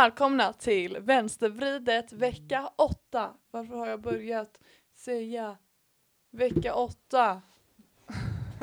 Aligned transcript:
välkomna 0.00 0.52
till 0.52 0.96
Vänstervridet 1.00 2.12
vecka 2.12 2.70
8. 2.76 3.30
Varför 3.50 3.74
har 3.74 3.86
jag 3.86 4.00
börjat 4.00 4.60
säga 4.94 5.56
vecka 6.30 6.74
8? 6.74 7.42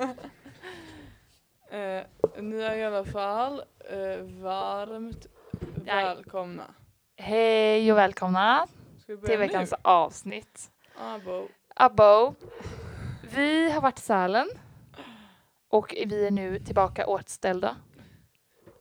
eh, 1.70 2.04
ni 2.42 2.62
är 2.62 2.76
i 2.76 2.84
alla 2.84 3.06
fall 3.06 3.64
eh, 3.90 4.24
varmt 4.24 5.28
Nej. 5.86 6.06
välkomna. 6.06 6.64
Hej 7.18 7.92
och 7.92 7.98
välkomna 7.98 8.68
Ska 9.00 9.12
vi 9.14 9.18
börja 9.18 9.30
till 9.30 9.40
veckans 9.40 9.72
nu? 9.72 9.78
avsnitt. 9.82 10.72
Abo. 10.98 11.48
Abo. 11.76 12.36
Vi 13.36 13.72
har 13.72 13.82
varit 13.82 14.00
i 14.00 14.02
Sälen 14.02 14.48
och 15.68 15.96
vi 16.06 16.28
är 16.28 16.32
nu 16.32 16.60
tillbaka 16.60 17.08
återställda. 17.08 17.76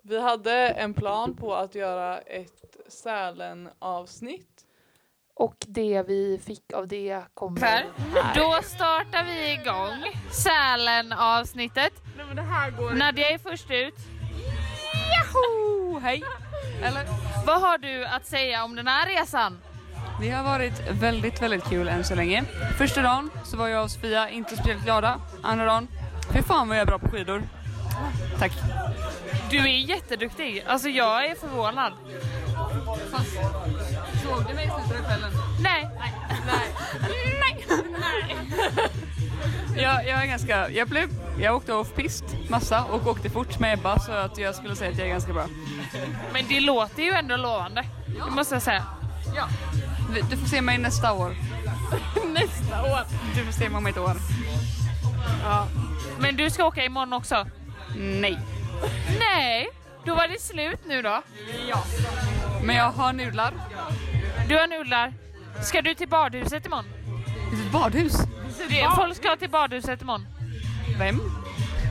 Vi 0.05 0.21
hade 0.21 0.69
en 0.69 0.95
plan 0.95 1.37
på 1.37 1.55
att 1.55 1.75
göra 1.75 2.19
ett 2.19 2.77
Sälen-avsnitt. 2.89 4.65
Och 5.35 5.55
det 5.67 6.03
vi 6.09 6.41
fick 6.47 6.73
av 6.73 6.89
det 6.89 7.23
kommer 7.35 7.61
Här. 7.61 7.87
Då 8.35 8.61
startar 8.63 9.25
vi 9.25 9.53
igång 9.53 10.23
Sälen-avsnittet. 10.31 11.93
Nej 12.17 12.27
men 12.27 12.37
det 12.37 12.43
här 12.43 12.71
går 12.71 12.91
Nadja 12.91 13.31
är 13.31 13.39
först 13.39 13.71
ut. 13.71 13.95
Yahoo! 15.13 15.99
Hej! 15.99 16.23
Eller? 16.83 17.07
Vad 17.47 17.61
har 17.61 17.79
du 17.79 18.05
att 18.05 18.27
säga 18.27 18.65
om 18.65 18.77
den 18.77 18.87
här 18.87 19.07
resan? 19.07 19.59
Det 20.21 20.31
har 20.31 20.45
varit 20.45 20.91
väldigt, 20.91 21.43
väldigt 21.43 21.65
kul 21.65 21.89
än 21.89 22.05
så 22.05 22.15
länge. 22.15 22.45
Första 22.79 23.03
dagen 23.03 23.31
så 23.45 23.57
var 23.57 23.69
jag 23.69 23.85
och 23.85 23.91
Sofia 23.91 24.31
inte 24.31 24.57
speciellt 24.57 24.85
glada. 24.85 25.21
Andra 25.43 25.65
dagen, 25.65 25.89
fy 26.33 26.43
fan 26.43 26.69
vad 26.69 26.77
jag 26.77 26.83
är 26.83 26.87
bra 26.87 26.99
på 26.99 27.09
skidor. 27.09 27.43
Tack. 28.39 28.53
Du 29.51 29.59
är 29.59 29.67
jätteduktig. 29.89 30.65
Alltså 30.67 30.89
jag 30.89 31.27
är 31.27 31.35
förvånad. 31.35 31.93
Såg 34.25 34.45
du 34.49 34.55
mig 34.55 34.67
i 34.67 34.71
slutet 34.89 35.01
av 35.01 35.09
kvällen? 35.09 35.31
Nej. 35.61 35.89
Jag, 39.77 40.07
jag 40.09 40.23
är 40.23 40.27
ganska, 40.27 40.71
jag 40.71 40.89
blev, 40.89 41.09
jag 41.41 41.57
åkte 41.57 41.73
off-pist 41.73 42.25
massa 42.49 42.85
och 42.85 43.07
åkte 43.07 43.31
fort 43.31 43.59
med 43.59 43.73
Ebba 43.79 43.99
så 43.99 44.13
att 44.13 44.39
jag 44.39 44.55
skulle 44.55 44.77
säga 44.77 44.91
att 44.91 44.99
jag 44.99 45.07
är 45.07 45.11
ganska 45.13 45.33
bra. 45.33 45.47
Men 46.33 46.45
det 46.49 46.61
låter 46.61 47.03
ju 47.03 47.11
ändå 47.13 47.37
lovande. 47.37 47.85
Det 48.07 48.31
måste 48.31 48.55
jag 48.55 48.63
säga. 48.63 48.85
Du- 50.15 50.21
Du 50.31 50.37
får 50.37 50.47
se 50.49 50.61
mig 50.61 50.79
nästa 50.79 51.13
år. 51.13 51.37
Nästa 52.35 52.83
år. 52.83 53.01
Du 53.35 53.45
får 53.45 53.53
se 53.53 53.69
mig 53.69 53.79
om 53.79 53.87
ett 53.87 53.99
år. 53.99 54.17
Men 56.19 56.37
du 56.37 56.51
ska 56.51 56.65
åka 56.65 56.85
imorgon 56.85 57.13
också? 57.13 57.47
Nej. 57.97 58.39
Nej. 59.19 59.69
Då 60.05 60.15
var 60.15 60.29
det 60.29 60.41
slut 60.41 60.81
nu 60.87 61.03
då. 61.03 61.23
Men 62.63 62.77
jag 62.77 62.91
har 62.91 63.13
nudlar. 63.13 63.53
Du 64.49 64.57
har 64.57 64.67
nudlar. 64.67 65.13
Ska 65.63 65.83
du 65.83 65.95
till 65.95 66.09
badhuset 66.09 66.67
imorgon? 66.67 66.85
Badhus. 67.73 68.13
Det, 68.69 68.89
folk 68.97 69.17
ska 69.17 69.37
till 69.37 69.51
badhuset 69.51 70.03
imorgon. 70.03 70.27
Vem? 70.99 71.21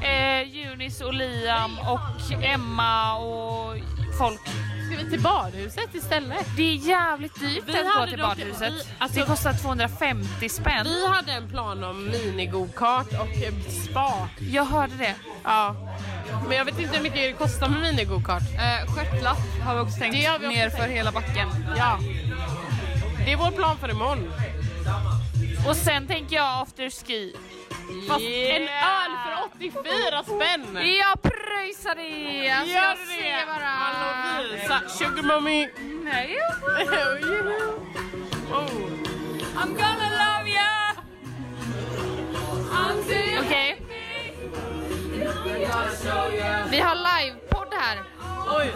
Eh, 0.03 0.41
Junis 0.44 1.01
och 1.01 1.13
Liam 1.13 1.78
och 1.79 2.44
Emma 2.44 3.17
och 3.17 3.75
folk. 4.17 4.41
Ska 4.91 5.03
vi 5.03 5.09
till 5.09 5.22
badhuset 5.22 5.96
istället? 5.96 6.46
Det 6.57 6.62
är 6.63 6.75
jävligt 6.75 7.40
dyrt 7.40 7.63
Vi 7.66 7.72
att 7.79 7.96
gå 8.00 8.07
till 8.07 8.18
badhuset. 8.22 8.74
vi- 8.74 8.84
alltså- 8.97 9.19
det 9.19 9.25
kostar 9.25 9.53
250 9.53 10.50
spänn. 10.50 10.84
Vi 10.84 11.07
hade 11.07 11.31
en 11.31 11.50
plan 11.50 11.84
om 11.84 12.06
minigokart 12.12 13.07
och 13.07 13.44
eh, 13.44 13.53
spa. 13.84 14.29
Jag 14.52 14.66
hörde 14.66 14.96
det. 14.97 15.16
Ja. 15.44 15.75
Men 16.47 16.57
jag 16.57 16.66
vet 16.66 16.79
inte 16.79 16.96
hur 16.96 17.03
mycket 17.03 17.18
det 17.19 17.34
kostar 17.34 17.69
med 17.69 17.81
minigokart. 17.81 18.41
Eh, 18.44 18.94
stjärtlapp 18.96 19.38
har 19.66 19.75
vi 19.75 19.81
också 19.81 20.00
tänkt 20.00 20.13
Det 20.13 20.25
har 20.25 20.40
vi 20.40 20.46
också 20.47 20.57
ner 20.57 20.69
tänkt. 20.69 20.78
för 20.84 20.88
hela 20.90 21.12
backen. 21.12 21.47
Ja. 21.78 22.00
Det 23.25 23.31
är 23.31 23.38
vår 23.38 23.52
plan 23.52 23.78
för 23.78 23.90
imorgon. 23.91 24.31
Och 25.67 25.75
sen 25.75 26.07
tänker 26.07 26.35
jag 26.35 26.61
afterski. 26.61 27.35
Fast 28.07 28.22
en 28.22 28.61
öl 28.61 29.11
för 29.25 29.45
84 29.55 30.23
spänn! 30.23 30.77
Jag 30.97 31.22
pröjsar 31.22 31.95
det! 31.95 32.49
Alltså, 32.49 32.75
Gör 32.75 32.83
jag 32.83 32.97
du 32.97 33.05
ser 33.05 33.23
det? 33.23 33.45
bara. 33.47 33.66
Hallå 33.66 34.89
sugar 34.89 35.23
mommy! 35.23 35.67
Nej. 36.03 36.38
oh. 38.51 38.69
I'm 39.55 39.73
gonna 39.75 40.09
love 40.22 40.49
you! 40.49 40.81
Okej. 43.45 43.81
Vi 46.72 46.79
har 46.79 46.95
livepodd 46.95 47.73
här. 47.73 47.97
Oj! 48.57 48.73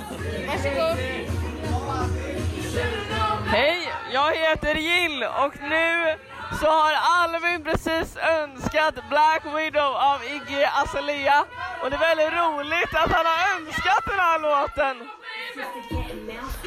Hej, 3.47 3.91
jag 4.13 4.35
heter 4.35 4.75
Jill 4.75 5.23
och 5.23 5.53
nu 5.69 6.15
så 6.59 6.65
har 6.65 6.93
Alvin 7.23 7.63
precis 7.63 8.17
önskat 8.17 8.95
Black 9.09 9.45
Widow 9.45 9.95
av 9.95 10.19
Iggy 10.23 10.63
Azalea 10.83 11.45
och 11.83 11.89
det 11.89 11.95
är 11.95 11.99
väldigt 11.99 12.39
roligt 12.39 12.95
att 12.95 13.11
han 13.11 13.25
har 13.25 13.55
önskat 13.55 14.03
den 14.05 14.19
här 14.19 14.39
låten. 14.39 15.09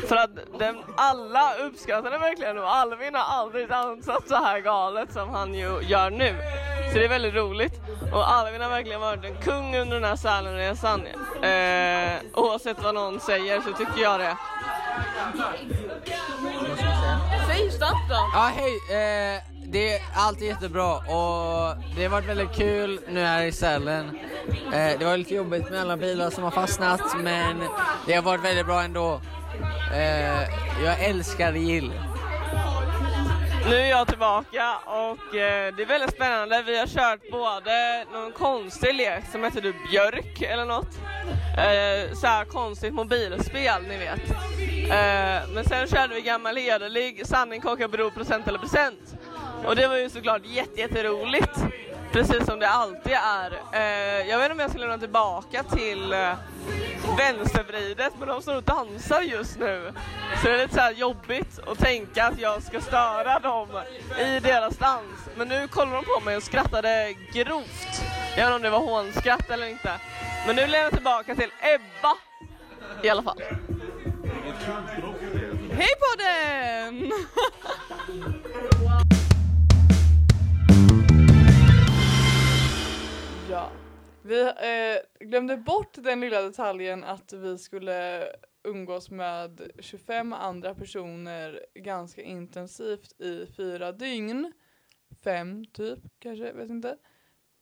För 0.09 0.17
att 0.17 0.31
den, 0.59 0.77
alla 0.97 1.55
uppskattar 1.55 2.11
den 2.11 2.21
verkligen 2.21 2.59
och 2.59 2.75
Alvin 2.77 3.15
har 3.15 3.38
aldrig 3.38 3.69
dansat 3.69 4.28
så 4.28 4.34
här 4.34 4.61
galet 4.61 5.12
som 5.12 5.31
han 5.31 5.55
ju 5.55 5.81
gör 5.83 6.11
nu. 6.11 6.34
Så 6.93 6.99
det 6.99 7.05
är 7.05 7.09
väldigt 7.09 7.34
roligt. 7.34 7.75
Och 8.12 8.33
Alvin 8.33 8.61
har 8.61 8.69
verkligen 8.69 9.00
varit 9.00 9.25
en 9.25 9.37
kung 9.43 9.77
under 9.77 10.00
den 10.00 10.05
här 10.05 10.17
Sälenresan. 10.17 11.06
Eh, 11.43 12.21
oavsett 12.34 12.83
vad 12.83 12.94
någon 12.94 13.21
säger 13.21 13.61
så 13.61 13.72
tycker 13.72 14.03
jag 14.03 14.21
det. 14.21 14.37
Säg 17.49 17.71
snabbt 17.71 18.09
då! 18.09 18.31
Ja, 18.34 18.53
hej. 18.56 18.75
Eh, 18.91 19.58
det 19.71 19.93
är 19.93 20.01
alltid 20.15 20.47
jättebra 20.49 20.95
och 20.95 21.77
det 21.97 22.03
har 22.03 22.09
varit 22.09 22.29
väldigt 22.29 22.53
kul 22.53 23.01
nu 23.09 23.21
här 23.21 23.45
i 23.45 23.53
Sälen. 23.53 24.19
Eh, 24.73 24.99
det 24.99 25.05
var 25.05 25.17
lite 25.17 25.34
jobbigt 25.34 25.71
med 25.71 25.81
alla 25.81 25.97
bilar 25.97 26.31
som 26.31 26.45
har 26.45 26.51
fastnat 26.51 27.01
men 27.17 27.56
det 28.06 28.15
har 28.15 28.23
varit 28.23 28.45
väldigt 28.45 28.67
bra 28.67 28.83
ändå. 28.83 29.21
Eh, 29.95 30.43
jag 30.84 31.05
älskar 31.05 31.53
Jill. 31.53 31.93
Nu 33.71 33.77
är 33.77 33.91
jag 33.91 34.09
tillbaka 34.09 34.79
och 34.87 35.37
eh, 35.37 35.75
det 35.75 35.83
är 35.83 35.87
väldigt 35.87 36.15
spännande. 36.15 36.62
Vi 36.67 36.79
har 36.79 36.87
kört 36.87 37.31
både 37.31 38.05
någon 38.12 38.33
konstig 38.33 38.95
lek 38.95 39.25
som 39.33 39.45
heter 39.45 39.61
du 39.61 39.75
Björk 39.91 40.43
eller 40.43 40.65
något. 40.65 40.99
Eh, 41.59 42.15
så 42.15 42.27
här 42.27 42.45
konstigt 42.45 42.95
mobilspel, 42.95 43.83
ni 43.83 43.99
vet. 43.99 44.31
Eh, 44.91 45.49
men 45.55 45.65
sen 45.65 45.87
körde 45.87 46.15
vi 46.15 46.21
gammal 46.21 46.56
hederlig 46.56 47.27
sanning, 47.27 47.61
kaka, 47.61 47.89
bro, 47.89 48.11
procent 48.11 48.49
eller 48.49 48.59
present. 48.59 49.15
Och 49.67 49.77
det 49.77 49.89
var 49.89 49.97
ju 49.97 50.11
såklart 50.11 50.43
jätte, 50.45 50.81
jätteroligt. 50.81 51.65
Precis 52.13 52.47
som 52.47 52.59
det 52.59 52.69
alltid 52.69 53.12
är. 53.12 53.53
Eh, 53.73 54.29
jag 54.29 54.38
vet 54.38 54.44
inte 54.44 54.53
om 54.53 54.59
jag 54.59 54.71
ska 54.71 54.79
lämna 54.79 54.99
tillbaka 54.99 55.62
till 55.62 56.12
eh, 56.12 56.32
vänstervridet 57.19 58.12
men 58.19 58.29
de 58.29 58.43
står 58.43 58.56
och 58.56 58.62
dansar 58.62 59.21
just 59.21 59.59
nu. 59.59 59.93
Så 60.43 60.49
det 60.49 60.55
är 60.55 60.59
lite 60.59 60.75
så 60.75 61.00
jobbigt 61.00 61.59
att 61.67 61.79
tänka 61.79 62.25
att 62.25 62.41
jag 62.41 62.62
ska 62.62 62.81
störa 62.81 63.38
dem 63.38 63.69
i 64.19 64.41
deras 64.41 64.79
dans. 64.79 65.29
Men 65.37 65.49
nu 65.49 65.69
kollar 65.69 65.93
de 65.93 66.05
på 66.05 66.25
mig 66.25 66.37
och 66.37 66.43
skrattade 66.43 67.15
grovt. 67.32 68.03
Jag 68.37 68.37
vet 68.37 68.55
inte 68.55 68.55
om 68.55 68.62
det 68.62 68.71
var 68.71 68.79
hånskratt 68.79 69.50
eller 69.50 69.67
inte. 69.67 69.93
Men 70.47 70.56
nu 70.56 70.62
lämnar 70.62 70.79
jag 70.79 70.93
tillbaka 70.93 71.35
till 71.35 71.50
Ebba 71.61 72.15
i 73.03 73.09
alla 73.09 73.23
fall. 73.23 73.43
Hej 75.73 75.88
på 76.00 76.23
den! 76.23 77.12
vi 84.29 84.43
eh, 84.43 85.27
glömde 85.27 85.57
bort 85.57 85.95
den 85.95 86.21
lilla 86.21 86.43
detaljen 86.43 87.05
att 87.05 87.33
vi 87.33 87.59
skulle 87.59 88.27
umgås 88.63 89.11
med 89.11 89.71
25 89.79 90.33
andra 90.33 90.75
personer 90.75 91.67
ganska 91.75 92.23
intensivt 92.23 93.21
i 93.21 93.47
fyra 93.47 93.93
dygn. 93.93 94.53
Fem 95.25 95.65
typ, 95.65 95.99
kanske, 96.19 96.53
vet 96.53 96.71
inte. 96.71 96.97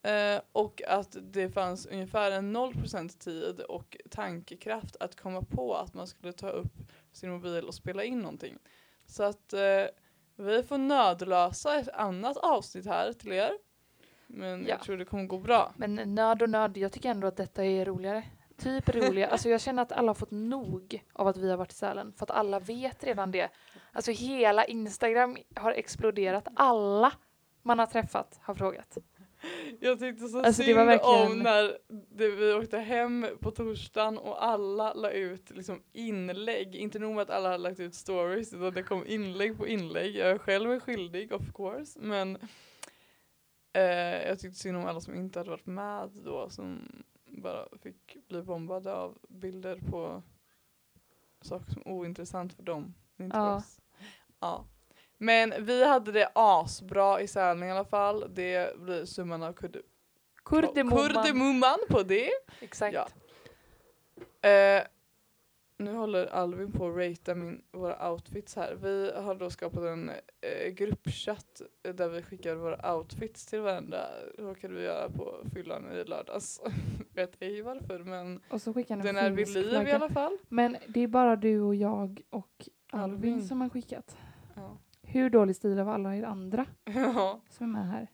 Eh, 0.02 0.40
och 0.52 0.82
att 0.86 1.16
det 1.20 1.50
fanns 1.50 1.86
ungefär 1.86 2.30
en 2.30 2.56
0% 2.56 3.18
tid 3.18 3.60
och 3.60 3.96
tankekraft 4.10 4.96
att 5.00 5.20
komma 5.20 5.42
på 5.42 5.74
att 5.74 5.94
man 5.94 6.06
skulle 6.06 6.32
ta 6.32 6.48
upp 6.48 6.74
sin 7.12 7.30
mobil 7.30 7.64
och 7.64 7.74
spela 7.74 8.04
in 8.04 8.18
någonting. 8.18 8.58
Så 9.06 9.22
att 9.22 9.52
eh, 9.52 9.84
vi 10.36 10.62
får 10.62 10.78
nödlösa 10.78 11.78
ett 11.78 11.88
annat 11.88 12.36
avsnitt 12.36 12.86
här 12.86 13.12
till 13.12 13.32
er. 13.32 13.52
Men 14.26 14.62
Ja. 14.62 14.68
jag 14.68 14.80
tror 14.80 14.96
det 14.96 15.04
kommer 15.04 15.24
gå 15.24 15.38
bra. 15.38 15.72
Men 15.76 15.94
nörd 16.14 16.42
och 16.42 16.50
nörd, 16.50 16.76
jag 16.76 16.92
tycker 16.92 17.08
ändå 17.10 17.26
att 17.26 17.36
detta 17.36 17.64
är 17.64 17.84
roligare. 17.84 18.22
Typ 18.58 18.88
roligare. 18.88 19.30
Alltså 19.32 19.48
jag 19.48 19.60
känner 19.60 19.82
att 19.82 19.92
alla 19.92 20.08
har 20.08 20.14
fått 20.14 20.30
nog 20.30 21.02
av 21.12 21.26
att 21.28 21.36
vi 21.36 21.50
har 21.50 21.56
varit 21.56 21.72
i 21.72 21.74
Sälen. 21.74 22.12
För 22.12 22.24
att 22.24 22.30
alla 22.30 22.58
vet 22.60 23.04
redan 23.04 23.30
det. 23.30 23.48
Alltså 23.92 24.10
hela 24.10 24.64
Instagram 24.64 25.36
har 25.56 25.72
exploderat. 25.72 26.48
Alla 26.56 27.12
man 27.62 27.78
har 27.78 27.86
träffat 27.86 28.40
har 28.42 28.54
frågat. 28.54 28.98
Jag 29.80 29.98
tyckte 29.98 30.28
så 30.28 30.38
Alltså, 30.42 30.62
det 30.62 30.66
synd 30.66 30.78
var 30.78 30.84
verkligen- 30.86 31.32
om 31.32 31.38
när 31.38 31.78
det, 32.16 32.28
vi 32.28 32.52
åkte 32.52 32.78
hem 32.78 33.26
på 33.40 33.50
torsdagen 33.50 34.18
och 34.18 34.44
alla 34.44 34.92
la 34.94 35.10
ut 35.10 35.50
liksom 35.50 35.82
inlägg. 35.92 36.74
Inte 36.76 36.98
nog 36.98 37.14
med 37.14 37.22
att 37.22 37.30
alla 37.30 37.48
hade 37.48 37.58
lagt 37.62 37.80
ut 37.80 37.94
stories 37.94 38.54
utan 38.54 38.74
det 38.74 38.82
kom 38.82 39.06
inlägg 39.06 39.58
på 39.58 39.66
inlägg. 39.66 40.16
Jag 40.16 40.40
själv 40.40 40.70
är 40.72 40.80
skyldig 40.80 41.32
of 41.32 41.42
course 41.54 41.98
men 42.02 42.38
eh, 43.76 44.28
jag 44.28 44.38
tyckte 44.38 44.58
synd 44.58 44.76
om 44.76 44.84
alla 44.86 45.00
som 45.00 45.14
inte 45.14 45.38
hade 45.38 45.50
varit 45.50 45.66
med 45.66 46.10
då 46.14 46.50
som 46.50 46.88
bara 47.26 47.66
fick 47.82 48.28
bli 48.28 48.42
bombade 48.42 48.94
av 48.94 49.18
bilder 49.28 49.80
på 49.90 50.22
saker 51.40 51.72
som 51.72 51.82
är 51.82 51.88
ointressant 51.88 52.52
för 52.54 52.62
dem. 52.62 52.94
Inte 53.18 53.34
för 53.36 53.40
Ja. 53.44 53.56
oss. 53.56 53.80
Ja. 54.40 54.64
Men 55.18 55.54
vi 55.64 55.84
hade 55.86 56.12
det 56.12 56.30
asbra 56.34 57.20
i 57.20 57.28
Sälen 57.28 57.62
i 57.62 57.70
alla 57.70 57.84
fall. 57.84 58.24
Det 58.34 58.78
blir 58.78 59.04
summan 59.04 59.42
av 59.42 59.52
kudde, 59.52 59.82
Kurdemumman. 60.44 60.98
kurdemumman 61.08 61.78
på 61.90 62.02
det. 62.02 62.30
Exakt. 62.60 62.94
Ja. 62.94 63.08
Eh, 64.48 64.82
nu 65.78 65.94
håller 65.94 66.26
Alvin 66.26 66.72
på 66.72 66.88
att 66.88 66.96
ratea 66.96 67.34
min, 67.34 67.62
våra 67.72 68.10
outfits 68.10 68.56
här. 68.56 68.74
Vi 68.74 69.12
har 69.16 69.34
då 69.34 69.50
skapat 69.50 69.82
en 69.82 70.10
eh, 70.40 70.68
gruppchatt 70.72 71.62
eh, 71.82 71.94
där 71.94 72.08
vi 72.08 72.22
skickar 72.22 72.54
våra 72.54 72.94
outfits 72.94 73.46
till 73.46 73.60
varandra. 73.60 73.98
Det 74.36 74.42
råkade 74.42 74.74
vi 74.74 74.82
göra 74.82 75.10
på 75.10 75.34
fyllan 75.54 75.92
i 75.92 76.04
lördags. 76.04 76.60
Vet 77.14 77.42
ej 77.42 77.62
varför 77.62 77.98
men 77.98 78.40
Och 78.50 78.62
så 78.62 78.72
skickar 78.72 78.96
den 78.96 79.16
är 79.16 79.30
vid 79.30 79.48
liv 79.48 79.88
i 79.88 79.92
alla 79.92 80.08
fall. 80.08 80.38
Men 80.48 80.76
det 80.88 81.00
är 81.00 81.08
bara 81.08 81.36
du 81.36 81.60
och 81.60 81.74
jag 81.74 82.22
och 82.30 82.68
Alvin 82.90 83.14
Alvin. 83.14 83.48
som 83.48 83.60
har 83.60 83.68
skickat. 83.68 84.16
Ja. 84.54 84.78
Hur 85.02 85.30
dålig 85.30 85.56
stil 85.56 85.78
av 85.78 85.88
alla 85.88 86.16
er 86.16 86.22
andra 86.22 86.66
ja. 86.84 87.40
som 87.48 87.66
är 87.66 87.78
med 87.78 87.88
här? 87.88 88.10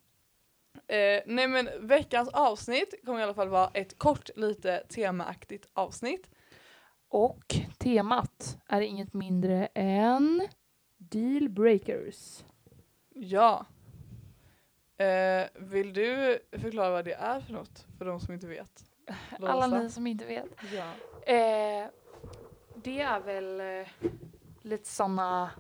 Eh, 0.87 1.23
nej 1.27 1.49
men 1.49 1.69
veckans 1.81 2.29
avsnitt 2.29 2.95
kommer 3.05 3.21
i 3.21 3.23
alla 3.23 3.35
fall 3.35 3.49
vara 3.49 3.71
ett 3.75 3.99
kort 3.99 4.31
lite 4.37 4.83
temaaktigt 4.89 5.69
avsnitt. 5.73 6.31
Och 7.13 7.55
temat 7.79 8.59
är 8.69 8.81
inget 8.81 9.15
mindre 9.15 9.67
än 9.75 10.49
deal 10.99 11.49
breakers. 11.49 12.45
Ja. 13.15 13.67
Eh, 14.97 15.47
vill 15.55 15.93
du 15.93 16.39
förklara 16.53 16.91
vad 16.91 17.05
det 17.05 17.15
är 17.15 17.41
för 17.41 17.53
något 17.53 17.87
för 17.99 18.05
de 18.05 18.21
som 18.21 18.35
inte 18.35 18.47
vet? 18.47 18.85
Alla 19.41 19.67
Losa? 19.67 19.79
ni 19.83 19.91
som 19.91 20.07
inte 20.07 20.25
vet. 20.25 20.47
Ja. 20.73 20.93
Eh, 21.35 21.89
det 22.75 23.01
är 23.01 23.21
väl 23.21 23.61
eh, 23.61 23.89
lite 24.63 24.89
såna 24.89 25.51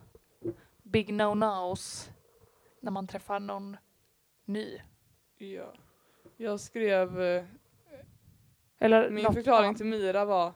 big 0.82 1.12
no-nos 1.12 2.10
när 2.80 2.90
man 2.90 3.06
träffar 3.06 3.40
någon 3.40 3.76
ny. 4.44 4.80
ja. 5.36 5.72
Jag 6.36 6.60
skrev, 6.60 7.22
eh, 7.22 7.44
Eller 8.78 9.10
min 9.10 9.24
något 9.24 9.34
förklaring 9.34 9.66
annat. 9.66 9.76
till 9.76 9.86
Mira 9.86 10.24
var 10.24 10.52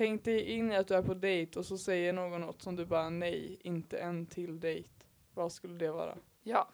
Tänk 0.00 0.24
dig 0.24 0.40
in 0.42 0.72
i 0.72 0.76
att 0.76 0.88
du 0.88 0.94
är 0.94 1.02
på 1.02 1.14
dejt 1.14 1.58
och 1.58 1.66
så 1.66 1.78
säger 1.78 2.12
någon 2.12 2.40
något 2.40 2.62
som 2.62 2.76
du 2.76 2.84
bara 2.86 3.10
nej, 3.10 3.58
inte 3.62 3.98
en 3.98 4.26
till 4.26 4.60
dejt. 4.60 4.88
Vad 5.34 5.52
skulle 5.52 5.78
det 5.78 5.90
vara? 5.90 6.16
Ja, 6.42 6.68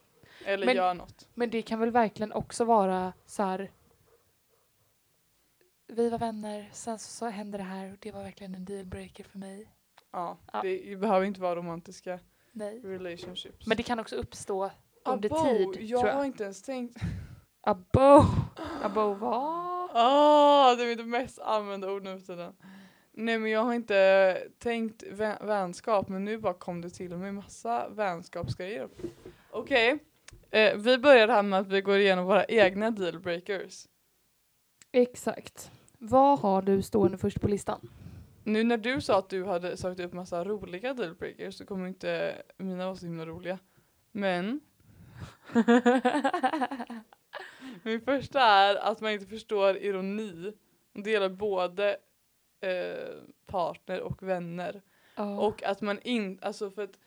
Eller 0.45 0.67
Men- 0.67 0.77
gör 0.77 0.95
något. 0.95 1.29
men 1.35 1.51
det 1.51 1.63
kan 1.63 1.79
väl 1.81 1.91
verkligen 1.91 2.33
också 2.33 2.65
vara 2.65 3.13
så 3.27 3.43
här. 3.43 3.71
Vi 5.87 6.09
var 6.11 6.19
vänner, 6.19 6.71
sen 6.73 6.99
så, 6.99 7.09
så 7.11 7.27
hände 7.27 7.59
det 7.59 7.65
här 7.65 7.93
och 7.93 7.99
det 8.01 8.13
var 8.13 8.23
verkligen 8.23 8.55
en 8.55 8.65
dealbreaker 8.65 9.25
för 9.25 9.39
mig. 9.39 9.71
Ja, 10.11 10.37
Ja. 10.53 10.63
det 10.63 10.97
behöver 11.01 11.27
inte 11.27 11.41
vara 11.41 11.57
romantiska 11.57 12.19
Nej. 12.53 12.81
relationships. 12.85 13.67
Men 13.67 13.77
det 13.77 13.83
kan 13.83 13.99
också 14.01 14.17
uppstå 14.17 14.71
under 15.05 15.29
Abo, 15.31 15.73
tid, 15.73 15.83
jag 15.91 16.01
tror 16.01 16.11
har 16.11 16.19
jag. 16.19 16.27
inte 16.27 16.45
ens 16.45 16.63
tänkt. 16.63 16.97
Abo! 17.61 18.25
Abo 18.83 19.15
vad? 19.15 19.91
Ah, 19.95 20.75
det 20.75 20.83
är 20.83 20.97
mitt 20.97 21.07
mest 21.07 21.39
använda 21.39 21.91
ord 21.93 22.03
nu 22.03 22.19
för 22.19 22.27
tiden. 22.27 22.55
Nej 23.19 23.39
men 23.39 23.51
jag 23.51 23.65
har 23.65 23.75
inte 23.75 24.49
tänkt 24.59 25.03
vä- 25.03 25.47
vänskap 25.47 26.09
men 26.09 26.25
nu 26.25 26.39
bara 26.39 26.55
kom 26.55 26.81
det 26.81 26.91
till 26.91 27.17
mig 27.17 27.33
massa 27.33 27.89
vänskapsgrejer. 27.89 28.89
Okej, 29.51 29.99
eh, 30.51 30.77
vi 30.77 30.99
börjar 30.99 31.29
här 31.29 31.43
med 31.43 31.59
att 31.61 31.69
vi 31.69 31.81
går 31.81 31.97
igenom 31.99 32.25
våra 32.27 32.45
egna 32.45 32.91
dealbreakers. 32.91 33.87
Exakt. 34.93 35.71
Vad 35.99 36.39
har 36.39 36.63
du 36.63 36.83
stående 36.83 37.19
först 37.19 37.41
på 37.41 37.49
listan? 37.49 37.91
Nu 38.45 38.65
när 38.65 38.77
du 38.77 39.01
sa 39.01 39.19
att 39.19 39.29
du 39.31 39.45
hade 39.45 39.77
sagt 39.77 40.01
upp 40.01 40.13
massa 40.13 40.45
roliga 40.45 40.95
dealbreakers 40.95 41.55
så 41.55 41.67
kommer 41.67 41.87
inte 41.89 42.43
mina 42.57 42.85
vara 42.85 42.97
så 42.97 43.07
himla 43.07 43.27
roliga. 43.27 43.59
Men 44.13 44.61
min 47.83 48.01
första 48.01 48.41
är 48.41 48.75
att 48.77 49.01
man 49.01 49.13
inte 49.13 49.27
förstår 49.27 49.77
ironi. 49.77 50.53
Det 50.93 51.11
gäller 51.11 51.29
både 51.29 51.97
eh, 52.61 53.23
partner 53.47 54.01
och 54.01 54.23
vänner. 54.23 54.83
Ja. 55.17 55.41
Och 55.41 55.63
att 55.63 55.81
man 55.81 55.99
inte, 56.03 56.47
alltså 56.47 56.71
för 56.71 56.83
att 56.85 56.99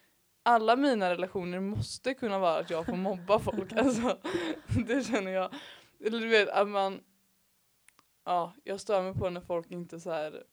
alla 0.43 0.75
mina 0.75 1.09
relationer 1.09 1.59
måste 1.59 2.13
kunna 2.13 2.39
vara 2.39 2.57
att 2.57 2.69
jag 2.69 2.85
får 2.85 2.95
mobba 2.95 3.39
folk. 3.39 3.73
Alltså, 3.77 4.17
det 4.87 5.07
känner 5.07 5.31
jag. 5.31 5.53
Eller 6.05 6.19
du 6.19 6.27
vet 6.27 6.49
att 6.49 6.67
man, 6.67 7.03
ja 8.25 8.53
jag 8.63 8.79
stör 8.79 9.01
mig 9.01 9.13
på 9.13 9.29
när 9.29 9.41
folk 9.41 9.71
inte 9.71 9.99
så 9.99 10.11
här. 10.11 10.43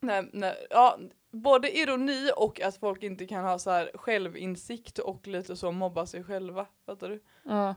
Nej, 0.00 0.30
nej, 0.32 0.66
ja, 0.70 0.98
både 1.30 1.76
ironi 1.78 2.30
och 2.36 2.60
att 2.60 2.76
folk 2.76 3.02
inte 3.02 3.26
kan 3.26 3.44
ha 3.44 3.58
så 3.58 3.70
här 3.70 3.90
självinsikt 3.94 4.98
och 4.98 5.26
lite 5.26 5.56
så 5.56 5.72
mobba 5.72 6.06
sig 6.06 6.24
själva. 6.24 6.66
Fattar 6.86 7.08
du? 7.08 7.22
ja. 7.42 7.74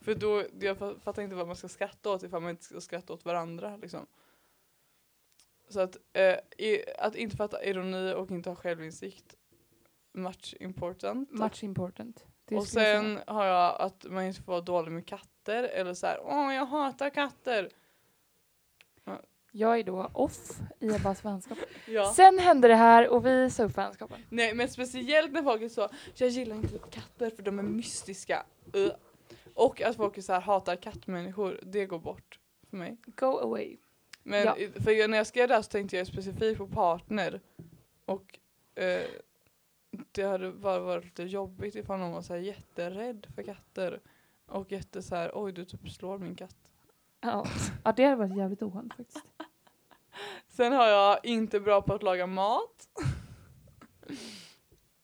För 0.00 0.14
då, 0.14 0.42
jag 0.60 0.76
fa- 0.76 1.00
fattar 1.00 1.22
inte 1.22 1.36
vad 1.36 1.46
man 1.46 1.56
ska 1.56 1.68
skratta 1.68 2.10
åt 2.10 2.22
ifall 2.22 2.42
man 2.42 2.50
inte 2.50 2.64
ska 2.64 2.80
skratta 2.80 3.12
åt 3.12 3.24
varandra 3.24 3.76
liksom. 3.76 4.06
Så 5.68 5.80
att, 5.80 5.96
eh, 6.12 6.36
i, 6.66 6.84
att 6.98 7.14
inte 7.14 7.36
fatta 7.36 7.64
ironi 7.64 8.14
och 8.14 8.30
inte 8.30 8.50
ha 8.50 8.56
självinsikt, 8.56 9.34
much 10.12 10.54
important. 10.60 11.30
Much 11.30 11.64
important. 11.64 12.24
Det 12.44 12.56
och 12.56 12.66
skulle 12.66 12.88
jag 12.88 13.02
sen 13.02 13.14
säga. 13.14 13.32
har 13.32 13.44
jag 13.44 13.80
att 13.80 14.06
man 14.10 14.24
inte 14.24 14.42
får 14.42 14.52
vara 14.52 14.60
dålig 14.60 14.92
med 14.92 15.06
katter 15.06 15.64
eller 15.64 15.94
så 15.94 16.06
här, 16.06 16.20
åh 16.22 16.54
jag 16.54 16.66
hatar 16.66 17.10
katter. 17.10 17.70
Jag 19.52 19.78
är 19.78 19.84
då 19.84 20.10
off 20.12 20.50
i 20.80 20.94
Ebbas 20.94 21.24
vänskap. 21.24 21.58
Ja. 21.86 22.12
Sen 22.12 22.38
hände 22.38 22.68
det 22.68 22.74
här 22.74 23.08
och 23.08 23.26
vi 23.26 23.50
sa 23.50 23.64
upp 23.64 23.78
vänskapen. 23.78 24.20
Nej 24.28 24.54
men 24.54 24.68
speciellt 24.68 25.32
när 25.32 25.42
folk 25.42 25.62
är 25.62 25.68
så, 25.68 25.88
jag 26.14 26.28
gillar 26.28 26.56
inte 26.56 26.78
katter 26.90 27.30
för 27.30 27.42
de 27.42 27.58
är 27.58 27.62
mystiska. 27.62 28.46
Och 29.54 29.82
att 29.82 29.96
folk 29.96 30.18
är 30.18 30.22
så 30.22 30.32
här, 30.32 30.40
hatar 30.40 30.76
kattmänniskor, 30.76 31.60
det 31.62 31.86
går 31.86 31.98
bort 31.98 32.38
för 32.70 32.76
mig. 32.76 32.96
Go 33.06 33.38
away. 33.38 33.76
Men 34.28 34.44
Ja. 34.44 34.56
för 34.84 34.90
jag, 34.90 35.10
när 35.10 35.16
jag 35.16 35.26
skrev 35.26 35.48
det 35.48 35.54
här 35.54 35.62
så 35.62 35.70
tänkte 35.70 35.96
jag 35.96 36.06
specifikt 36.06 36.58
på 36.58 36.66
partner. 36.68 37.40
Och 38.04 38.38
eh, 38.74 39.06
det 40.12 40.22
hade 40.22 40.52
bara 40.52 40.78
varit 40.78 41.04
lite 41.04 41.22
jobbigt 41.22 41.74
ifall 41.74 41.98
någon 41.98 42.12
var 42.12 42.22
så 42.22 42.32
här 42.32 42.40
jätterädd 42.40 43.26
för 43.34 43.42
katter. 43.42 44.00
Och 44.46 44.72
jätte 44.72 45.02
så 45.02 45.14
här, 45.14 45.30
oj 45.34 45.52
du 45.52 45.64
typ 45.64 45.90
slår 45.90 46.18
min 46.18 46.34
katt. 46.36 46.56
Ja, 47.20 47.46
ja 47.84 47.92
det 47.92 48.04
hade 48.04 48.16
varit 48.16 48.36
jävligt 48.36 48.62
oskönt 48.62 48.94
faktiskt. 48.94 49.26
Sen 50.48 50.72
har 50.72 50.86
jag 50.86 51.24
inte 51.24 51.60
bra 51.60 51.82
på 51.82 51.94
att 51.94 52.02
laga 52.02 52.26
mat. 52.26 52.88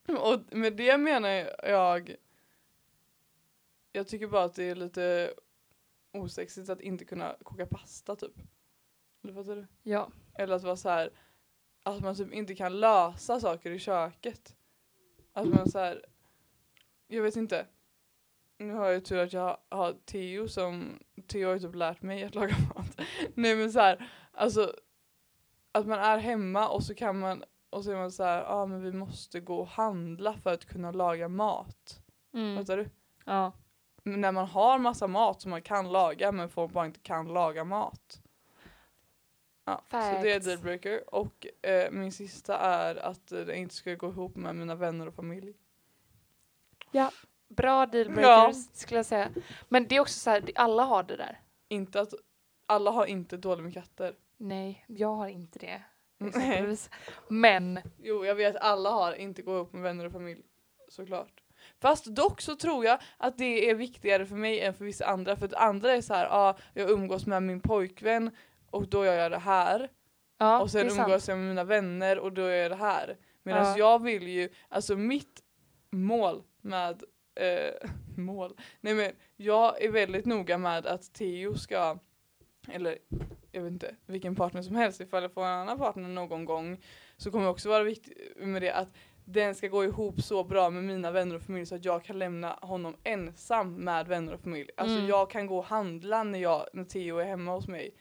och 0.21 0.57
med 0.57 0.73
det 0.77 0.99
menar 0.99 1.29
jag, 1.63 2.17
jag 3.93 4.09
tycker 4.09 4.27
bara 4.27 4.45
att 4.45 4.55
det 4.55 4.65
är 4.65 4.75
lite 4.75 5.35
osexigt 6.13 6.69
att 6.69 6.81
inte 6.81 7.05
kunna 7.05 7.37
koka 7.43 7.67
pasta 7.67 8.17
typ. 8.17 8.35
Eller 9.23 9.35
fattar 9.35 9.57
du? 9.57 9.67
Ja. 9.83 10.11
Eller 10.35 10.55
att 10.55 10.63
vara 10.63 10.77
så 10.77 10.89
här 10.89 11.11
att 11.83 12.01
man 12.01 12.17
typ 12.17 12.33
inte 12.33 12.55
kan 12.55 12.81
lösa 12.81 13.41
saker 13.41 13.71
i 13.71 13.79
köket. 13.79 14.57
Att 15.33 15.49
man 15.49 15.71
så 15.71 15.79
här, 15.79 16.05
jag 17.07 17.23
vet 17.23 17.37
inte. 17.37 17.67
Nu 18.59 18.73
har 18.73 18.89
jag 18.89 19.05
tur 19.05 19.19
att 19.19 19.33
jag 19.33 19.57
har 19.69 19.93
Theo 20.05 20.49
som, 20.49 20.99
Theo 21.27 21.47
har 21.47 21.55
ju 21.55 21.61
typ 21.61 21.75
lärt 21.75 22.03
mig 22.03 22.25
att 22.25 22.35
laga 22.35 22.57
mat. 22.75 23.01
Nej 23.35 23.57
men 23.57 23.73
så 23.73 23.81
här, 23.81 24.11
alltså 24.33 24.75
att 25.73 25.87
man 25.87 25.99
är 25.99 26.19
hemma 26.19 26.69
och 26.69 26.83
så 26.83 26.95
kan 26.95 27.19
man, 27.19 27.45
och 27.71 27.85
så 27.85 27.91
är 27.91 27.97
man 27.97 28.13
så 28.13 28.25
här, 28.25 28.39
ja 28.39 28.47
ah, 28.49 28.67
men 28.67 28.83
vi 28.83 28.93
måste 28.93 29.41
gå 29.41 29.57
och 29.57 29.69
handla 29.69 30.35
för 30.35 30.53
att 30.53 30.65
kunna 30.65 30.91
laga 30.93 31.29
mat. 31.29 32.03
Mm. 32.35 32.57
Fattar 32.57 32.77
du? 32.77 32.89
Ja. 33.25 33.53
Men 34.03 34.21
när 34.21 34.33
man 34.33 34.47
har 34.47 34.79
massa 34.79 35.07
mat 35.07 35.41
som 35.43 35.51
man 35.51 35.63
kan 35.63 35.93
laga 35.93 36.33
men 36.33 36.49
folk 36.49 36.73
bara 36.73 36.87
inte 36.87 37.01
kan 37.01 37.29
laga 37.29 37.65
mat. 37.65 38.22
Ja, 39.65 39.83
så 39.91 39.97
det 39.97 40.33
är 40.33 40.41
dealbreaker. 40.41 41.15
Och 41.15 41.47
eh, 41.67 41.91
min 41.91 42.13
sista 42.13 42.59
är 42.59 42.97
att 42.97 43.33
eh, 43.33 43.41
det 43.41 43.57
inte 43.57 43.75
ska 43.75 43.95
gå 43.95 44.09
ihop 44.09 44.37
med 44.37 44.55
mina 44.57 44.75
vänner 44.75 45.09
och 45.09 45.15
familj. 45.15 45.55
Bra 47.49 47.87
dealbreakers 47.87 48.57
Ja. 48.57 48.63
skulle 48.73 48.99
jag 48.99 49.07
säga. 49.07 49.31
Men 49.69 49.89
det 49.89 49.97
är 49.97 50.01
också 50.01 50.19
så 50.19 50.31
här, 50.31 50.41
det- 50.41 50.53
alla 50.57 50.83
har 50.85 51.03
det 51.03 51.17
där. 51.17 51.41
Inte 51.69 52.01
att 52.01 52.15
alla 52.67 52.91
har 52.91 53.07
inte 53.07 53.37
dåligt 53.37 53.65
med 53.65 53.75
katter. 53.75 54.15
Nej, 54.37 54.85
jag 54.89 55.15
har 55.15 55.29
inte 55.29 55.59
det. 55.59 55.83
Nej. 56.19 56.29
Exempelvis. 56.29 56.91
Men, 57.29 57.81
Jo, 58.03 58.25
jag 58.25 58.35
vet 58.35 58.57
alla 58.57 58.91
har 58.91 59.13
inte 59.15 59.43
gå 59.43 59.55
ihop 59.57 59.73
med 59.73 59.83
vänner 59.83 60.07
och 60.07 60.13
familj. 60.13 60.43
Såklart. 60.89 61.43
Fast 61.81 62.05
dock 62.07 62.41
så 62.41 62.57
tror 62.57 62.85
jag 62.85 62.99
att 63.17 63.39
det 63.39 63.71
är 63.71 63.75
viktigare 63.75 64.27
för 64.27 64.37
mig 64.37 64.61
än 64.61 64.75
för 64.75 64.85
vissa 64.85 65.07
andra. 65.07 65.37
För 65.37 65.47
att 65.47 65.55
andra 65.55 65.93
är 65.93 66.01
så 66.01 66.15
här, 66.15 66.25
ja 66.25 66.31
ah, 66.33 66.57
jag 66.75 66.91
umgås 66.91 67.27
med 67.27 67.43
min 67.43 67.61
pojkvän 67.61 68.31
och 68.73 68.89
då 68.89 69.05
gör 69.05 69.15
jag 69.15 69.31
det 69.31 69.39
här. 69.39 69.89
Ja, 70.39 70.61
och 70.61 70.71
sen 70.71 70.87
umgås 71.07 71.29
jag 71.29 71.39
med 71.39 71.47
mina 71.49 71.65
vänner 71.65 72.19
och 72.19 72.33
då 72.33 72.43
gör 72.43 72.51
jag 72.51 72.71
det 72.71 72.77
här. 72.77 73.17
Medan 73.43 73.65
Ja. 73.65 73.79
jag 73.79 74.03
vill 74.03 74.29
ju, 74.29 74.49
alltså 74.69 74.97
mitt 74.97 75.41
mål 75.91 76.43
med, 76.61 77.03
eh, 77.41 77.89
mål, 78.17 78.57
nej 78.81 78.95
men 78.95 79.13
jag 79.37 79.83
är 79.83 79.91
väldigt 79.91 80.27
noga 80.27 80.59
med 80.59 80.87
att 80.87 81.13
Theo 81.15 81.55
ska, 81.55 81.99
eller 82.69 82.99
jag 83.53 83.63
vet 83.63 83.73
inte, 83.73 83.95
vilken 84.07 84.35
partner 84.37 84.63
som 84.63 84.77
helst, 84.77 85.01
ifall 85.01 85.23
jag 85.23 85.33
får 85.33 85.43
en 85.45 85.49
annan 85.49 85.79
partner 85.79 86.09
någon 86.09 86.45
gång 86.45 86.81
så 87.17 87.31
kommer 87.31 87.45
det 87.45 87.51
också 87.51 87.69
vara 87.69 87.83
viktigt 87.83 88.37
med 88.37 88.63
det 88.63 88.71
att 88.73 88.89
den 89.25 89.55
ska 89.55 89.69
gå 89.69 89.85
ihop 89.85 90.23
så 90.23 90.45
bra 90.45 90.71
med 90.71 90.85
mina 90.85 91.11
vänner 91.11 91.35
och 91.37 91.43
familj 91.43 91.67
så 91.67 91.75
att 91.75 91.85
jag 91.85 92.05
kan 92.05 92.19
lämna 92.19 92.59
honom 92.63 92.97
ensam 93.05 93.75
med 93.75 94.07
vänner 94.09 94.33
och 94.33 94.41
familj. 94.41 94.71
Alltså 94.77 94.97
Mm. 94.97 95.09
jag 95.09 95.31
kan 95.31 95.47
gå 95.47 95.59
och 95.59 95.65
handla 95.65 96.23
när, 96.25 96.39
jag, 96.39 96.67
när 96.73 96.85
Theo 96.85 97.19
är 97.19 97.25
hemma 97.25 97.53
hos 97.55 97.69
mig 97.69 97.95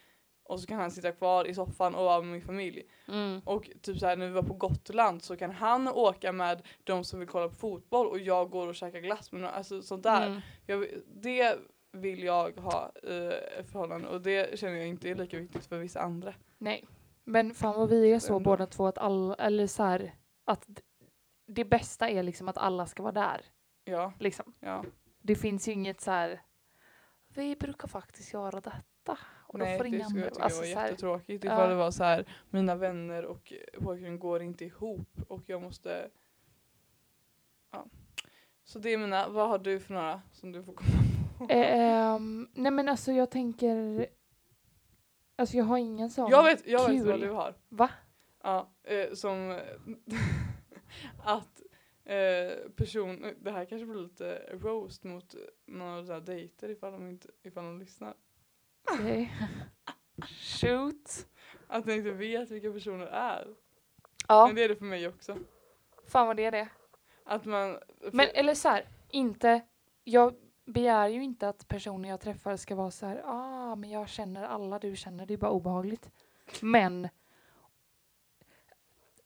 och 0.51 0.59
så 0.59 0.67
kan 0.67 0.79
han 0.79 0.91
sitta 0.91 1.11
kvar 1.11 1.45
i 1.47 1.53
soffan 1.53 1.95
och 1.95 2.03
vara 2.03 2.21
med 2.21 2.31
min 2.31 2.41
familj. 2.41 2.83
Mm. 3.07 3.41
Och 3.45 3.69
typ 3.81 3.99
så 3.99 4.05
här 4.05 4.15
när 4.15 4.27
vi 4.27 4.33
var 4.33 4.43
på 4.43 4.53
Gotland 4.53 5.23
så 5.23 5.37
kan 5.37 5.51
han 5.51 5.87
åka 5.87 6.31
med 6.31 6.67
de 6.83 7.03
som 7.03 7.19
vill 7.19 7.27
kolla 7.27 7.49
på 7.49 7.55
fotboll 7.55 8.07
och 8.07 8.19
jag 8.19 8.49
går 8.49 8.67
och 8.67 8.75
käkar 8.75 8.99
glass 8.99 9.31
med 9.31 9.41
några, 9.41 9.53
alltså 9.53 9.81
sånt 9.81 10.03
där. 10.03 10.27
Mm. 10.27 10.41
Jag, 10.65 10.87
det 11.07 11.57
vill 11.91 12.23
jag 12.23 12.57
ha 12.59 12.91
i 13.03 13.31
ett 13.59 13.71
förhållande 13.71 14.07
och 14.07 14.21
det 14.21 14.59
känner 14.59 14.77
jag 14.77 14.87
inte 14.87 15.09
är 15.09 15.15
lika 15.15 15.37
viktigt 15.39 15.65
för 15.65 15.77
vissa 15.77 16.01
andra. 16.01 16.33
Nej. 16.57 16.85
Men 17.23 17.53
fan 17.53 17.79
vad 17.79 17.89
vi 17.89 18.11
är 18.13 18.19
så 18.19 18.35
Ändå. 18.35 18.49
båda 18.49 18.65
två 18.65 18.87
att 18.87 18.97
alla, 18.97 19.35
eller 19.35 19.67
så 19.67 19.83
här, 19.83 20.15
att 20.45 20.67
det 21.47 21.65
bästa 21.65 22.09
är 22.09 22.23
liksom 22.23 22.47
att 22.49 22.57
alla 22.57 22.85
ska 22.87 23.03
vara 23.03 23.13
där. 23.13 23.41
Ja, 23.83 24.13
Liksom. 24.19 24.53
ja. 24.59 24.83
Det 25.21 25.35
finns 25.35 25.67
ju 25.67 25.71
inget 25.71 26.01
så 26.01 26.11
här. 26.11 26.41
Vi 27.33 27.55
brukar 27.55 27.87
faktiskt 27.87 28.33
göra 28.33 28.61
detta. 28.61 29.17
Och 29.51 29.59
då 29.59 29.65
Nej 29.65 29.77
får 29.77 29.83
det 29.83 30.03
skulle 30.03 30.21
jag 30.21 30.33
tycka 30.33 30.43
Alltså, 30.43 30.61
var 30.61 30.67
här, 30.67 30.87
jättetråkigt 30.87 31.43
ja. 31.43 31.53
ifall 31.53 31.69
det 31.69 31.75
var 31.75 31.91
så 31.91 32.03
här 32.03 32.25
mina 32.49 32.75
vänner 32.75 33.25
och 33.25 33.53
pojkvän 33.79 34.19
går 34.19 34.41
inte 34.41 34.65
ihop 34.65 35.09
och 35.27 35.41
jag 35.45 35.61
måste 35.61 36.09
Ja. 37.71 37.85
Så 38.63 38.79
det 38.79 38.89
är 38.89 38.97
mina, 38.97 39.29
vad 39.29 39.49
har 39.49 39.59
du 39.59 39.79
för 39.79 39.93
några 39.93 40.21
som 40.31 40.51
du 40.51 40.63
får 40.63 40.73
komma 40.73 40.89
på? 41.37 41.47
ehm, 41.49 42.47
nej 42.53 42.71
men 42.71 42.89
alltså 42.89 43.11
jag 43.11 43.31
tänker. 43.31 44.07
Alltså 45.35 45.57
jag 45.57 45.63
har 45.65 45.77
ingen 45.77 46.09
sån. 46.09 46.31
jag 46.31 46.43
vet, 46.43 46.67
jag 46.67 46.89
vet 46.89 46.97
kul. 46.97 47.07
vad 47.07 47.19
du 47.19 47.29
har. 47.29 47.55
Va? 47.69 47.89
Ja, 48.43 48.73
eh, 48.83 49.13
som 49.13 49.49
att 51.23 51.61
eh, 52.03 52.69
person, 52.75 53.33
det 53.41 53.51
här 53.51 53.65
kanske 53.65 53.85
blir 53.85 54.01
lite 54.01 54.41
roast 54.53 55.03
mot 55.03 55.35
några 55.65 56.19
dejter 56.19 56.69
ifall 56.69 56.91
de, 56.91 57.09
inte, 57.09 57.27
ifall 57.43 57.63
de 57.63 57.79
lyssnar. 57.79 58.13
Okej. 58.91 59.33
Shoot. 60.61 61.27
Att 61.67 61.85
ni 61.85 61.93
inte 61.93 62.11
vet 62.11 62.51
vilka 62.51 62.71
personer 62.71 63.05
är. 63.05 63.47
Ja, 64.27 64.45
Men 64.47 64.55
det 64.55 64.63
är 64.63 64.69
det 64.69 64.75
för 64.75 64.85
mig 64.85 65.07
också. 65.07 65.37
fan 66.07 66.27
vad 66.27 66.37
det 66.37 66.45
är 66.45 66.51
det. 66.51 66.67
Att 67.23 67.45
man... 67.45 67.79
Men 68.11 68.27
eller 68.33 68.53
så 68.55 68.69
här, 68.69 68.85
inte. 69.09 69.61
Jag 70.03 70.35
begär 70.65 71.07
ju 71.07 71.23
inte 71.23 71.49
att 71.49 71.67
personer 71.67 72.09
jag 72.09 72.19
träffar 72.21 72.57
ska 72.57 72.75
vara 72.75 72.91
så 72.91 73.05
här. 73.05 73.21
Ah, 73.25 73.75
men 73.75 73.89
jag 73.89 74.09
känner 74.09 74.43
alla 74.43 74.79
du 74.79 74.95
känner. 74.95 75.25
Det 75.25 75.33
är 75.33 75.37
bara 75.37 75.51
obehagligt. 75.51 76.11
Men. 76.61 77.09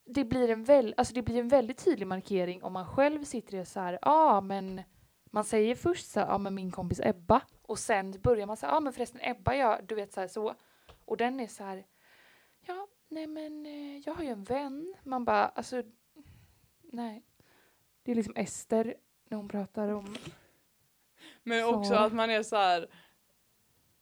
Det 0.06 0.26
blir 0.26 0.50
en 0.50 0.64
väl, 0.64 0.94
alltså 0.98 1.14
det 1.14 1.22
blir 1.22 1.40
en 1.40 1.48
väldigt 1.48 1.86
tydlig 1.86 2.08
markering 2.08 2.64
om 2.64 2.74
man 2.74 2.88
själv 2.88 3.24
sitter 3.24 3.60
och 3.60 3.68
så 3.68 3.80
här. 3.80 4.00
Ah, 4.02 4.42
men 4.42 4.82
man 5.36 5.44
säger 5.44 5.76
först 5.76 6.12
så 6.12 6.20
här, 6.20 6.28
ah, 6.28 6.38
men 6.38 6.56
min 6.56 6.72
kompis 6.72 7.00
Ebba 7.04 7.42
och 7.62 7.80
sen 7.80 8.12
börjar 8.12 8.46
man 8.46 8.58
säga, 8.58 8.72
ah, 8.72 8.80
men 8.80 8.94
förresten 8.94 9.22
Ebba, 9.24 9.56
jag, 9.56 9.86
du 9.88 9.96
vet 9.96 10.14
så 10.14 10.20
här 10.20 10.28
så. 10.28 10.56
Och 11.06 11.18
den 11.18 11.40
är 11.40 11.48
så 11.48 11.64
här. 11.64 11.86
Ja, 12.62 12.88
nej 13.10 13.28
men 13.28 13.66
eh, 13.66 13.98
jag 13.98 14.14
har 14.14 14.24
ju 14.24 14.30
en 14.30 14.44
vän. 14.44 14.96
Man 15.04 15.26
bara, 15.26 15.48
alltså. 15.48 15.84
Nej. 16.82 17.24
Det 18.04 18.12
är 18.12 18.16
liksom 18.16 18.36
Ester 18.36 18.96
när 19.30 19.38
hon 19.38 19.48
pratar 19.48 19.90
om... 19.90 20.16
Men 21.44 21.66
också 21.66 21.90
Sara. 21.90 22.00
att 22.00 22.14
man 22.14 22.30
är 22.30 22.44
så 22.44 22.56
här. 22.56 22.88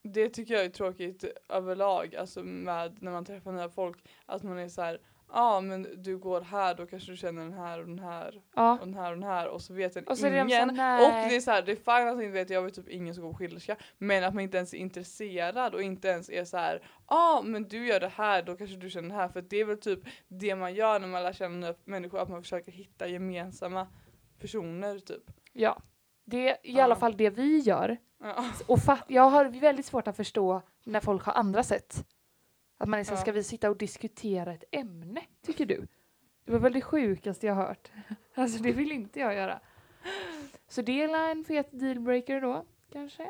Det 0.02 0.28
tycker 0.28 0.54
jag 0.54 0.64
är 0.64 0.70
tråkigt 0.70 1.24
överlag, 1.48 2.14
alltså 2.14 2.42
med 2.42 3.02
när 3.02 3.12
man 3.12 3.24
träffar 3.24 3.52
nya 3.52 3.68
folk. 3.68 4.08
Att 4.26 4.42
man 4.42 4.58
är 4.58 4.68
så 4.68 4.82
här. 4.82 5.00
Ja 5.36 5.40
ah, 5.40 5.60
men 5.60 6.02
du 6.02 6.18
går 6.18 6.40
här, 6.40 6.74
då 6.74 6.86
kanske 6.86 7.10
du 7.12 7.16
känner 7.16 7.42
den 7.42 7.52
här 7.52 7.80
och 7.80 7.86
den 7.86 7.98
här 7.98 8.42
Ja. 8.54 8.72
och 8.72 8.86
den 8.86 8.94
här 8.94 9.10
och 9.10 9.16
den 9.18 9.28
här 9.28 9.48
och 9.48 9.62
så 9.62 9.74
vet 9.74 9.94
den 9.94 10.04
Och 10.04 10.18
så 10.18 10.26
är 10.26 10.30
det 10.30 10.36
de 10.38 10.48
ingen. 10.48 10.74
nej. 10.74 11.06
Och 11.06 11.30
det 11.30 11.36
är 11.36 11.40
så 11.40 11.50
här, 11.50 11.62
det 11.62 11.72
är 11.72 11.76
fine 11.76 12.08
att 12.08 12.14
man 12.16 12.22
inte 12.22 12.32
vet, 12.32 12.50
jag 12.50 12.62
vet 12.62 12.74
typ 12.74 12.88
ingen 12.88 13.14
som 13.14 13.24
går 13.24 13.32
på 13.32 13.38
skilderska. 13.38 13.76
Men 13.98 14.24
att 14.24 14.34
man 14.34 14.42
inte 14.42 14.56
ens 14.56 14.74
är 14.74 14.78
intresserad 14.78 15.74
och 15.74 15.82
inte 15.82 16.08
ens 16.08 16.30
är 16.30 16.44
så 16.44 16.56
här. 16.56 16.82
ah, 17.06 17.42
men 17.42 17.68
du 17.68 17.86
gör 17.86 18.00
det 18.00 18.08
här, 18.08 18.42
då 18.42 18.56
kanske 18.56 18.76
du 18.76 18.90
känner 18.90 19.08
det 19.08 19.14
här. 19.14 19.28
För 19.28 19.42
det 19.42 19.56
är 19.56 19.64
väl 19.64 19.78
typ 19.78 20.00
det 20.28 20.54
man 20.56 20.74
gör 20.74 21.00
när 21.00 21.08
man 21.08 21.22
lär 21.22 21.32
känna 21.32 21.56
nya 21.56 21.74
människor, 21.84 22.18
att 22.20 22.28
man 22.28 22.42
försöker 22.42 22.72
hitta 22.72 23.06
gemensamma 23.08 23.86
personer 24.40 24.98
typ. 24.98 25.22
Ja. 25.52 25.82
Det 26.24 26.48
är 26.50 26.56
i 26.62 26.80
alla 26.80 26.96
fall 26.96 27.16
det 27.16 27.30
vi 27.30 27.58
gör. 27.58 27.96
Och 28.66 28.78
jag 29.08 29.30
har 29.30 29.44
väldigt 29.44 29.86
svårt 29.86 30.08
att 30.08 30.16
förstå 30.16 30.62
när 30.84 31.00
folk 31.00 31.22
har 31.24 31.32
andra 31.32 31.62
sätt. 31.62 32.04
Att 32.78 32.88
man 32.88 33.04
så, 33.04 33.12
Ja. 33.12 33.16
ska 33.16 33.32
vi 33.32 33.42
sitta 33.44 33.70
och 33.70 33.76
diskutera 33.76 34.52
ett 34.52 34.64
ämne, 34.70 35.20
tycker 35.42 35.66
du? 35.66 35.86
Det 36.44 36.52
var 36.52 36.58
väl 36.58 36.72
det 36.72 36.80
sjukaste 36.80 37.46
jag 37.46 37.54
hört. 37.54 37.90
Alltså 38.34 38.62
det 38.62 38.72
vill 38.72 38.92
inte 38.92 39.20
jag 39.20 39.34
göra. 39.34 39.60
Så 40.68 40.82
det 40.82 41.02
är 41.02 41.30
en 41.30 41.44
fet 41.44 41.68
dealbreaker 41.72 42.40
då, 42.40 42.64
kanske. 42.92 43.22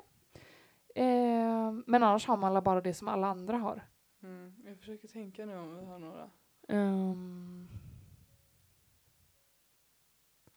Eh, 0.94 1.72
men 1.86 2.02
annars 2.02 2.26
har 2.26 2.36
man 2.36 2.62
bara 2.64 2.80
det 2.80 2.94
som 2.94 3.08
alla 3.08 3.26
andra 3.26 3.56
har. 3.56 3.84
Mm. 4.22 4.54
Jag 4.66 4.78
försöker 4.78 5.08
tänka 5.08 5.46
nu 5.46 5.56
om 5.58 5.76
vi 5.78 5.84
har 5.84 5.98
några. 5.98 6.30
Ehm. 6.68 7.68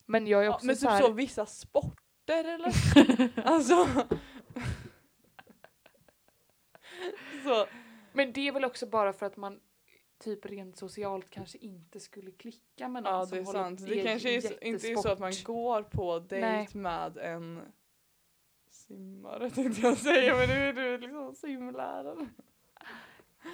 Men 0.06 0.28
jag 0.28 0.42
är 0.42 0.46
Ja, 0.46 0.54
också 0.56 0.66
men 0.66 0.76
så 0.76 0.82
typ 0.82 0.90
här, 0.90 1.02
så 1.02 1.12
vissa 1.12 1.46
sporter 1.46 2.44
eller? 2.44 2.74
alltså. 3.48 3.88
så. 7.44 7.66
Men 8.18 8.34
det 8.34 8.48
är 8.48 8.52
väl 8.52 8.66
också 8.66 8.86
bara 8.86 9.14
för 9.14 9.26
att 9.26 9.38
man 9.38 9.60
typ 10.20 10.46
rent 10.46 10.78
socialt 10.78 11.30
kanske 11.30 11.58
inte 11.58 12.00
skulle 12.00 12.32
klicka 12.32 12.88
med 12.88 13.04
någon 13.04 13.14
Ja 13.14 13.26
som 13.26 13.38
det 13.38 13.42
är 13.42 13.46
sant. 13.46 13.86
Det 13.86 14.04
kanske 14.04 14.36
är, 14.36 14.64
inte 14.64 14.88
är 14.88 14.96
så 14.96 15.10
att 15.10 15.20
man 15.20 15.32
går 15.46 15.84
på 15.84 16.20
dejt 16.20 16.78
med 16.78 17.18
en 17.18 17.62
simmare 18.70 19.50
tänkte 19.56 19.82
jag 19.82 19.98
säga 19.98 20.36
men 20.36 20.50
nu 20.50 20.70
är 20.70 20.74
du 20.74 20.98
liksom 20.98 21.36
simlärare. 21.36 22.28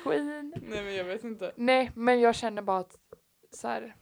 Queen. 0.03 0.53
Nej 0.61 0.83
men 0.83 0.95
jag 0.95 1.05
vet 1.05 1.23
inte. 1.23 1.53
Nej, 1.55 1.91
men 1.95 2.19
jag 2.19 2.35
känner 2.35 2.61
bara 2.61 2.79
att 2.79 2.97
så 3.51 3.67
här, 3.67 3.95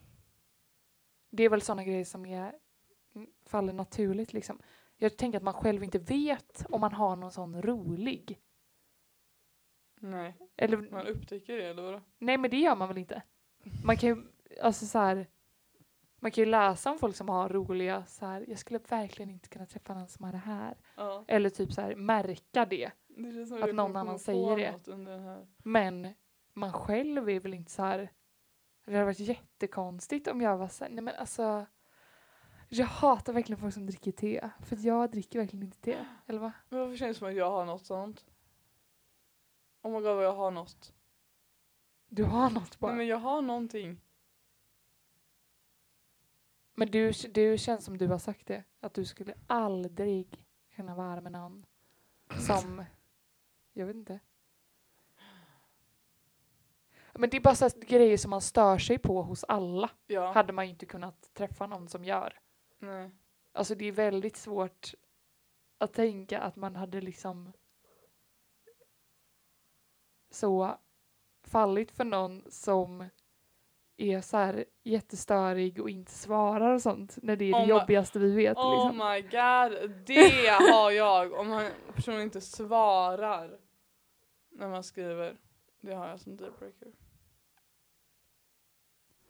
det 1.29 1.43
är 1.43 1.49
väl 1.49 1.61
sådana 1.61 1.83
grejer 1.83 2.05
som 2.05 2.25
är, 2.25 2.55
mm, 3.15 3.29
faller 3.45 3.73
naturligt 3.73 4.33
liksom. 4.33 4.59
Jag 4.97 5.17
tänker 5.17 5.37
att 5.37 5.43
man 5.43 5.53
själv 5.53 5.83
inte 5.83 5.99
vet 5.99 6.65
om 6.69 6.81
man 6.81 6.93
har 6.93 7.15
någon 7.15 7.31
sån 7.31 7.61
rolig. 7.61 8.39
Nej, 10.03 10.37
Eller, 10.57 10.77
man 10.91 11.07
upptäcker 11.07 11.57
det 11.57 11.63
eller 11.63 11.83
vadå? 11.83 12.01
nej 12.17 12.37
men 12.37 12.51
det 12.51 12.57
gör 12.57 12.75
man 12.75 12.87
väl 12.87 12.97
inte. 12.97 13.21
Man 13.85 13.97
kan 13.97 14.09
ju, 14.09 14.23
alltså 14.61 14.85
så 14.85 14.99
här, 14.99 15.27
man 16.19 16.31
kan 16.31 16.43
ju 16.43 16.49
läsa 16.49 16.91
om 16.91 16.99
folk 16.99 17.15
som 17.15 17.29
har 17.29 17.49
roliga 17.49 18.05
så 18.05 18.25
här, 18.25 18.45
jag 18.47 18.57
skulle 18.59 18.79
verkligen 18.89 19.29
inte 19.29 19.49
kunna 19.49 19.65
träffa 19.65 19.93
någon 19.93 20.07
som 20.07 20.25
har 20.25 20.31
det 20.31 20.37
här. 20.37 20.77
Ja. 20.95 21.25
Eller 21.27 21.49
typ 21.49 21.73
så 21.73 21.81
här, 21.81 21.95
märka 21.95 22.65
det. 22.65 22.91
Det 23.07 23.63
Att 23.63 23.75
någon 23.75 23.95
annan 23.95 24.19
säger 24.19 24.57
det. 24.57 25.47
Men 25.63 26.13
man 26.53 26.73
själv 26.73 27.29
är 27.29 27.39
väl 27.39 27.53
inte 27.53 27.71
så 27.71 27.81
här. 27.81 28.11
Det 28.85 28.93
hade 28.93 29.05
varit 29.05 29.19
jättekonstigt 29.19 30.27
om 30.27 30.41
jag 30.41 30.57
var 30.57 30.67
så 30.67 30.83
här, 30.83 30.91
nej 30.91 31.03
men 31.03 31.15
alltså. 31.15 31.65
Jag 32.73 32.85
hatar 32.85 33.33
verkligen 33.33 33.59
folk 33.59 33.73
som 33.73 33.85
dricker 33.85 34.11
te. 34.11 34.49
För 34.65 34.77
jag 34.85 35.11
dricker 35.11 35.39
verkligen 35.39 35.65
inte 35.65 35.81
te. 35.81 35.95
Eller 36.27 36.39
va? 36.39 36.51
Men 36.69 36.79
varför 36.79 36.97
känns 36.97 37.17
det 37.17 37.19
som 37.19 37.27
att 37.27 37.35
jag 37.35 37.51
har 37.51 37.65
något 37.65 37.85
sånt? 37.85 38.25
Oh 39.81 39.91
my 39.91 39.97
god 40.01 40.15
vad 40.15 40.25
jag 40.25 40.33
har 40.35 40.51
något. 40.51 40.93
Du 42.07 42.23
har 42.23 42.49
något 42.49 42.79
bara. 42.79 42.91
Nej 42.91 42.97
men 42.97 43.07
jag 43.07 43.17
har 43.17 43.41
någonting. 43.41 44.01
Men 46.73 46.91
du, 46.91 47.11
du 47.11 47.57
känns 47.57 47.85
som 47.85 47.97
du 47.97 48.07
har 48.07 48.19
sagt 48.19 48.47
det. 48.47 48.63
Att 48.79 48.93
du 48.93 49.05
skulle 49.05 49.33
aldrig 49.47 50.45
kunna 50.75 50.95
vara 50.95 51.21
med 51.21 51.31
någon 51.31 51.65
som, 52.47 52.85
jag 53.73 53.85
vet 53.85 53.95
inte. 53.95 54.19
Men 57.13 57.29
det 57.29 57.37
är 57.37 57.41
bara 57.41 57.55
så 57.55 57.69
grejer 57.81 58.17
som 58.17 58.29
man 58.29 58.41
stör 58.41 58.77
sig 58.77 58.97
på 58.97 59.21
hos 59.21 59.43
alla. 59.43 59.89
Ja. 60.07 60.31
Hade 60.31 60.53
man 60.53 60.65
ju 60.65 60.71
inte 60.71 60.85
kunnat 60.85 61.33
träffa 61.33 61.67
någon 61.67 61.87
som 61.87 62.05
gör. 62.05 62.39
Nej. 62.79 63.11
Alltså 63.51 63.75
det 63.75 63.85
är 63.85 63.91
väldigt 63.91 64.37
svårt 64.37 64.93
att 65.77 65.93
tänka 65.93 66.39
att 66.39 66.55
man 66.55 66.75
hade 66.75 67.01
liksom 67.01 67.53
så 70.31 70.77
fallit 71.43 71.91
för 71.91 72.03
någon 72.03 72.43
som 72.49 73.05
är 73.97 74.21
så 74.21 74.37
här 74.37 74.65
jättestörig 74.83 75.81
och 75.81 75.89
inte 75.89 76.11
svarar 76.11 76.73
och 76.73 76.81
sånt 76.81 77.17
när 77.21 77.35
det 77.35 77.45
är 77.45 77.51
det 77.51 77.57
Oh 77.57 77.61
my- 77.61 77.69
jobbigaste 77.69 78.19
vi 78.19 78.31
vet. 78.35 78.57
Oh 78.57 78.71
liksom. 78.73 79.07
my 79.07 79.21
god, 79.21 79.91
det 80.05 80.49
har 80.71 80.91
jag 80.91 81.33
om 81.33 81.47
man 81.49 81.63
personen 81.95 82.21
inte 82.21 82.41
svarar 82.41 83.59
när 84.49 84.69
man 84.69 84.83
skriver. 84.83 85.37
Det 85.81 85.93
har 85.93 86.07
jag 86.07 86.19
som 86.19 86.37
dealbreaker. 86.37 86.87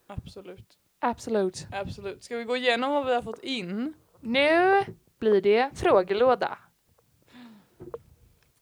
Absolut. 0.07 0.77
Absolut. 0.99 1.67
Absolut. 1.71 2.23
Ska 2.23 2.37
vi 2.37 2.43
gå 2.43 2.55
igenom 2.57 2.91
vad 2.91 3.05
vi 3.05 3.13
har 3.13 3.21
fått 3.21 3.39
in? 3.43 3.93
Nu 4.19 4.83
blir 5.19 5.41
det 5.41 5.71
frågelåda. 5.77 6.57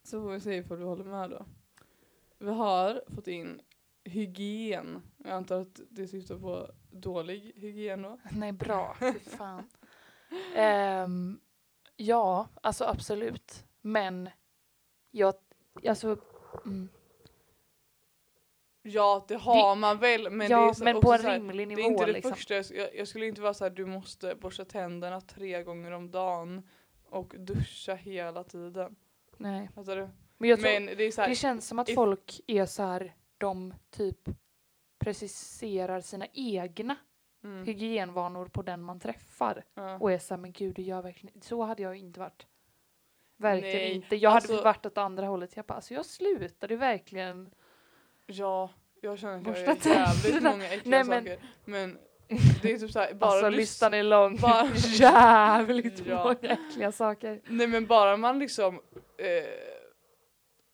Så 0.03 0.21
får 0.21 0.29
vi 0.31 0.39
se 0.39 0.55
ifall 0.55 0.79
du 0.79 0.85
håller 0.85 1.03
med 1.03 1.29
då. 1.29 1.45
Vi 2.39 2.49
har 2.49 3.03
fått 3.15 3.27
in 3.27 3.61
hygien. 4.03 5.01
Jag 5.17 5.31
antar 5.31 5.61
att 5.61 5.79
det 5.89 6.07
syftar 6.07 6.39
på 6.39 6.71
dålig 6.91 7.51
hygien 7.55 8.01
då. 8.01 8.19
Nej, 8.31 8.51
bra. 8.51 8.97
Fan. 9.23 9.69
Ehm, 10.55 11.39
ja, 11.95 12.47
alltså 12.61 12.85
absolut. 12.85 13.65
Men 13.81 14.29
jag, 15.11 15.33
alltså, 15.85 16.17
mm, 16.65 16.89
Ja, 18.81 19.25
det 19.27 19.35
har 19.35 19.75
man 19.75 19.97
väl. 19.97 20.29
Men 20.29 20.37
det 20.39 20.45
är 20.45 20.49
ja, 20.49 20.73
så, 20.73 20.83
men 20.83 21.01
på 21.01 21.13
en 21.13 21.19
rimlig 21.21 21.67
Det 21.67 21.75
nivå 21.75 21.81
är 21.81 21.91
inte 21.91 22.05
det 22.05 22.11
liksom. 22.11 22.33
första, 22.33 22.55
jag, 22.55 22.65
jag, 22.71 22.95
jag 22.95 23.07
skulle 23.07 23.25
inte 23.27 23.41
vara 23.41 23.53
så 23.53 23.63
här, 23.63 23.71
du 23.71 23.85
måste 23.85 24.35
borsta 24.35 24.65
tänderna 24.65 25.21
tre 25.21 25.63
gånger 25.63 25.91
om 25.91 26.11
dagen 26.11 26.69
och 27.09 27.35
duscha 27.37 27.95
hela 27.95 28.43
tiden. 28.43 28.95
Nej. 29.37 29.69
Fattar 29.75 29.95
du? 29.95 30.09
Men 30.41 30.49
jag 30.49 30.59
tror, 30.59 30.69
Men 30.79 30.85
det 30.97 31.17
här, 31.17 31.29
det 31.29 31.35
känns 31.35 31.67
som 31.67 31.79
att 31.79 31.89
if- 31.89 31.95
folk 31.95 32.41
är 32.47 32.65
så 32.65 32.83
här, 32.83 33.13
de 33.37 33.73
typ 33.89 34.19
preciserar 34.99 36.01
sina 36.01 36.25
egna 36.33 36.95
mm, 37.43 37.65
hygienvanor 37.65 38.45
på 38.45 38.61
den 38.61 38.81
man 38.81 38.99
träffar. 38.99 39.63
ja. 39.73 39.97
Och 39.99 40.11
är 40.11 40.17
så 40.19 40.33
här, 40.33 40.41
men 40.41 40.51
gud, 40.51 40.79
gör 40.79 41.01
verkligen 41.01 41.41
Så 41.41 41.63
hade 41.63 41.81
jag 41.83 41.95
inte 41.95 42.19
varit. 42.19 42.45
Verkligen 43.37 43.75
Nej, 43.77 43.93
inte. 43.93 44.15
Jag 44.15 44.29
hade 44.29 44.47
alltså- 44.47 44.63
varit 44.63 44.85
åt 44.85 44.97
andra 44.97 45.25
hållet. 45.27 45.55
Jag 45.55 45.65
bara, 45.65 45.73
alltså 45.73 45.93
jag 45.93 46.05
slutade 46.05 46.75
verkligen. 46.75 47.49
ja, 48.25 48.69
jag 49.01 49.19
känner 49.19 49.51
att 49.51 49.85
jag 49.85 49.95
gör 49.95 49.95
jävligt 49.95 50.43
många 50.43 50.65
äckliga 50.69 51.03
Nej, 51.03 51.03
men- 51.03 51.23
saker. 51.25 51.39
Men 51.65 51.97
det 52.61 52.71
är 52.73 52.77
typ 52.77 52.91
såhär, 52.91 53.13
bara 53.13 53.31
alltså 53.31 53.49
listan 53.49 53.93
är 53.93 54.03
lång. 54.03 54.35
bara- 54.37 54.67
Jävligt 54.75 56.05
Ja. 56.05 56.23
många 56.23 56.53
äckliga 56.53 56.91
saker. 56.91 57.41
Nej 57.47 57.67
men 57.67 57.85
bara 57.85 58.17
man 58.17 58.39
liksom, 58.39 58.75
eh, 59.17 59.25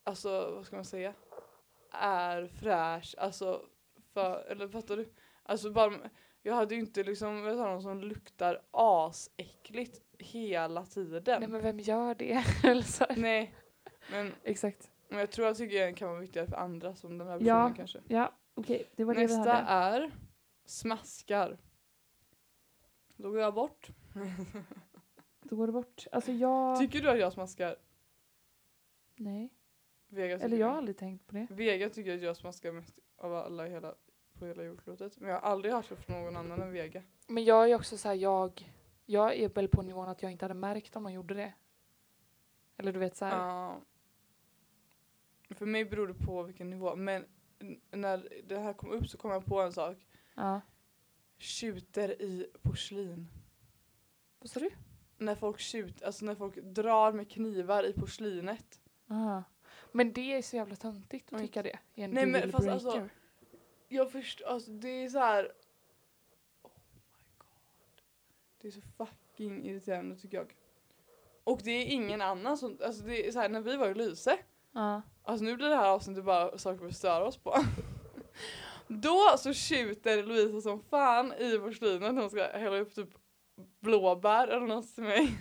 alltså 0.06 0.54
vad 0.54 0.66
ska 0.66 0.76
man 0.76 0.84
säga, 0.84 1.14
är 1.92 2.46
fräsch, 2.46 3.14
alltså, 3.18 3.62
för, 4.12 4.44
eller 4.48 4.68
fattar 4.68 4.96
du? 4.96 5.12
Alltså 5.42 5.70
bara, 5.70 5.92
jag 6.42 6.54
hade 6.54 6.74
ju 6.74 6.80
inte 6.80 7.02
liksom, 7.02 7.42
vet 7.42 7.52
du, 7.54 7.56
någon 7.62 7.82
som 7.82 8.00
luktar 8.00 8.62
asäckligt 8.70 10.02
hela 10.18 10.86
tiden. 10.86 11.40
Nej 11.40 11.48
men 11.48 11.62
vem 11.62 11.78
gör 11.80 12.14
det? 12.14 12.44
Eller. 12.64 13.18
Nej, 13.20 13.54
men, 14.10 14.32
Exakt. 14.42 14.90
men 15.08 15.18
jag 15.18 15.30
tror 15.30 15.46
att 15.46 15.60
hygien 15.60 15.94
kan 15.94 16.08
vara 16.08 16.20
viktigare 16.20 16.46
för 16.46 16.56
andra 16.56 16.94
som 16.94 17.18
den 17.18 17.28
här 17.28 17.34
Ja. 17.40 17.54
personen 17.54 17.74
kanske. 17.74 18.00
Ja, 18.08 18.32
okej. 18.54 18.88
Det 18.96 19.04
var 19.04 19.14
det 19.14 19.22
Nästa 19.22 19.42
vi 19.44 19.50
hade. 19.50 19.96
är 19.96 20.10
smaskar. 20.64 21.58
Då 23.16 23.30
går 23.30 23.40
jag 23.40 23.54
bort. 23.54 23.88
Då 25.42 25.56
går 25.56 25.66
det 25.66 25.72
bort. 25.72 26.06
Alltså 26.12 26.32
jag... 26.32 26.78
Tycker 26.78 27.00
du 27.00 27.10
att 27.10 27.18
jag 27.18 27.32
smaskar? 27.32 27.76
Nej. 29.16 29.52
Vega 30.16 30.38
Eller 30.38 30.56
jag 30.56 30.66
har 30.66 30.76
aldrig 30.76 30.96
tänkt 30.96 31.26
på 31.26 31.34
det. 31.34 31.46
Vega 31.50 31.90
tycker 31.90 32.14
att 32.14 32.22
jag 32.22 32.36
smaskar 32.36 32.72
mest 32.72 32.98
av 33.16 33.34
alla 33.34 33.66
i 33.66 33.70
hela, 33.70 33.94
på 34.38 34.46
hela 34.46 34.62
jordklotet. 34.62 35.20
Men 35.20 35.30
jag 35.30 35.40
har 35.40 35.50
aldrig 35.50 35.74
hört 35.74 35.88
det 35.88 35.96
från 35.96 36.22
någon 36.22 36.36
annan 36.36 36.62
än 36.62 36.72
Vega. 36.72 37.02
Men 37.26 37.44
jag 37.44 37.70
är 37.70 37.74
också 37.74 37.96
så 37.96 38.08
här, 38.08 38.14
jag... 38.14 38.72
Jag 39.08 39.36
är 39.36 39.48
väl 39.48 39.68
på 39.68 39.82
nivån 39.82 40.08
att 40.08 40.22
jag 40.22 40.32
inte 40.32 40.44
hade 40.44 40.54
märkt 40.54 40.96
om 40.96 41.02
någon 41.02 41.12
gjorde 41.12 41.34
det. 41.34 41.52
Eller 42.76 42.92
du 42.92 42.98
vet 42.98 43.16
så 43.16 43.24
här. 43.24 43.38
Ja. 43.38 43.80
för 45.50 45.66
mig 45.66 45.84
beror 45.84 46.06
det 46.06 46.14
på 46.14 46.42
vilken 46.42 46.70
nivå. 46.70 46.96
Men 46.96 47.24
när 47.90 48.42
det 48.44 48.58
här 48.58 48.72
kom 48.72 48.90
upp 48.90 49.08
så 49.08 49.18
kom 49.18 49.30
jag 49.30 49.44
på 49.44 49.60
en 49.60 49.72
sak. 49.72 50.06
Ja. 50.34 50.60
Tjuter 51.38 52.22
i 52.22 52.46
porslin. 52.62 53.28
Vad 54.38 54.50
sa 54.50 54.60
du? 54.60 54.70
När 55.18 55.34
folk 55.34 55.60
tjut, 55.60 56.02
alltså 56.02 56.24
när 56.24 56.34
folk 56.34 56.56
drar 56.56 57.12
med 57.12 57.30
knivar 57.30 57.84
i 57.84 57.92
porslinet. 57.92 58.80
Ah. 59.06 59.42
Men 59.92 60.12
det 60.12 60.34
är 60.34 60.42
så 60.42 60.56
jävla 60.56 60.76
töntigt 60.76 61.32
att 61.32 61.40
tycka 61.40 61.62
det. 61.62 61.78
I 61.94 62.02
en 62.02 62.10
Nej, 62.10 62.26
men 62.26 62.52
fast 62.52 62.68
alltså- 62.68 63.08
Jag 63.88 64.12
förstår, 64.12 64.46
alltså 64.46 64.70
det 64.70 64.88
är 64.88 65.08
så 65.08 65.18
här. 65.18 65.52
Oh 66.62 66.70
my 66.94 67.00
god. 67.38 68.02
Det 68.60 68.68
är 68.68 68.72
så 68.72 68.80
fucking 68.96 69.66
irriterande 69.66 70.16
tycker 70.16 70.36
jag. 70.36 70.54
Och 71.44 71.60
det 71.64 71.70
är 71.70 71.86
ingen 71.86 72.22
annan 72.22 72.58
som, 72.58 72.78
alltså 72.84 73.02
det 73.04 73.28
är 73.28 73.32
så 73.32 73.38
här 73.38 73.48
när 73.48 73.60
vi 73.60 73.76
var 73.76 73.88
i 73.88 73.94
Lyse. 73.94 74.38
Ja. 74.72 75.02
Alltså 75.22 75.44
nu 75.44 75.56
blir 75.56 75.68
det 75.68 75.76
här 75.76 75.88
avsnittet 75.88 76.24
bara 76.24 76.58
saker 76.58 76.84
vi 76.84 76.92
stör 76.92 77.20
oss 77.20 77.36
på. 77.36 77.54
Då 78.88 79.34
så 79.38 79.52
tjuter 79.52 80.22
Louisa 80.22 80.60
som 80.60 80.80
fan 80.80 81.32
i 81.32 81.58
porslinet 81.58 82.14
när 82.14 82.20
hon 82.22 82.30
ska 82.30 82.42
hälla 82.42 82.76
upp 82.76 82.94
typ 82.94 83.08
blåbär 83.80 84.48
eller 84.48 84.66
något 84.66 84.94
till 84.94 85.04
mig. 85.04 85.38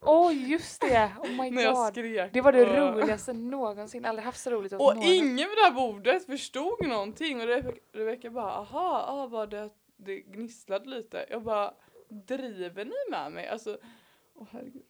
Åh 0.00 0.48
just 0.50 0.80
det! 0.80 1.12
Oh 1.22 1.30
my 1.30 1.50
när 1.54 1.62
jag 1.62 1.74
god. 1.74 1.86
skrek. 1.92 2.32
Det 2.32 2.40
var 2.40 2.52
det 2.52 2.64
roligaste 2.80 3.32
någonsin. 3.32 4.04
Aldrig 4.04 4.24
haft 4.24 4.40
så 4.40 4.50
roligt 4.50 4.72
åt 4.72 4.80
Och 4.80 4.94
någon. 4.96 5.04
ingen 5.04 5.36
vid 5.36 5.56
det 5.56 5.62
här 5.64 5.72
bordet 5.74 6.26
förstod 6.26 6.86
någonting 6.86 7.40
och 7.40 7.46
Rebecca 7.92 8.30
bara 8.30 8.52
aha, 8.52 9.04
ah, 9.08 9.26
var 9.26 9.46
det 9.46 9.64
att 9.64 9.76
det 9.96 10.20
gnisslade 10.20 10.88
lite. 10.88 11.26
Jag 11.30 11.42
bara 11.42 11.74
driver 12.08 12.84
ni 12.84 12.94
med 13.10 13.32
mig? 13.32 13.48
Alltså, 13.48 13.78
åh 14.34 14.46
herregud. 14.50 14.82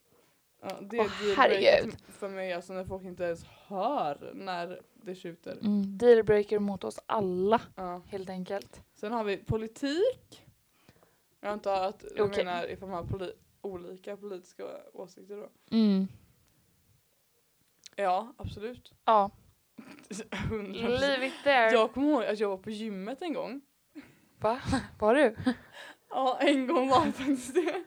Ja, 0.62 0.69
det 0.81 0.97
är 0.97 1.01
Åh, 1.01 1.07
dealbreaker 1.21 1.37
herregud. 1.37 1.97
för 2.09 2.29
mig 2.29 2.53
alltså 2.53 2.73
när 2.73 2.85
folk 2.85 3.05
inte 3.05 3.25
ens 3.25 3.45
hör 3.66 4.31
när 4.35 4.81
det 4.95 5.14
tjuter. 5.14 5.53
Mm, 5.53 5.99
dealbreaker 5.99 6.59
mot 6.59 6.85
oss 6.85 6.99
alla 7.07 7.61
Ja. 7.77 8.03
helt 8.09 8.31
enkelt. 8.31 8.81
Sen 8.95 9.12
har 9.12 9.25
vi 9.25 9.37
politik. 9.37 10.42
Jag 11.40 11.51
antar 11.53 11.85
att 11.85 12.05
du 12.16 12.23
Okej. 12.23 12.45
menar 12.45 12.71
ifall 12.71 12.88
man 12.88 12.99
har 13.09 13.19
poli- 13.19 13.33
olika 13.67 14.17
politiska 14.17 14.65
åsikter 14.93 15.37
då. 15.37 15.49
Mm. 15.77 16.09
Ja, 17.97 18.33
absolut. 18.37 18.93
Ja, 19.05 19.31
100%. 20.11 20.73
leave 20.99 21.27
it 21.27 21.33
there. 21.45 21.71
Jag 21.73 21.93
kommer 21.93 22.09
ihåg 22.13 22.25
att 22.25 22.39
jag 22.41 22.49
var 22.49 22.57
på 22.59 22.71
gymmet 22.71 23.23
en 23.23 23.33
gång. 23.33 23.61
Va? 24.41 24.61
Var 24.99 25.15
du? 25.15 25.37
Ja, 26.11 26.39
en 26.41 26.67
gång 26.67 26.89
var 26.89 27.05
faktiskt 27.05 27.55
det. 27.55 27.85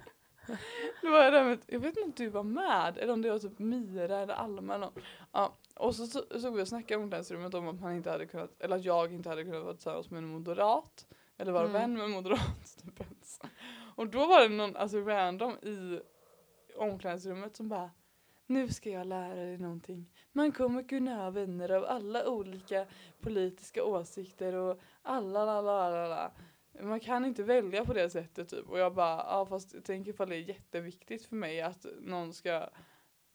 Det 1.01 1.09
var 1.09 1.23
jag 1.23 1.33
där 1.33 1.43
med, 1.43 1.59
jag 1.67 1.79
vet 1.79 1.97
inte 1.97 2.01
om 2.03 2.13
du 2.15 2.29
var 2.29 2.43
med 2.43 2.97
eller 2.97 3.13
om 3.13 3.21
det 3.21 3.31
var 3.31 3.39
typ 3.39 3.59
Mira 3.59 4.19
eller 4.19 4.33
Alma 4.33 4.75
eller 4.75 4.85
någon. 4.85 5.03
Ja, 5.31 5.57
och 5.75 5.95
så 5.95 6.07
så- 6.07 6.39
såg 6.39 6.55
vi 6.55 6.63
och 6.63 6.67
snackade 6.67 6.93
i 7.01 7.03
omklädningsrummet 7.03 7.53
om 7.53 7.67
att 7.67 7.81
man 7.81 7.93
inte 7.93 8.11
hade 8.11 8.25
kunnat, 8.25 8.61
eller 8.61 8.75
att 8.75 8.85
jag 8.85 9.13
inte 9.13 9.29
hade 9.29 9.43
kunnat 9.43 9.63
vara 9.63 9.73
tillsammans 9.73 10.09
med 10.09 10.17
en 10.17 10.27
moderat. 10.27 11.05
Eller 11.37 11.51
vara 11.51 11.63
Mm. 11.63 11.73
vän 11.73 11.93
med 11.93 12.03
en 12.03 12.11
moderat. 12.11 12.77
Typ 12.83 13.01
ens. 13.01 13.39
Och 13.99 14.07
då 14.07 14.27
var 14.27 14.41
det 14.41 14.55
någon 14.55 14.75
alltså 14.75 14.99
random 14.99 15.51
i 15.51 15.99
omklädningsrummet 16.75 17.55
som 17.55 17.69
bara 17.69 17.91
nu 18.45 18.69
ska 18.69 18.89
jag 18.89 19.07
lära 19.07 19.35
dig 19.35 19.57
någonting. 19.57 20.11
Man 20.31 20.51
kommer 20.51 20.83
kunna 20.83 21.15
ha 21.15 21.29
vänner 21.29 21.71
av 21.71 21.85
alla 21.85 22.29
olika 22.29 22.85
politiska 23.21 23.83
åsikter 23.83 24.53
och 24.53 24.79
alla 25.01 25.45
la 25.45 25.61
la 25.61 25.89
la 25.89 26.07
la. 26.07 26.31
Man 26.83 26.99
kan 26.99 27.25
inte 27.25 27.43
välja 27.43 27.85
på 27.85 27.93
det 27.93 28.09
sättet 28.09 28.49
typ. 28.49 28.69
Och 28.69 28.79
jag 28.79 28.93
bara, 28.93 29.15
ja 29.17 29.45
fast 29.45 29.85
tänker 29.85 30.11
ifall 30.11 30.29
det 30.29 30.35
är 30.35 30.49
jätteviktigt 30.49 31.25
för 31.25 31.35
mig 31.35 31.61
att 31.61 31.85
någon 32.01 32.33
ska 32.33 32.69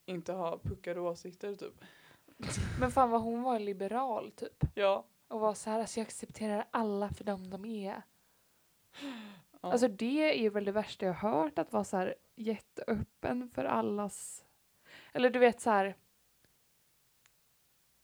inte 0.05 0.33
ha 0.33 0.59
puckade 0.59 1.01
åsikter 1.01 1.55
typ. 1.55 1.85
Men 2.81 2.91
fan 2.91 3.11
vad 3.11 3.23
hon 3.23 3.43
var 3.43 3.59
liberal 3.59 4.31
typ. 4.31 4.65
Ja. 4.75 5.07
Och 5.29 5.41
var 5.41 5.55
så 5.55 5.71
här, 5.71 5.81
alltså 5.81 6.01
jag 6.01 6.07
accepterar 6.07 6.67
alla 6.71 7.09
för 7.09 7.25
dem 7.25 7.51
de 7.51 7.65
är. 7.65 8.03
ja. 9.65 9.73
Alltså 9.73 9.89
det 9.89 10.47
är 10.47 10.51
väl 10.51 10.65
det 10.65 10.73
värsta 10.73 11.07
jag 11.07 11.15
hört, 11.15 11.59
att 11.59 11.73
vara 11.73 11.85
så 11.85 11.97
här 11.97 12.15
jätteöppen 12.35 13.51
för 13.55 13.65
allas... 13.65 14.45
Eller 15.13 15.31
du 15.31 15.39
vet 15.39 15.61
så 15.61 15.71
här... 15.71 15.97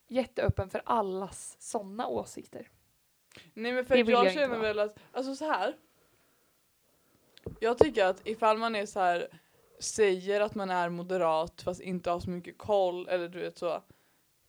Jätteöppen 0.07 0.69
för 0.69 0.81
allas 0.85 1.55
sådana 1.59 2.07
åsikter. 2.07 2.69
Nej 3.53 3.73
men 3.73 3.85
för 3.85 3.95
jag, 3.95 4.09
jag 4.09 4.33
känner 4.33 4.59
väl 4.59 4.79
att, 4.79 4.99
alltså 5.11 5.35
så 5.35 5.45
här. 5.45 5.77
Jag 7.59 7.77
tycker 7.77 8.05
att 8.05 8.27
ifall 8.27 8.57
man 8.57 8.75
är 8.75 8.85
så 8.85 8.99
här 8.99 9.27
säger 9.79 10.41
att 10.41 10.55
man 10.55 10.69
är 10.69 10.89
moderat 10.89 11.61
fast 11.61 11.81
inte 11.81 12.09
har 12.09 12.19
så 12.19 12.29
mycket 12.29 12.57
koll 12.57 13.07
eller 13.07 13.29
du 13.29 13.39
vet 13.39 13.57
så. 13.57 13.81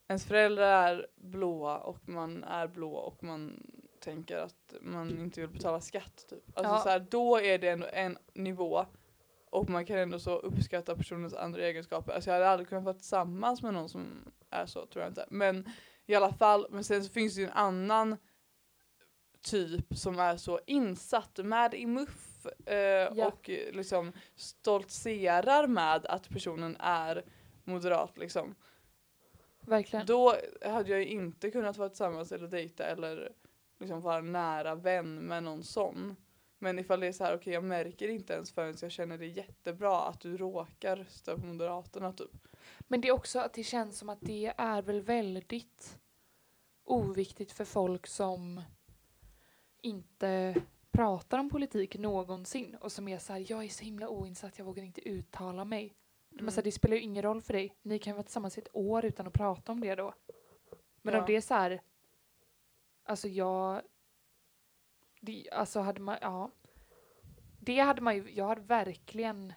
Ens 0.09 0.25
föräldrar 0.25 0.67
är 0.67 1.07
blåa 1.17 1.79
och 1.79 2.09
man 2.09 2.45
är 2.45 2.67
blå 2.67 2.95
och 2.95 3.25
man 3.25 3.67
tänker 4.03 4.37
att 4.37 4.75
man 4.81 5.19
inte 5.19 5.41
vill 5.41 5.51
betala 5.51 5.81
skatt 5.81 6.27
typ. 6.29 6.45
Alltså 6.55 6.73
Ja. 6.75 6.79
så 6.79 6.89
här, 6.89 7.07
då 7.11 7.41
är 7.41 7.59
det 7.59 7.69
ändå 7.71 7.87
en 7.93 8.19
nivå 8.35 8.87
och 9.51 9.71
man 9.71 9.87
kan 9.87 9.99
ändå 9.99 10.19
så 10.19 10.39
uppskatta 10.39 10.97
personens 10.97 11.35
andra 11.35 11.63
egenskaper. 11.63 12.13
Alltså 12.13 12.31
jag 12.31 12.35
hade 12.35 12.49
aldrig 12.49 12.69
kunnat 12.69 12.85
vara 12.85 12.95
tillsammans 12.95 13.63
med 13.63 13.75
någon 13.75 13.89
som 13.89 14.33
är 14.51 14.67
så 14.67 14.87
tror 14.87 15.03
jag 15.03 15.11
inte. 15.11 15.27
Men 15.31 15.69
i 16.07 16.15
alla 16.15 16.33
fall, 16.33 16.67
men 16.71 16.85
sen 16.85 17.05
så 17.05 17.13
finns 17.13 17.35
det 17.35 17.41
ju 17.41 17.47
en 17.47 17.53
annan 17.53 18.17
typ 19.43 19.97
som 19.97 20.19
är 20.19 20.37
så 20.37 20.61
insatt 20.67 21.39
med 21.39 21.75
i 21.75 21.87
MUF 21.87 22.47
eh, 22.67 23.27
och 23.27 23.51
eh, 23.51 23.73
liksom 23.73 24.13
stoltserar 24.37 25.67
med 25.67 26.07
att 26.07 26.29
personen 26.29 26.77
är 26.81 27.25
moderat 27.65 28.19
liksom. 28.19 28.55
Verkligen. 29.61 30.07
Då 30.07 30.35
hade 30.65 30.91
jag 30.91 30.99
ju 31.01 31.07
inte 31.07 31.51
kunnat 31.51 31.77
vara 31.77 31.89
tillsammans 31.89 32.33
eller 32.33 32.49
dejta 32.49 32.85
eller 32.85 33.33
liksom 33.83 34.01
vara 34.01 34.21
nära 34.21 34.75
vän 34.75 35.15
med 35.15 35.43
någon 35.43 35.65
sån. 35.65 36.17
Men 36.59 36.79
ifall 36.79 37.01
det 37.01 37.07
är 37.07 37.13
så 37.13 37.25
här, 37.25 37.37
okej 37.37 37.53
jag 37.53 37.65
märker 37.65 38.09
inte 38.09 38.33
ens 38.33 38.53
förrän 38.53 38.75
jag 38.83 38.91
känner 38.93 39.19
det 39.19 39.27
jättebra 39.27 40.03
att 40.03 40.21
du 40.21 40.37
råkar 40.37 40.97
rösta 40.97 41.39
på 41.39 41.47
Moderaterna 41.47 42.13
typ. 42.13 42.49
Men 42.81 43.01
det 43.01 43.09
är 43.09 43.13
också 43.13 43.39
att 43.39 43.53
det 43.55 43.63
känns 43.63 43.99
som 43.99 44.09
att 44.09 44.21
det 44.21 44.55
är 44.57 44.83
väl 44.83 45.01
väldigt 45.01 45.99
oviktigt 46.85 47.53
för 47.53 47.65
folk 47.65 48.07
som 48.07 48.63
inte 49.81 50.55
pratar 50.91 51.39
om 51.39 51.51
politik 51.51 51.99
någonsin 51.99 52.77
och 52.81 52.93
som 52.93 53.09
är 53.09 53.19
så 53.19 53.33
här, 53.33 53.45
jag 53.49 53.65
är 53.65 53.69
så 53.69 53.85
himla 53.85 54.09
oinsatt, 54.09 54.59
jag 54.59 54.65
vågar 54.65 54.83
inte 54.83 55.09
uttala 55.09 55.65
mig. 55.65 55.95
De 56.31 56.47
är 56.47 56.51
så 56.51 56.57
här, 56.57 56.63
det 56.63 56.73
spelar 56.73 56.97
ju 56.97 57.03
ingen 57.03 57.23
roll 57.23 57.43
för 57.43 57.53
dig. 57.53 57.77
Ni 57.83 57.99
kan 57.99 58.15
vara 58.15 58.23
tillsammans 58.23 58.59
i 58.59 58.61
ett 58.61 58.69
år 58.77 59.05
utan 59.05 59.27
att 59.27 59.33
prata 59.33 59.73
om 59.73 59.81
det 59.81 59.95
då. 59.95 60.15
Men 61.03 61.15
Ja. 61.15 61.21
om 61.21 61.27
det 61.27 61.37
är 61.37 61.41
så 61.41 61.55
här, 61.55 61.83
alltså 63.13 63.29
jag, 63.29 63.83
det, 65.21 65.51
alltså 65.53 65.81
hade 65.81 66.01
man, 66.01 66.19
ja. 66.21 66.51
Det 67.61 67.79
hade 67.79 68.01
man 68.01 68.17
ju, 68.17 68.31
jag 68.31 68.47
hade 68.47 68.61
verkligen, 68.61 69.53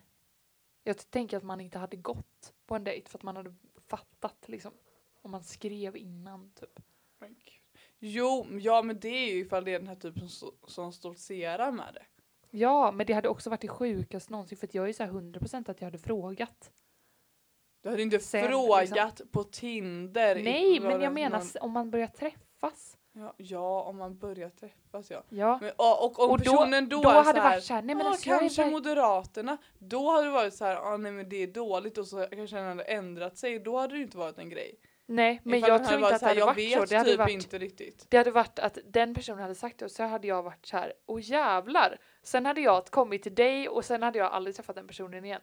jag 0.83 1.09
tänker 1.09 1.37
att 1.37 1.43
man 1.43 1.61
inte 1.61 1.79
hade 1.79 1.97
gått 1.97 2.53
på 2.65 2.75
en 2.75 2.83
dejt 2.83 3.09
för 3.09 3.17
att 3.17 3.23
man 3.23 3.35
hade 3.35 3.55
fattat 3.87 4.43
liksom. 4.47 4.73
Om 5.21 5.31
man 5.31 5.43
skrev 5.43 5.97
innan 5.97 6.51
typ. 6.51 6.79
Jo, 7.99 8.47
ja 8.59 8.81
men 8.81 8.99
det 8.99 9.09
är 9.09 9.33
ju 9.33 9.39
ifall 9.39 9.65
det 9.65 9.73
är 9.73 9.79
den 9.79 9.87
här 9.87 9.95
typen 9.95 10.29
som, 10.29 10.51
som 10.67 10.93
stoltserar 10.93 11.71
med 11.71 11.93
det. 11.93 12.05
Ja, 12.49 12.91
men 12.91 13.05
det 13.05 13.13
hade 13.13 13.29
också 13.29 13.49
varit 13.49 13.61
det 13.61 13.67
sjukaste 13.67 14.31
någonsin 14.31 14.57
för 14.57 14.69
jag 14.71 14.83
är 14.83 14.87
ju 14.87 14.93
så 14.93 15.03
här 15.03 15.11
100% 15.11 15.71
att 15.71 15.81
jag 15.81 15.87
hade 15.87 15.97
frågat. 15.97 16.71
Du 17.81 17.89
hade 17.89 18.01
inte 18.01 18.19
Sen, 18.19 18.47
frågat 18.47 19.21
på 19.31 19.43
Tinder. 19.43 20.43
Nej, 20.43 20.79
men 20.79 21.01
jag 21.01 21.13
menar 21.13 21.43
om 21.59 21.71
man 21.71 21.91
börjar 21.91 22.07
träffas. 22.07 22.97
Ja, 23.17 23.33
ja, 23.37 23.81
om 23.81 23.97
man 23.97 24.17
börjar 24.17 24.49
träffas 24.49 25.11
ja. 25.11 25.23
Ja. 25.29 25.57
Men, 25.61 25.71
och, 25.75 26.05
och 26.05 26.19
om 26.19 26.31
Och 26.31 26.37
då, 26.37 26.43
personen 26.43 26.89
då, 26.89 27.01
då, 27.01 27.09
är 27.09 27.13
hade 27.13 27.33
så 27.33 27.39
här, 27.41 27.49
varit 27.49 27.63
såhär, 27.63 27.81
nej 27.81 27.95
men 27.95 28.05
"Ah, 28.05 28.09
alltså 28.09 28.29
jag 28.29 28.35
är 28.35 28.39
kanske 28.39 28.61
verk- 28.63 28.71
Moderaterna. 28.71 29.57
Då 29.79 30.11
hade 30.11 30.23
det 30.25 30.31
varit 30.31 30.53
så 30.53 30.65
här, 30.65 30.75
ah, 30.75 30.97
nej 30.97 31.11
men 31.11 31.29
det 31.29 31.43
är 31.43 31.47
dåligt 31.47 31.97
och 31.97 32.07
så 32.07 32.27
kanske 32.31 32.55
den 32.55 32.65
hade 32.67 32.83
ändrat 32.83 33.37
sig. 33.37 33.59
Då 33.59 33.77
hade 33.77 33.95
det 33.95 34.01
inte 34.01 34.17
varit 34.17 34.37
en 34.37 34.49
grej. 34.49 34.79
Nej, 35.07 35.41
men 35.43 35.59
Ifall 35.59 35.69
jag 35.69 35.87
tror 35.87 35.99
inte 36.01 36.15
att 36.15 36.19
det 36.19 36.25
hade 36.27 36.39
jag 36.39 36.45
varit 36.45 36.57
vet 36.57 36.79
så. 36.79 36.85
Det 36.85 36.95
hade 36.97 37.09
typ 37.09 37.19
varit, 37.19 37.31
inte 37.33 37.57
riktigt. 37.57 38.05
det 38.09 38.17
hade 38.17 38.31
varit 38.31 38.59
att 38.59 38.77
den 38.85 39.15
personen 39.15 39.41
hade 39.41 39.55
sagt 39.55 39.77
det 39.79 39.85
och 39.85 39.91
så 39.91 40.03
hade 40.03 40.27
jag 40.27 40.43
varit 40.43 40.65
så 40.65 40.77
här, 40.77 40.93
åh 41.05 41.19
jävlar. 41.23 41.97
Sen 42.23 42.45
hade 42.45 42.61
jag 42.61 42.85
kommit 42.85 43.23
till 43.23 43.35
dig 43.35 43.69
och 43.69 43.85
sen 43.85 44.03
hade 44.03 44.19
jag 44.19 44.31
aldrig 44.31 44.55
träffat 44.55 44.75
den 44.75 44.87
personen 44.87 45.25
igen. 45.25 45.41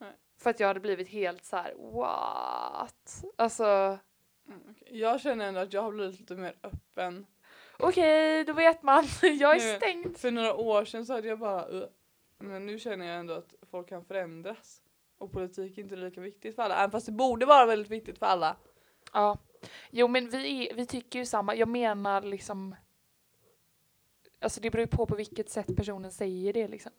Nej. 0.00 0.12
För 0.42 0.50
att 0.50 0.60
jag 0.60 0.66
hade 0.68 0.80
blivit 0.80 1.08
helt 1.08 1.44
så 1.44 1.56
här, 1.56 1.74
what? 1.92 3.24
Alltså, 3.38 3.98
Mm, 4.48 4.60
okej. 4.70 4.98
Jag 5.00 5.20
känner 5.20 5.48
ändå 5.48 5.60
att 5.60 5.72
jag 5.72 5.82
har 5.82 5.92
blivit 5.92 6.20
lite 6.20 6.34
mer 6.34 6.54
öppen. 6.62 7.26
okej, 7.78 8.44
då 8.44 8.52
vet 8.52 8.82
man. 8.82 9.04
jag 9.22 9.56
är 9.56 9.72
Nu- 9.72 9.76
stängd. 9.78 10.16
För 10.16 10.30
några 10.30 10.54
år 10.54 10.84
sedan 10.84 11.06
så 11.06 11.12
hade 11.12 11.28
jag 11.28 11.38
bara 11.38 11.68
"Ugh." 11.68 11.88
Men 12.38 12.66
nu 12.66 12.78
känner 12.78 13.06
jag 13.06 13.18
ändå 13.20 13.34
att 13.34 13.54
folk 13.70 13.88
kan 13.88 14.04
förändras. 14.04 14.82
Och 15.18 15.32
politik 15.32 15.78
är 15.78 15.82
inte 15.82 15.96
lika 15.96 16.20
viktigt 16.20 16.54
för 16.54 16.62
alla. 16.62 16.76
Även 16.76 16.90
fast 16.90 17.06
det 17.06 17.12
borde 17.12 17.46
vara 17.46 17.66
väldigt 17.66 17.90
viktigt 17.90 18.18
för 18.18 18.26
alla. 18.26 18.56
Ja. 19.12 19.38
Jo 19.90 20.08
men 20.08 20.30
vi, 20.30 20.72
vi 20.74 20.86
tycker 20.86 21.18
ju 21.18 21.26
samma. 21.26 21.54
Jag 21.54 21.68
menar 21.68 22.22
liksom 22.22 22.74
Alltså 24.40 24.60
det 24.60 24.70
beror 24.70 24.80
ju 24.80 24.86
på 24.86 25.06
på 25.06 25.16
vilket 25.16 25.50
sätt 25.50 25.76
personen 25.76 26.12
säger 26.12 26.52
det 26.52 26.68
liksom. 26.68 26.92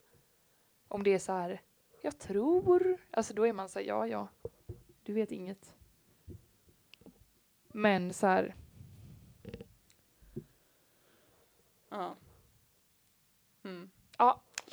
Om 0.88 1.04
det 1.04 1.14
är 1.14 1.20
så 1.20 1.32
här 1.32 1.62
jag 2.02 2.18
tror. 2.20 2.98
Alltså 3.12 3.34
då 3.34 3.48
är 3.48 3.54
man 3.54 3.70
så 3.70 3.80
här 3.80 3.86
ja 3.86 4.08
ja. 4.08 4.28
Du 5.04 5.14
vet 5.14 5.32
inget. 5.32 5.75
Men 7.78 8.14
så 8.14 8.28
här 8.28 8.56
Ja. 11.90 12.16
Mm. 13.64 13.90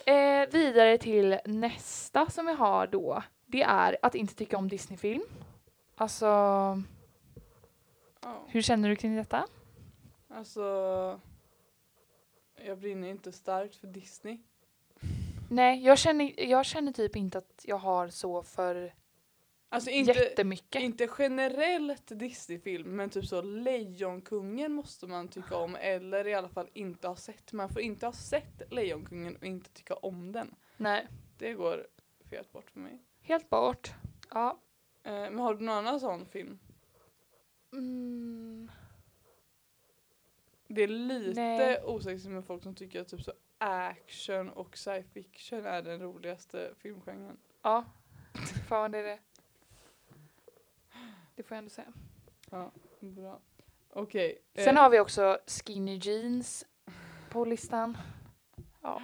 eh, 0.06 0.50
vidare 0.52 0.98
till 0.98 1.38
nästa 1.44 2.30
som 2.30 2.46
vi 2.46 2.52
har 2.52 2.86
då. 2.86 3.22
Det 3.46 3.62
är 3.62 3.96
att 4.02 4.14
inte 4.14 4.34
tycka 4.34 4.58
om 4.58 4.68
Disneyfilm. 4.68 5.22
Alltså 5.94 6.26
Ja. 8.20 8.44
hur 8.48 8.62
känner 8.62 8.88
du 8.88 8.96
kring 8.96 9.16
detta? 9.16 9.46
Alltså. 10.28 10.60
Jag 12.64 12.78
brinner 12.78 13.08
inte 13.08 13.32
starkt 13.32 13.76
för 13.76 13.86
Disney. 13.86 14.38
Nej, 15.50 15.84
jag 15.84 15.98
känner, 15.98 16.40
jag 16.40 16.66
känner 16.66 16.92
typ 16.92 17.16
inte 17.16 17.38
att 17.38 17.64
jag 17.64 17.78
har 17.78 18.08
så 18.08 18.42
för 18.42 18.94
Alltså 19.72 19.90
inte, 19.90 20.12
jättemycket. 20.12 20.82
inte 20.82 21.08
generellt 21.18 22.06
Disneyfilm 22.18 22.96
men 22.96 23.10
typ 23.10 23.26
så 23.26 23.42
Lejonkungen 23.42 24.72
måste 24.72 25.06
man 25.06 25.28
tycka 25.28 25.56
om 25.56 25.76
eller 25.80 26.26
i 26.26 26.34
alla 26.34 26.48
fall 26.48 26.68
inte 26.72 27.08
ha 27.08 27.16
sett. 27.16 27.52
Man 27.52 27.68
får 27.68 27.82
inte 27.82 28.06
ha 28.06 28.12
sett 28.12 28.72
Lejonkungen 28.72 29.36
och 29.36 29.44
inte 29.44 29.70
tycka 29.70 29.94
om 29.94 30.32
den. 30.32 30.54
Nej, 30.76 31.06
Det 31.38 31.52
går 31.54 31.86
fet 32.30 32.52
bort 32.52 32.70
för 32.70 32.80
mig. 32.80 33.02
helt 33.20 33.50
bort. 33.50 33.92
Ja. 34.30 34.58
Eh, 35.02 35.12
men 35.12 35.38
har 35.38 35.54
du 35.54 35.64
någon 35.64 35.74
annan 35.76 36.00
sån 36.00 36.26
film? 36.26 36.58
Mm, 37.72 38.70
Det 40.68 40.82
är 40.82 40.88
lite 40.88 41.82
osexigt 41.84 42.30
med 42.32 42.44
folk 42.44 42.62
som 42.62 42.74
tycker 42.74 43.00
att 43.00 43.08
typ 43.08 43.22
så 43.22 43.32
action 43.58 44.50
och 44.50 44.76
science 44.76 45.08
fiction 45.10 45.66
är 45.66 45.82
den 45.82 46.00
roligaste 46.00 46.74
filmgenren. 46.78 47.36
ja, 47.62 47.84
fan 48.68 48.90
det 48.90 48.98
är 48.98 49.02
det. 49.02 49.18
Det 51.34 51.42
får 51.42 51.54
jag 51.54 51.58
ändå 51.58 51.70
säga. 51.70 51.92
Bra. 53.00 53.40
Okej. 53.90 54.38
eh, 54.54 54.64
Sen 54.64 54.76
har 54.76 54.90
vi 54.90 55.00
också 55.00 55.38
skinny 55.46 55.96
jeans 56.02 56.66
på 57.30 57.44
listan. 57.44 57.96
Ja. 58.82 59.02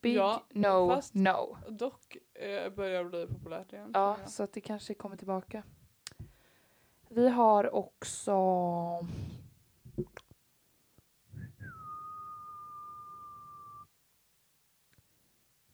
Big 0.00 0.16
Ja, 0.16 0.42
no 0.50 0.88
fast- 0.88 1.14
no. 1.14 1.56
Dock 1.68 2.16
eh, 2.34 2.70
börjar 2.72 3.04
bli 3.04 3.26
populärt 3.26 3.72
igen. 3.72 3.90
Ja, 3.94 4.16
jag. 4.20 4.30
så 4.30 4.42
att 4.42 4.52
det 4.52 4.60
kanske 4.60 4.94
kommer 4.94 5.16
tillbaka. 5.16 5.62
Vi 7.08 7.28
har 7.28 7.74
också 7.74 8.32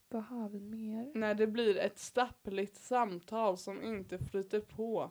Vad 0.09 0.25
har 0.25 0.49
vi 0.49 0.61
mer? 0.61 1.13
När 1.15 1.35
det 1.35 1.47
blir 1.47 1.77
ett 1.79 1.99
stappligt 1.99 2.77
samtal 2.77 3.59
som 3.59 3.83
inte 3.83 4.19
flyter 4.19 4.61
på. 4.61 5.11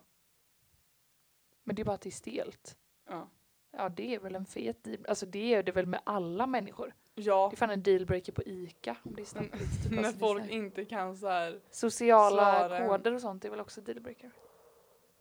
Men 1.64 1.76
det 1.76 1.82
är 1.82 1.86
bara 1.86 1.96
att 1.96 2.02
det 2.02 2.10
är 2.10 2.12
stelt. 2.12 2.78
Ja. 3.10 3.30
Ja, 3.78 3.90
det 3.90 4.16
är 4.16 4.20
väl 4.20 4.36
en 4.36 4.46
fet 4.46 4.84
deal. 4.84 5.06
Alltså 5.08 5.26
det 5.26 5.54
är 5.54 5.64
det 5.64 5.72
väl 5.72 5.86
med 5.86 6.00
alla 6.04 6.48
människor. 6.48 6.94
Ja, 7.16 7.48
Det 7.52 7.56
är 7.56 7.58
fan 7.58 7.70
en 7.70 7.84
dealbreaker 7.84 8.32
på 8.32 8.44
ICA 8.44 8.96
om 9.04 9.16
det 9.16 9.22
är 9.22 9.26
stappligt. 9.26 9.84
Typ. 9.84 9.92
när 9.92 9.98
Alltså, 10.04 10.20
folk 10.20 10.50
inte 10.52 10.86
kan 10.86 11.18
så 11.18 11.28
här. 11.28 11.60
Sociala 11.70 12.68
svara 12.68 12.88
koder 12.88 13.14
och 13.14 13.22
sånt 13.22 13.46
är 13.46 13.50
väl 13.50 13.60
också 13.60 13.82
dealbreaker. 13.82 14.32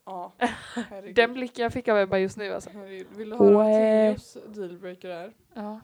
Ja, 0.05 0.33
herregud. 0.39 1.15
Den 1.15 1.33
blicken 1.35 1.63
jag 1.63 1.73
fick 1.73 1.89
av 1.89 1.99
Ebba 1.99 2.19
just 2.19 2.37
nu 2.37 2.53
alltså. 2.53 2.71
Herregud. 2.71 3.07
Vill 3.17 3.31
du 3.31 3.37
höra 3.37 3.53
vad 3.55 3.67
Theos 3.67 4.37
dealbreaker 4.47 5.09
är? 5.09 5.33
Ja. 5.55 5.81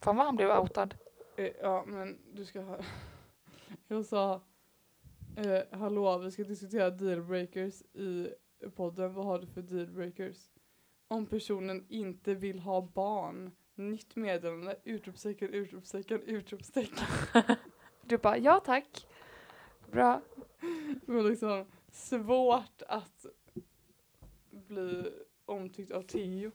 Fan 0.00 0.16
vad 0.16 0.26
han 0.26 0.36
blev 0.36 0.50
outad. 0.50 0.94
Eh, 1.36 1.50
ja, 1.62 1.84
men 1.86 2.18
du 2.32 2.44
ska 2.44 2.60
höra. 2.60 2.84
Jag 3.88 4.04
sa 4.04 4.40
eh, 5.36 5.78
hallå, 5.78 6.18
vi 6.18 6.30
ska 6.30 6.44
diskutera 6.44 6.90
dealbreakers 6.90 7.82
i 7.82 8.28
podden. 8.76 9.14
Vad 9.14 9.24
har 9.24 9.38
du 9.38 9.46
för 9.46 9.62
dealbreakers? 9.62 10.36
Om 11.08 11.26
personen 11.26 11.86
inte 11.88 12.34
vill 12.34 12.58
ha 12.58 12.80
barn. 12.80 13.50
Nytt 13.74 14.16
meddelande, 14.16 14.76
utropstecken, 14.84 15.48
utropstecken, 15.48 16.22
utropstecken. 16.22 17.06
Du 18.08 18.18
bara, 18.18 18.38
ja 18.38 18.60
tack. 18.64 19.06
Bra. 19.90 20.20
Det 21.06 21.12
var 21.12 21.22
liksom 21.22 21.66
svårt 21.92 22.82
att 22.88 23.26
bli 24.50 25.12
omtyckt 25.44 25.92
av 25.92 26.02
Theo. 26.02 26.50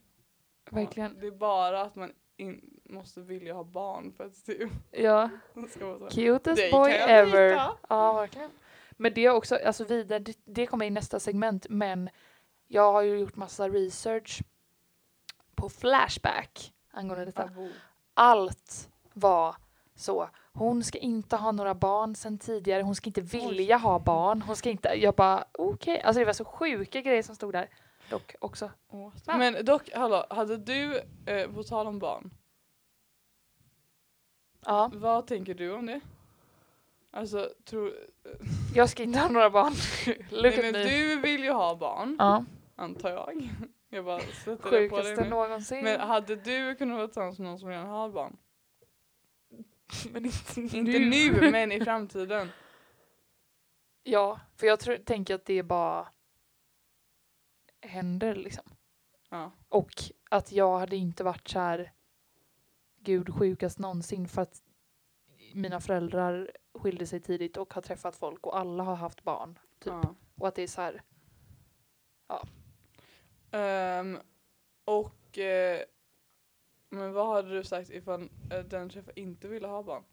Verkligen. 0.72 1.20
Det 1.20 1.28
är 1.28 1.32
bara 1.32 1.82
att 1.82 1.96
man 1.96 2.14
in, 2.38 2.80
måste 2.84 3.22
vilja 3.22 3.54
ha 3.54 3.64
barn 3.64 4.12
för 4.12 4.24
att 4.24 4.46
Theo 4.46 4.70
Ja. 4.92 5.30
Cutest 6.12 6.72
boy 6.72 6.92
ever. 6.92 7.52
Ja, 7.90 8.14
verkligen. 8.14 8.50
Men 9.02 9.14
det 9.14 9.26
är 9.26 9.32
också, 9.32 9.56
alltså 9.66 9.84
vidare, 9.84 10.20
det, 10.20 10.38
det 10.46 10.66
kommer 10.66 10.86
i 10.86 10.90
nästa 10.90 11.20
segment, 11.20 11.66
men 11.70 12.10
jag 12.68 12.92
har 12.92 13.02
ju 13.02 13.20
gjort 13.20 13.36
massa 13.36 13.70
research 13.70 14.42
på 15.56 15.70
Flashback 15.70 16.74
angående 16.92 17.26
detta. 17.26 17.44
Abo. 17.44 17.70
Allt 18.14 18.90
var 19.14 19.56
så. 19.96 20.30
Hon 20.54 20.84
ska 20.84 20.98
inte 20.98 21.36
ha 21.36 21.52
några 21.52 21.76
barn 21.76 22.16
sen 22.16 22.38
tidigare, 22.38 22.84
hon 22.84 22.96
ska 22.96 23.10
inte 23.10 23.22
vilja 23.22 23.78
ha 23.78 24.00
barn, 24.00 24.42
hon 24.42 24.56
ska 24.56 24.70
inte, 24.70 24.90
jag 24.90 25.16
bara 25.16 25.46
okej, 25.52 26.02
alltså 26.02 26.20
det 26.20 26.26
var 26.26 26.34
så 26.34 26.46
sjuka 26.46 27.02
grejer 27.02 27.24
som 27.24 27.36
stod 27.36 27.54
där. 27.54 27.70
dock 28.10 28.36
också. 28.40 28.72
Va? 29.26 29.38
Men 29.38 29.66
dock, 29.66 29.90
hallå, 29.94 30.26
hade 30.30 30.58
du, 30.58 31.02
eh, 31.26 31.52
på 31.52 31.64
tal 31.64 31.88
om 31.88 32.00
barn, 32.00 32.32
Ja, 34.66 34.92
vad 34.94 35.28
tänker 35.28 35.54
du 35.54 35.74
om 35.74 35.86
det? 35.86 36.02
Alltså, 37.14 37.50
tror... 37.66 37.94
jag 38.76 38.90
ska 38.90 39.04
inte 39.04 39.20
ha 39.20 39.30
några 39.30 39.50
barn. 39.50 39.74
Look 40.30 40.56
Nej, 40.56 40.62
men 40.62 40.72
me. 40.72 40.84
du 40.84 41.20
vill 41.20 41.44
ju 41.44 41.52
ha 41.52 41.76
barn, 41.76 42.16
Ja, 42.20 42.46
antar 42.76 43.10
jag. 43.10 43.50
Jag 43.94 44.06
bara 44.06 44.20
sätter 44.20 44.52
det 44.52 44.58
på 44.58 44.70
dig 44.70 44.90
sjukaste 44.90 45.24
nu. 45.24 45.30
någonsin. 45.30 45.84
Men 45.84 46.00
hade 46.00 46.36
du 46.36 46.76
kunnat 46.76 46.98
vara 46.98 47.08
tillsammans 47.08 47.40
med 47.40 47.48
någon 47.48 47.60
som 47.60 47.70
redan 47.70 47.88
har 47.88 48.10
barn? 48.10 48.38
Men 50.12 50.26
inte, 50.26 50.62
Inte 50.78 51.00
nu, 51.00 51.52
men 51.52 51.72
i 51.72 51.80
framtiden. 51.82 52.50
Ja, 54.04 54.40
för 54.56 54.68
jag 54.68 54.80
tror, 54.80 54.98
tänker 54.98 55.36
att 55.36 55.46
det 55.46 55.64
bara 55.64 56.08
händer 57.82 58.36
liksom. 58.36 58.64
Ja. 59.30 59.52
Och 59.70 59.92
att 60.30 60.52
jag 60.52 60.80
hade 60.80 60.96
inte 60.96 61.24
varit 61.24 61.50
så 61.50 61.60
här 61.60 61.92
gud 63.00 63.36
sjukast 63.36 63.80
någonsin 63.80 64.28
för 64.28 64.42
att 64.42 64.62
mina 65.54 65.80
föräldrar 65.80 66.52
skilde 66.74 67.08
sig 67.08 67.20
tidigt 67.20 67.58
och 67.58 67.74
har 67.74 67.82
träffat 67.82 68.16
folk 68.16 68.48
och 68.48 68.60
alla 68.60 68.84
har 68.84 68.96
haft 68.96 69.24
barn. 69.24 69.60
Typ. 69.80 69.94
ja. 69.94 70.16
Och 70.36 70.48
att 70.48 70.56
det 70.56 70.64
är 70.64 70.68
så 70.68 70.82
här, 70.82 71.02
Ehm, 73.52 74.18
och 74.86 75.38
eh, 75.38 75.82
men 76.90 77.14
vad 77.14 77.28
hade 77.28 77.50
du 77.50 77.64
sagt 77.64 77.90
ifall 77.90 78.30
eh, 78.52 78.60
den 78.60 78.90
träffade 78.90 79.20
inte 79.20 79.48
ville 79.48 79.68
ha 79.68 79.84
barn? 79.84 80.04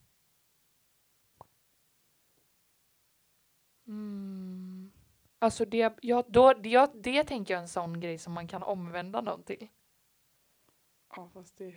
mm, 3.87 4.92
alltså 5.38 5.64
det, 5.64 5.99
ja, 6.03 6.25
då, 6.29 6.53
det, 6.53 6.68
ja, 6.68 6.92
det 6.94 7.25
tänker 7.25 7.55
jag 7.55 7.59
är 7.59 7.62
en 7.62 7.68
sån 7.68 8.01
grej 8.01 8.18
som 8.18 8.33
man 8.33 8.49
kan 8.49 8.62
omvända 8.62 9.21
någon 9.21 9.42
till. 9.42 9.68
Ja 11.18 11.28
fast 11.35 11.59
det, 11.59 11.74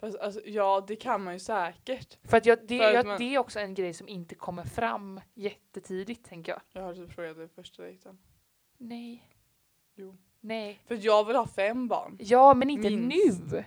fast 0.00 0.18
alltså, 0.18 0.40
ja 0.44 0.84
det 0.88 0.96
kan 0.96 1.24
man 1.24 1.32
ju 1.32 1.38
säkert. 1.40 2.18
För 2.22 2.36
att 2.36 2.46
jag, 2.46 2.58
det, 2.66 2.78
För 2.78 2.84
att 2.88 2.94
jag, 2.94 3.06
man- 3.06 3.18
det 3.18 3.34
är 3.34 3.38
också 3.38 3.60
en 3.60 3.74
grej 3.74 3.94
som 3.94 4.08
inte 4.08 4.34
kommer 4.34 4.64
fram 4.64 5.20
jättetidigt 5.34 6.24
tänker 6.24 6.52
jag. 6.52 6.60
Jag 6.72 6.82
har 6.82 6.94
typ 6.94 7.12
frågat 7.12 7.36
dig 7.36 7.48
första 7.48 7.82
dejten. 7.82 8.18
Nej. 8.78 9.30
Jo. 9.94 10.16
Nej. 10.40 10.80
För 10.86 10.98
jag 11.06 11.24
vill 11.24 11.36
ha 11.36 11.46
fem 11.46 11.88
barn. 11.88 12.16
Ja, 12.20 12.54
men 12.54 12.70
inte 12.70 12.90
Minst. 12.90 13.52
nu. 13.52 13.64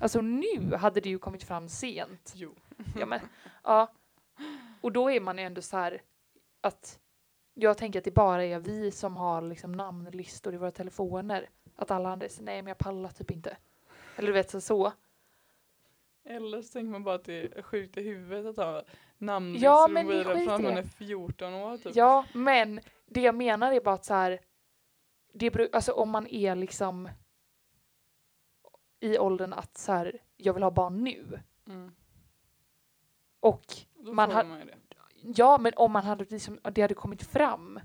Alltså 0.00 0.20
nu 0.20 0.74
hade 0.74 1.00
det 1.00 1.08
ju 1.08 1.18
kommit 1.18 1.44
fram 1.44 1.68
sent. 1.68 2.32
Jo. 2.36 2.54
Ja, 2.98 3.06
men, 3.06 3.20
ja. 3.64 3.92
Och 4.80 4.92
då 4.92 5.10
är 5.10 5.20
man 5.20 5.38
ju 5.38 5.44
ändå 5.44 5.62
så 5.62 5.76
här 5.76 6.02
att 6.60 6.98
jag 7.54 7.78
tänker 7.78 7.98
att 7.98 8.04
det 8.04 8.14
bara 8.14 8.44
är 8.44 8.58
vi 8.58 8.90
som 8.90 9.16
har 9.16 9.42
liksom 9.42 9.72
namnlistor 9.72 10.54
i 10.54 10.56
våra 10.56 10.70
telefoner. 10.70 11.48
Att 11.76 11.90
alla 11.90 12.08
andra 12.08 12.28
säger 12.28 12.44
nej 12.44 12.62
men 12.62 12.68
jag 12.68 12.78
pallar 12.78 13.10
typ 13.10 13.30
inte. 13.30 13.56
Eller 14.16 14.26
du 14.26 14.32
vet 14.32 14.50
så. 14.50 14.60
så. 14.60 14.92
Eller 16.24 16.62
så 16.62 16.72
tänker 16.72 16.90
man 16.90 17.04
bara 17.04 17.14
att 17.14 17.24
det 17.24 17.58
är 17.58 17.62
sjukt 17.62 17.96
i 17.96 18.02
huvudet 18.02 18.46
att 18.46 18.56
ha 18.66 18.74
Ja, 18.76 18.82
namnlistor 19.18 19.88
men 19.88 20.06
från 20.24 20.36
att 20.36 20.42
i 20.42 20.46
man 20.46 20.62
det. 20.62 20.70
är 20.72 20.82
14 20.82 21.54
år 21.54 21.78
typ. 21.78 21.96
Ja, 21.96 22.26
men 22.34 22.80
det 23.06 23.20
jag 23.20 23.34
menar 23.34 23.72
är 23.72 23.80
bara 23.80 23.94
att 23.94 24.04
så 24.04 24.14
här. 24.14 24.40
Det 25.32 25.50
beror, 25.50 25.68
alltså 25.72 25.92
om 25.92 26.10
man 26.10 26.26
är 26.26 26.54
liksom 26.54 27.08
i 29.00 29.18
åldern 29.18 29.52
att 29.52 29.78
så 29.78 29.92
här, 29.92 30.18
jag 30.36 30.54
vill 30.54 30.62
ha 30.62 30.70
barn 30.70 31.04
nu. 31.04 31.40
Mm. 31.66 31.92
Och 33.40 33.64
Då 33.94 34.12
Man 34.12 34.30
det. 34.30 34.74
Ja, 35.22 35.58
men 35.58 35.72
om 35.76 35.92
man 35.92 36.04
hade 36.04 36.24
liksom, 36.24 36.58
det 36.72 36.82
hade 36.82 36.94
kommit 36.94 37.22
fram 37.22 37.80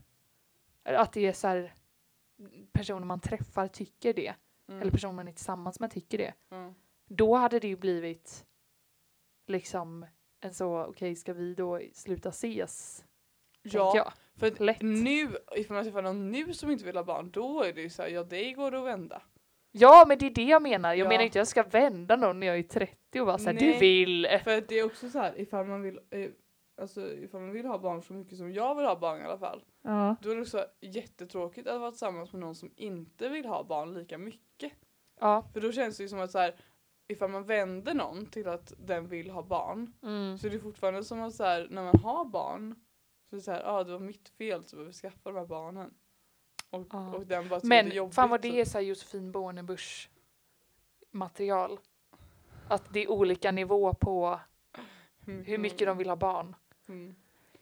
att 0.83 1.13
det 1.13 1.27
är 1.27 1.33
så 1.33 1.47
här 1.47 1.73
personer 2.71 3.05
man 3.05 3.19
träffar 3.19 3.67
tycker 3.67 4.13
det, 4.13 4.33
Mm. 4.71 4.81
eller 4.81 4.91
personer 4.91 5.13
man 5.13 5.27
är 5.27 5.31
tillsammans 5.31 5.79
med 5.79 5.91
tycker 5.91 6.17
det, 6.17 6.33
Ja. 6.49 6.73
då 7.09 7.35
hade 7.35 7.59
det 7.59 7.67
ju 7.67 7.75
blivit 7.75 8.45
liksom 9.47 10.05
en 10.41 10.53
så, 10.53 10.83
okej, 10.85 11.15
ska 11.15 11.33
vi 11.33 11.53
då 11.53 11.79
sluta 11.93 12.29
ses? 12.29 13.05
Ja, 13.61 14.13
för 14.35 14.63
Lätt. 14.63 14.81
nu, 14.81 15.29
ifall 15.55 15.75
man 15.75 15.83
träffar 15.83 16.01
någon 16.01 16.31
nu 16.31 16.53
som 16.53 16.71
inte 16.71 16.85
vill 16.85 16.95
ha 16.97 17.03
barn, 17.03 17.31
då 17.31 17.63
är 17.63 17.73
det 17.73 17.81
ju 17.81 17.89
såhär, 17.89 18.09
ja 18.09 18.23
det 18.23 18.51
går 18.53 18.75
att 18.75 18.85
vända. 18.85 19.21
Ja, 19.71 20.05
men 20.07 20.17
det 20.17 20.25
är 20.25 20.29
det 20.29 20.43
jag 20.43 20.61
menar. 20.61 20.89
Jag 20.93 21.05
Ja. 21.05 21.09
menar 21.09 21.23
inte 21.23 21.37
jag 21.37 21.47
ska 21.47 21.63
vända 21.63 22.15
någon 22.15 22.39
när 22.39 22.47
jag 22.47 22.57
är 22.59 22.63
30 22.63 23.19
och 23.21 23.25
bara 23.27 23.37
såhär, 23.37 23.53
du 23.53 23.73
vill. 23.77 24.27
För 24.43 24.61
det 24.67 24.79
är 24.79 24.83
också 24.85 25.09
så 25.09 25.19
här, 25.19 25.39
ifall 25.39 25.65
man 25.65 25.81
vill, 25.81 25.99
eh, 26.09 26.29
alltså 26.81 27.11
ifall 27.13 27.41
man 27.41 27.51
vill 27.51 27.65
ha 27.65 27.77
barn 27.77 28.01
så 28.03 28.13
mycket 28.13 28.37
som 28.37 28.51
jag 28.53 28.75
vill 28.75 28.85
ha 28.85 28.95
barn 28.99 29.21
i 29.21 29.23
alla 29.23 29.37
fall, 29.37 29.63
Ja. 29.81 30.15
då 30.21 30.29
är 30.31 30.35
det 30.35 30.41
också 30.41 30.65
jättetråkigt 30.81 31.67
att 31.67 31.79
vara 31.79 31.91
tillsammans 31.91 32.31
med 32.33 32.39
någon 32.41 32.55
som 32.55 32.71
inte 32.75 33.29
vill 33.29 33.45
ha 33.45 33.63
barn 33.63 33.93
lika 33.93 34.17
mycket. 34.17 34.73
Ja. 35.19 35.45
För 35.53 35.61
då 35.61 35.71
känns 35.71 35.97
det 35.97 36.03
ju 36.03 36.09
som 36.09 36.19
att 36.19 36.31
så 36.31 36.39
här, 36.39 36.55
ifall 37.07 37.29
man 37.29 37.43
vänder 37.43 37.93
någon 37.93 38.25
till 38.25 38.47
att 38.47 38.73
den 38.77 39.07
vill 39.07 39.29
ha 39.29 39.43
barn, 39.43 39.93
Mm. 40.03 40.37
så 40.37 40.47
är 40.47 40.51
det 40.51 40.59
fortfarande 40.59 41.03
som 41.03 41.21
att 41.21 41.33
så 41.35 41.43
här, 41.43 41.67
när 41.71 41.83
man 41.83 41.99
har 41.99 42.25
barn, 42.25 42.75
så 43.29 43.35
är 43.35 43.37
det 43.37 43.43
så 43.43 43.51
här, 43.51 43.59
ja 43.63 43.65
ah, 43.71 43.83
det 43.83 43.91
var 43.91 43.99
mitt 43.99 44.29
fel 44.29 44.63
så 44.63 44.83
vi 44.83 44.93
skaffa 44.93 45.19
de 45.31 45.35
här 45.35 45.45
barnen. 45.45 45.93
Och, 46.69 46.87
Ja. 46.91 47.13
och 47.15 47.25
den 47.27 47.49
bara 47.49 47.59
tycker 47.59 47.75
det 47.75 47.83
Men 47.83 47.95
jobbigt. 47.95 48.15
fan 48.15 48.29
vad 48.29 48.39
så- 48.43 48.47
det 48.51 48.61
är 48.61 48.65
såhär 48.65 48.85
Josefin 48.85 49.31
Bornebusch 49.31 50.09
material. 51.11 51.79
Att 52.67 52.93
det 52.93 52.99
är 53.03 53.11
olika 53.11 53.51
nivå 53.51 53.93
på 53.93 54.39
hur 55.25 55.57
mycket 55.57 55.87
de 55.87 55.97
vill 55.97 56.09
ha 56.09 56.15
barn. 56.15 56.55
Mm. 56.87 57.15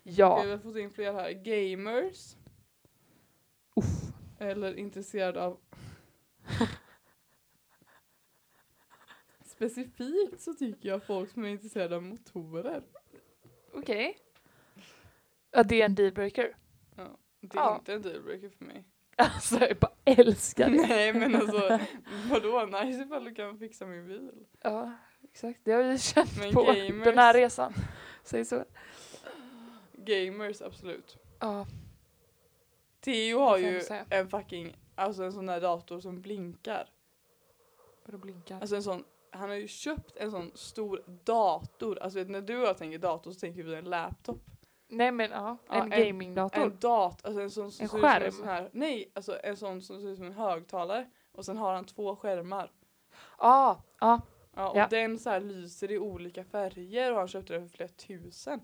Ja. 0.10 0.34
Okej, 0.36 0.46
vi 0.46 0.52
har 0.52 0.60
fått 0.60 0.76
in 0.78 0.92
fler 0.92 1.14
här. 1.14 1.32
Gamers. 1.32 2.36
Uff. 3.76 4.14
Eller 4.40 4.74
intresserad 4.76 5.38
av... 5.38 5.60
Specifikt 9.46 10.42
så 10.42 10.54
tycker 10.54 10.90
jag 10.90 11.04
folk 11.04 11.30
som 11.32 11.46
är 11.46 11.50
intresserade 11.50 11.96
av 11.96 12.04
motorer. 12.04 12.84
Okej. 13.74 14.18
Ja, 15.52 15.64
det 15.64 15.82
är 15.82 15.86
en 15.86 15.96
dealbreaker. 15.96 16.56
Det 17.42 17.58
är 17.58 17.62
Ja. 17.62 17.76
inte 17.80 17.94
en 17.94 18.02
dealbreaker 18.02 18.50
för 18.50 18.66
mig. 18.66 18.86
Alltså 19.18 19.60
jag 19.60 19.78
bara 19.78 19.92
älskar 20.06 20.70
det. 20.70 20.88
Nej 20.88 21.14
men 21.14 21.36
alltså 21.36 21.80
vadå 22.30 22.66
nice 22.66 23.02
ifall 23.04 23.24
du 23.24 23.36
kan 23.36 23.60
fixa 23.60 23.86
min 23.86 24.08
bil. 24.08 24.32
Ja, 24.62 24.92
exakt. 25.24 25.60
Det 25.64 25.72
har 25.72 25.84
vi 25.84 25.98
känt 25.98 26.38
Men 26.40 26.54
på 26.54 26.62
gamers- 26.64 27.04
den 27.06 27.18
här 27.18 27.34
resan. 27.34 27.74
Säg 28.24 28.46
så. 28.46 28.66
Gamers 30.06 30.62
absolut. 30.62 31.18
Ja. 31.40 31.66
Theo 33.02 33.40
har 33.40 33.58
ju 33.58 33.82
säga? 33.82 34.06
en 34.10 34.30
fucking, 34.30 34.78
alltså 34.96 35.24
en 35.24 35.34
sån 35.34 35.46
där 35.46 35.62
dator 35.62 36.00
som 36.00 36.22
blinkar. 36.22 36.90
Vadå 38.06 38.18
blinkar? 38.18 38.60
Alltså 38.62 38.76
en 38.76 38.84
sån, 38.84 39.04
han 39.32 39.50
har 39.50 39.56
ju 39.58 39.68
köpt 39.68 40.18
en 40.18 40.32
sån 40.32 40.52
stor 40.56 41.04
dator. 41.24 42.00
Alltså 42.00 42.20
vet, 42.20 42.30
när 42.30 42.42
du 42.42 42.58
och 42.62 42.68
jag 42.68 42.78
tänker 42.78 42.98
dator 43.00 43.32
så 43.32 43.40
tänker 43.40 43.64
vi 43.64 43.76
en 43.76 43.86
laptop. 43.86 44.42
Nej 44.88 45.12
men 45.12 45.32
ja, 45.32 45.58
en, 45.70 45.94
en- 45.94 46.04
gamingdator. 46.04 46.62
En 46.64 46.78
dat, 46.80 47.26
alltså 47.26 47.42
en 47.42 47.52
sån 47.52 47.72
som 47.72 47.84
En 47.84 47.90
ser 47.90 47.98
ut 47.98 48.02
som 48.02 48.02
skärm? 48.02 48.32
sån 48.32 48.48
här, 48.48 48.70
nej, 48.74 49.12
alltså 49.14 49.40
en 49.44 49.58
sån 49.58 49.82
som 49.82 50.02
ser 50.02 50.08
ut 50.08 50.18
som 50.18 50.26
en 50.28 50.34
högtalare. 50.34 51.10
Och 51.32 51.46
sen 51.46 51.58
har 51.58 51.74
han 51.74 51.86
två 51.86 52.16
skärmar. 52.16 52.72
Ja, 53.40 53.84
ja. 54.00 54.22
Ja, 54.56 54.70
och 54.70 54.78
Ja. 54.78 54.88
den 54.90 55.20
så 55.20 55.30
här 55.30 55.40
lyser 55.42 55.92
i 55.92 55.98
olika 56.00 56.44
färger 56.44 57.12
och 57.12 57.18
han 57.18 57.28
köpte 57.28 57.54
den 57.54 57.70
för 57.70 57.78
flera 57.78 57.90
tusen. 57.90 58.60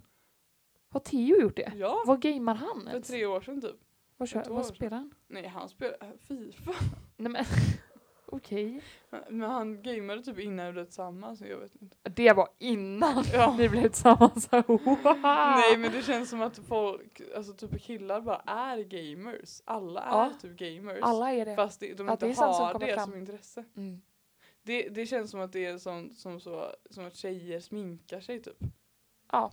Har 0.89 1.00
Theo 1.00 1.41
gjort 1.41 1.56
det? 1.56 1.71
Ja, 1.78 2.04
Vad 2.06 2.21
gamear 2.21 2.56
han 2.56 2.82
för 2.84 2.89
ens? 2.89 3.08
tre 3.08 3.26
år 3.26 3.41
sedan 3.41 3.62
typ. 3.62 3.76
Vad, 4.17 4.30
kör, 4.30 4.41
ett 4.41 4.50
år 4.50 4.56
vad 4.56 4.65
sedan. 4.65 4.76
spelar 4.76 4.98
han? 4.98 5.12
Nej, 5.28 5.48
han 5.48 5.69
spelar 5.69 5.98
äh, 6.02 6.08
Fifa. 6.28 6.71
Nej 7.17 7.32
men 7.32 7.45
okej. 8.26 8.82
Men 9.30 9.41
han 9.50 9.82
gameade 9.84 10.24
typ 10.24 10.39
innan 10.39 10.65
vi 10.65 10.71
blev 10.71 10.86
tillsammans, 10.86 11.41
jag 11.41 11.58
vet 11.58 11.76
inte. 11.82 11.98
Det 12.10 12.34
var 12.34 12.48
innan 12.60 13.24
Ja. 13.34 13.56
ni 13.60 13.69
blev 13.69 13.82
tillsammans. 13.82 14.50
Wow. 14.67 15.00
Nej 15.24 15.78
men 15.78 15.91
det 15.91 16.02
känns 16.02 16.30
som 16.30 16.41
att 16.41 16.58
folk, 16.58 17.21
alltså 17.36 17.54
typ 17.54 17.82
killar 17.82 18.21
bara 18.21 18.41
är 18.45 18.78
gamers. 18.78 19.62
Alla 19.65 20.02
är 20.02 20.10
Ja. 20.10 20.34
typ 20.41 20.52
gamers. 20.58 21.00
Alla 21.02 21.32
är 21.34 21.45
det. 21.45 21.56
Fast 21.56 21.80
det, 21.80 21.93
de 21.93 22.08
Ja, 22.08 22.13
inte 22.13 22.26
det 22.26 22.32
är 22.32 22.36
sant 22.36 22.56
som 22.56 22.65
har 22.65 22.74
kommer 22.74 22.88
det 22.88 22.93
fram. 22.95 23.10
som 23.10 23.19
intresse. 23.19 23.63
Mm. 23.78 24.02
Det, 24.63 24.89
det 24.89 25.06
känns 25.06 25.32
som 25.32 25.39
att 25.39 25.52
det 25.52 25.65
är 25.65 25.78
som, 25.78 26.13
som, 26.15 26.39
så, 26.39 26.65
som 26.89 27.06
att 27.06 27.15
tjejer 27.15 27.60
sminkar 27.60 28.19
sig 28.19 28.41
typ. 28.41 28.58
Ja. 29.32 29.52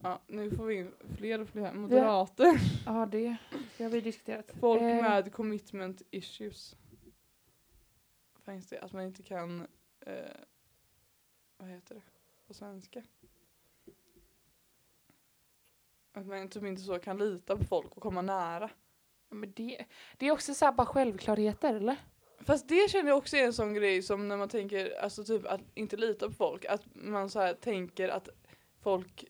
Ja, 0.00 0.20
nu 0.26 0.50
får 0.50 0.66
vi 0.66 0.74
in 0.74 0.94
fler 1.16 1.40
och 1.40 1.48
fler 1.48 1.72
moderater. 1.72 2.60
ja, 2.86 3.06
det, 3.06 3.36
det 3.76 3.84
har 3.84 3.90
vi 3.90 4.00
diskuterat. 4.00 4.50
Folk 4.60 4.82
Eh, 4.82 5.02
med 5.02 5.32
commitment 5.32 6.02
issues. 6.10 6.76
Finns 8.44 8.68
det? 8.68 8.80
Att 8.80 8.92
man 8.92 9.02
inte 9.02 9.22
kan, 9.22 9.66
eh, 10.00 10.14
vad 11.56 11.68
heter 11.68 11.94
det 11.94 12.02
på 12.46 12.54
svenska? 12.54 13.02
Att 16.12 16.26
man 16.26 16.48
typ 16.48 16.64
inte 16.64 16.82
så 16.82 16.98
kan 16.98 17.18
lita 17.18 17.56
på 17.56 17.64
folk 17.64 17.96
och 17.96 18.02
komma 18.02 18.22
nära. 18.22 18.70
Men 19.28 19.52
det, 19.52 19.84
det 20.16 20.26
är 20.26 20.32
också 20.32 20.54
så 20.54 20.72
bara 20.72 20.86
självklarheter 20.86 21.74
eller? 21.74 21.96
Fast 22.40 22.68
det 22.68 22.90
känner 22.90 23.08
jag 23.08 23.18
också 23.18 23.36
är 23.36 23.44
en 23.44 23.52
sån 23.52 23.74
grej 23.74 24.02
som 24.02 24.28
när 24.28 24.36
man 24.36 24.48
tänker, 24.48 25.00
alltså 25.02 25.24
typ 25.24 25.46
att 25.46 25.60
inte 25.74 25.96
lita 25.96 26.28
på 26.28 26.34
folk, 26.34 26.64
att 26.64 26.82
man 26.94 27.30
så 27.30 27.40
här 27.40 27.54
tänker 27.54 28.08
att 28.08 28.28
folk 28.80 29.24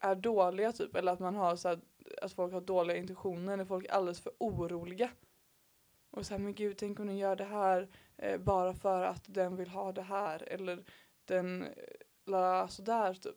är 0.00 0.14
dåliga 0.14 0.72
typ, 0.72 0.96
eller 0.96 1.12
att 1.12 1.20
man 1.20 1.34
har 1.34 1.56
så 1.56 1.68
här, 1.68 1.80
att 2.22 2.32
folk 2.32 2.52
har 2.52 2.60
dåliga 2.60 2.96
intentioner 2.96 3.56
när 3.56 3.64
folk 3.64 3.84
är 3.86 3.92
alldeles 3.92 4.20
för 4.20 4.32
oroliga. 4.38 5.10
Och 6.10 6.26
så 6.26 6.34
här, 6.34 6.38
men 6.38 6.54
gud 6.54 6.76
tänk 6.76 7.00
om 7.00 7.06
den 7.06 7.16
gör 7.16 7.36
det 7.36 7.44
här 7.44 7.88
eh, 8.16 8.40
bara 8.40 8.74
för 8.74 9.02
att 9.04 9.24
den 9.26 9.56
vill 9.56 9.68
ha 9.68 9.92
det 9.92 10.02
här 10.02 10.42
eller 10.42 10.84
den 11.24 11.62
eh, 11.62 11.68
la 12.24 12.68
sådär 12.68 13.14
typ. 13.14 13.36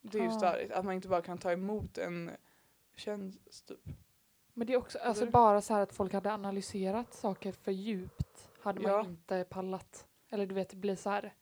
Det 0.00 0.18
är 0.18 0.22
ju 0.22 0.28
Ah. 0.28 0.38
störigt 0.38 0.72
att 0.72 0.84
man 0.84 0.94
inte 0.94 1.08
bara 1.08 1.22
kan 1.22 1.38
ta 1.38 1.52
emot 1.52 1.98
en 1.98 2.30
tjänst 2.96 3.68
typ. 3.68 3.80
Men 4.54 4.66
det 4.66 4.72
är 4.72 4.76
också 4.76 4.98
alltså 4.98 5.22
Eller? 5.22 5.32
bara 5.32 5.60
så 5.60 5.74
här 5.74 5.82
att 5.82 5.92
folk 5.92 6.12
hade 6.12 6.32
analyserat 6.32 7.14
saker 7.14 7.52
för 7.52 7.72
djupt 7.72 8.50
hade 8.60 8.80
man 8.80 8.90
Ja. 8.92 9.00
inte 9.04 9.44
pallat. 9.50 10.06
Eller 10.28 10.46
du 10.46 10.54
vet, 10.54 10.68
det 10.70 10.76
blir 10.76 10.96
så 10.96 11.10
här. 11.10 11.34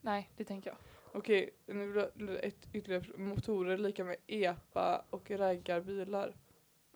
Nej, 0.00 0.30
det 0.36 0.44
tänker 0.44 0.70
jag. 0.70 0.76
Okej, 1.14 1.50
nu 1.66 1.86
vill 1.86 1.96
jag- 2.16 2.44
ett 2.44 2.68
ytterligare 2.72 3.18
motorer 3.18 3.78
lika 3.78 4.04
med 4.04 4.16
epa 4.26 5.04
och 5.10 5.30
raggarbilar. 5.30 6.36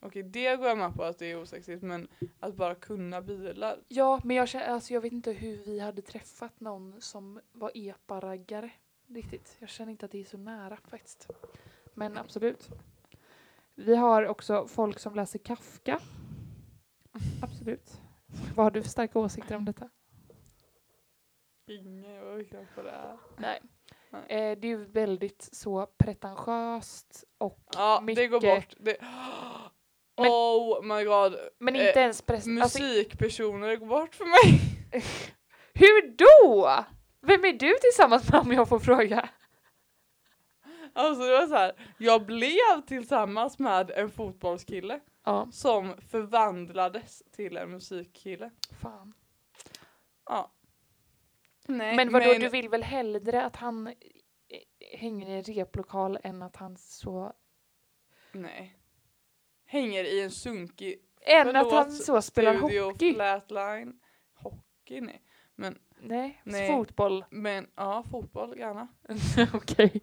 Okej, 0.00 0.22
det 0.22 0.56
går 0.56 0.68
jag 0.68 0.78
med 0.78 0.94
på 0.94 1.02
att 1.04 1.18
det 1.18 1.26
är 1.30 1.42
osexigt 1.42 1.82
men 1.82 2.08
att 2.40 2.54
bara 2.54 2.74
kunna 2.74 3.22
bilar. 3.22 3.78
Ja, 3.88 4.20
men 4.24 4.36
jag, 4.36 4.48
känner, 4.48 4.66
alltså 4.66 4.94
jag 4.94 5.00
vet 5.00 5.12
inte 5.12 5.32
hur 5.32 5.56
vi 5.56 5.80
hade 5.80 6.02
träffat 6.02 6.60
någon 6.60 7.00
som 7.00 7.40
var 7.52 7.70
epa-raggare. 7.74 8.70
Riktigt. 9.08 9.56
Jag 9.58 9.68
känner 9.68 9.90
inte 9.92 10.06
att 10.06 10.12
det 10.12 10.20
är 10.20 10.24
så 10.24 10.38
nära 10.38 10.76
faktiskt. 10.76 11.30
Men 11.94 12.18
absolut. 12.18 12.68
Vi 13.74 13.96
har 13.96 14.26
också 14.26 14.66
folk 14.68 14.98
som 14.98 15.14
läser 15.14 15.38
Kafka. 15.38 16.00
Absolut. 17.42 18.00
Vad 18.56 18.66
har 18.66 18.70
du 18.70 18.82
för 18.82 18.88
starka 18.90 19.18
åsikter 19.18 19.56
om 19.56 19.64
detta? 19.64 19.90
Ingen, 21.66 22.14
jag 22.14 22.36
vet 22.36 22.48
knappt 22.48 22.76
vad 22.76 22.84
det 22.84 22.90
är. 22.90 23.16
Nej. 23.36 23.60
Eh, 24.28 24.58
det 24.58 24.66
är 24.66 24.68
ju 24.68 24.84
väldigt 24.84 25.48
så 25.52 25.86
pretentiöst 25.86 27.24
och 27.38 27.58
Ja, 27.74 28.00
mycket... 28.00 28.16
det 28.16 28.26
går 28.28 28.40
bort. 28.56 28.74
Det... 28.78 28.96
Men- 30.18 30.28
oh 30.30 30.82
my 30.82 31.04
god. 31.04 31.36
Men 31.58 31.76
Eh, 31.76 31.86
inte 31.88 32.00
ens 32.00 32.24
pres- 32.24 32.62
alltså, 32.62 32.82
Musikpersoner 32.82 33.76
går 33.76 33.86
bort 33.86 34.14
för 34.14 34.24
mig. 34.24 34.60
Hur 35.74 36.16
då? 36.16 36.84
Vem 37.20 37.44
är 37.44 37.52
du 37.52 37.74
tillsammans 37.80 38.28
med 38.32 38.40
om 38.40 38.52
jag 38.52 38.68
får 38.68 38.78
fråga? 38.78 39.28
Alltså 40.92 41.22
det 41.24 41.30
var 41.32 41.46
så 41.46 41.54
här. 41.54 41.94
jag 41.98 42.26
blev 42.26 42.80
tillsammans 42.86 43.58
med 43.58 43.90
en 43.90 44.10
fotbollskille 44.10 45.00
Ja, 45.24 45.48
som 45.52 45.94
förvandlades 46.10 47.22
till 47.36 47.56
en 47.56 47.70
musikkille. 47.70 48.50
fan. 48.82 49.12
Ja. 50.26 50.52
Nej, 51.68 51.96
Men 51.96 52.12
vadå, 52.12 52.32
du 52.40 52.48
vill 52.48 52.68
väl 52.68 52.82
hellre 52.82 53.44
att 53.44 53.56
han 53.56 53.86
eh, 53.86 53.92
hänger 54.98 55.28
i 55.28 55.32
en 55.32 55.42
replokal 55.42 56.18
än 56.22 56.42
att 56.42 56.56
han 56.56 56.76
så... 56.76 57.32
Nej. 58.32 58.78
Hänger 59.64 60.04
i 60.04 60.22
en 60.22 60.30
sunkig 60.30 61.02
Än 61.20 61.56
att 61.56 61.72
han 61.72 61.92
så 61.92 62.22
spelar 62.22 62.54
studio 62.56 62.84
hockey? 62.84 63.14
flatline. 63.14 64.00
Hockey 64.34 65.00
nej. 65.00 65.22
Nej, 66.00 66.40
Nej. 66.44 66.68
fotboll. 66.68 67.24
Men 67.30 67.66
ja, 67.74 68.04
fotboll 68.10 68.58
gärna. 68.58 68.88
Okej. 69.54 70.00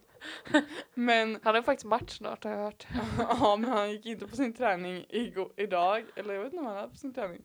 Men 0.93 1.39
Han 1.43 1.55
har 1.55 1.61
faktiskt 1.61 1.85
match 1.85 2.17
snart 2.17 2.43
har 2.43 2.51
jag 2.51 2.57
hört. 2.57 2.87
ja, 3.17 3.55
men 3.55 3.69
han 3.69 3.91
gick 3.91 4.05
inte 4.05 4.27
på 4.27 4.35
sin 4.35 4.53
träning 4.53 5.05
igår, 5.09 5.51
idag. 5.57 6.05
Eller 6.15 6.33
jag 6.33 6.43
vet 6.43 6.53
inte 6.53 6.61
om 6.61 6.65
han 6.65 6.77
är 6.77 6.87
på 6.87 6.95
sin 6.95 7.13
träning. 7.13 7.41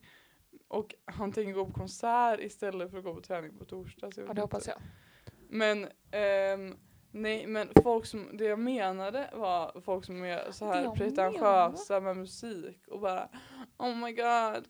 Och 0.69 0.95
han 1.05 1.31
tänker 1.31 1.53
gå 1.53 1.65
på 1.65 1.73
konsert 1.73 2.39
istället 2.39 2.91
för 2.91 2.97
att 2.97 3.03
gå 3.03 3.15
på 3.15 3.21
träning 3.21 3.57
på 3.57 3.65
torsdag. 3.65 4.11
Så 4.11 4.21
jag 4.21 4.29
Ja, 4.29 4.33
det 4.33 4.41
hoppas 4.41 4.67
jag. 4.67 4.77
Men 5.49 5.87
ehm, 6.11 6.77
nej, 7.11 7.47
men 7.47 7.69
folk 7.83 8.05
som, 8.05 8.37
det 8.37 8.43
jag 8.45 8.59
menade 8.59 9.29
var 9.33 9.81
folk 9.81 10.05
som 10.05 10.23
är 10.23 10.51
så 10.51 10.65
här 10.65 10.95
pretentiösa 10.95 11.99
med 11.99 12.17
musik 12.17 12.87
och 12.87 12.99
bara 12.99 13.29
Oh 13.77 13.95
my 13.95 14.11
god, 14.11 14.67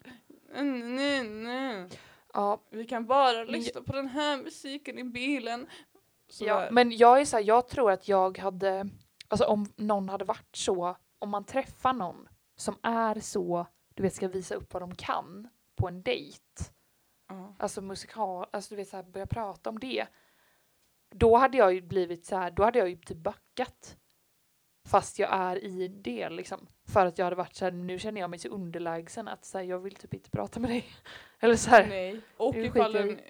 mm, 0.54 0.96
nej, 0.96 1.24
nej. 1.24 1.88
Ja, 2.32 2.62
Vi 2.70 2.84
kan 2.84 3.06
bara 3.06 3.44
lyssna 3.44 3.80
på 3.82 3.92
den 3.92 4.08
här 4.08 4.36
musiken 4.36 4.98
i 4.98 5.04
bilen. 5.04 5.66
Så 6.28 6.44
ja, 6.44 6.60
där. 6.60 6.70
men 6.70 6.96
jag 6.96 7.20
är 7.20 7.24
så 7.24 7.36
här, 7.36 7.44
jag 7.44 7.68
tror 7.68 7.90
att 7.90 8.08
jag 8.08 8.38
hade, 8.38 8.88
alltså 9.28 9.44
om 9.44 9.66
någon 9.76 10.08
hade 10.08 10.24
varit 10.24 10.56
så, 10.56 10.96
om 11.18 11.30
man 11.30 11.44
träffar 11.44 11.92
någon 11.92 12.28
som 12.56 12.76
är 12.82 13.20
så, 13.20 13.66
du 13.94 14.02
vet 14.02 14.14
ska 14.14 14.28
visa 14.28 14.54
upp 14.54 14.72
vad 14.72 14.82
de 14.82 14.94
kan 14.94 15.48
på 15.80 15.88
en 15.88 16.02
dejt, 16.02 16.40
Ja. 17.28 17.54
alltså 17.58 17.80
musikal, 17.82 18.46
alltså 18.50 18.70
du 18.70 18.76
vet 18.76 18.88
så 18.88 18.96
här, 18.96 19.04
börja 19.04 19.26
prata 19.26 19.70
om 19.70 19.78
det. 19.78 20.06
Då 21.10 21.36
hade 21.36 21.58
jag 21.58 21.74
ju 21.74 21.80
blivit 21.80 22.24
så 22.26 22.36
här, 22.36 22.50
då 22.50 22.64
hade 22.64 22.78
jag 22.78 22.88
ju 22.88 22.96
typ 22.96 23.16
backat. 23.18 23.96
Fast 24.88 25.18
jag 25.18 25.32
är 25.32 25.64
i 25.64 25.88
det 25.88 26.30
liksom. 26.30 26.66
För 26.84 27.06
att 27.06 27.18
jag 27.18 27.26
hade 27.26 27.36
varit 27.36 27.54
så 27.54 27.64
här, 27.64 27.72
nu 27.72 27.98
känner 27.98 28.20
jag 28.20 28.30
mig 28.30 28.38
så 28.38 28.48
underlägsen 28.48 29.28
att 29.28 29.44
så 29.44 29.58
här, 29.58 29.64
jag 29.64 29.78
vill 29.78 29.94
typ 29.94 30.14
inte 30.14 30.30
prata 30.30 30.60
med 30.60 30.70
dig. 30.70 30.84
Eller 31.40 31.56
så 31.56 31.70
här, 31.70 31.86
Nej. 31.88 32.20
Och 32.36 32.54
Det 32.54 32.64
ifall 32.64 32.92
den, 32.92 33.20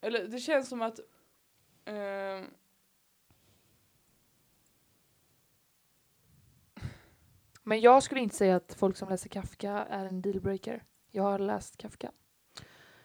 Eller 0.00 0.28
det 0.28 0.38
känns 0.38 0.68
som 0.68 0.82
att 0.82 1.00
ehm, 1.84 2.46
Men 7.62 7.80
jag 7.80 8.02
skulle 8.02 8.20
inte 8.20 8.36
säga 8.36 8.56
att 8.56 8.74
folk 8.74 8.96
som 8.96 9.08
läser 9.08 9.28
Kafka 9.28 9.70
är 9.70 10.04
en 10.06 10.22
dealbreaker. 10.22 10.84
Jag 11.16 11.22
har 11.22 11.38
läst 11.38 11.76
Kafka. 11.76 12.12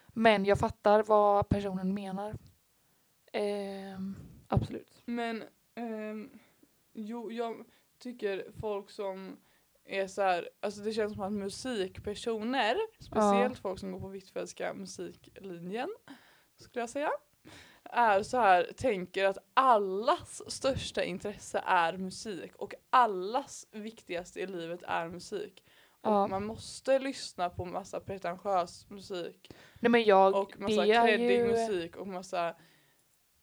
Men 0.07 0.45
jag 0.45 0.59
fattar 0.59 1.03
vad 1.03 1.49
personen 1.49 1.93
menar. 1.93 2.35
Ehm, 3.33 4.15
absolut. 4.47 5.01
Men 5.05 5.43
ehm, 5.75 6.29
jo, 6.93 7.31
jag 7.31 7.65
tycker 7.99 8.51
folk 8.59 8.89
som 8.89 9.37
är 9.85 10.07
så 10.07 10.21
här, 10.21 10.49
alltså 10.59 10.81
det 10.81 10.93
känns 10.93 11.13
som 11.13 11.23
att 11.23 11.31
musikpersoner, 11.31 12.77
speciellt 12.99 13.59
folk 13.59 13.79
som 13.79 13.91
går 13.91 13.99
på 13.99 14.07
Hvitfeldtska 14.07 14.73
musiklinjen, 14.73 15.89
skulle 16.55 16.81
jag 16.81 16.89
säga, 16.89 17.11
är 17.83 18.23
så 18.23 18.37
här, 18.37 18.71
tänker 18.77 19.25
att 19.25 19.37
allas 19.53 20.51
största 20.51 21.03
intresse 21.03 21.63
är 21.65 21.97
musik 21.97 22.55
och 22.55 22.73
allas 22.89 23.67
viktigaste 23.71 24.39
i 24.39 24.47
livet 24.47 24.83
är 24.83 25.07
musik. 25.07 25.63
Ja. 26.03 26.27
Man 26.27 26.45
måste 26.45 26.99
lyssna 26.99 27.49
på 27.49 27.65
massa 27.65 27.99
pretentiös 27.99 28.89
musik 28.89 29.51
Nej 29.79 29.89
men 29.89 30.03
jag, 30.03 30.35
och 30.35 30.59
massa 30.59 30.85
creddig 30.85 31.31
ju... 31.37 31.47
musik 31.47 31.95
och 31.95 32.07
massa 32.07 32.55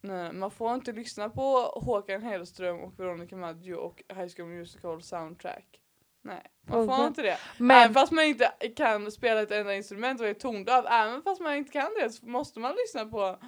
Nej, 0.00 0.32
man 0.32 0.50
får 0.50 0.74
inte 0.74 0.92
lyssna 0.92 1.28
på 1.30 1.58
Håkan 1.60 2.22
Hellström 2.22 2.80
och 2.80 2.98
Veronica 3.00 3.36
Maggio 3.36 3.74
och 3.74 4.02
High 4.08 4.28
School 4.36 4.48
Musical 4.48 5.02
soundtrack. 5.02 5.80
Nej, 6.22 6.42
man 6.62 6.86
får 6.86 6.96
Mhm. 6.96 7.06
inte 7.06 7.22
det. 7.22 7.38
Men, 7.58 7.76
Även 7.76 7.94
fast 7.94 8.12
man 8.12 8.24
inte 8.24 8.52
kan 8.76 9.10
spela 9.12 9.42
ett 9.42 9.50
enda 9.50 9.74
instrument 9.74 10.20
och 10.20 10.26
är 10.26 10.34
tondöv, 10.34 10.86
även 10.86 11.22
fast 11.22 11.40
man 11.40 11.54
inte 11.54 11.72
kan 11.72 11.90
det 12.02 12.10
så 12.10 12.26
måste 12.26 12.60
man 12.60 12.74
lyssna 12.84 13.06
på 13.10 13.38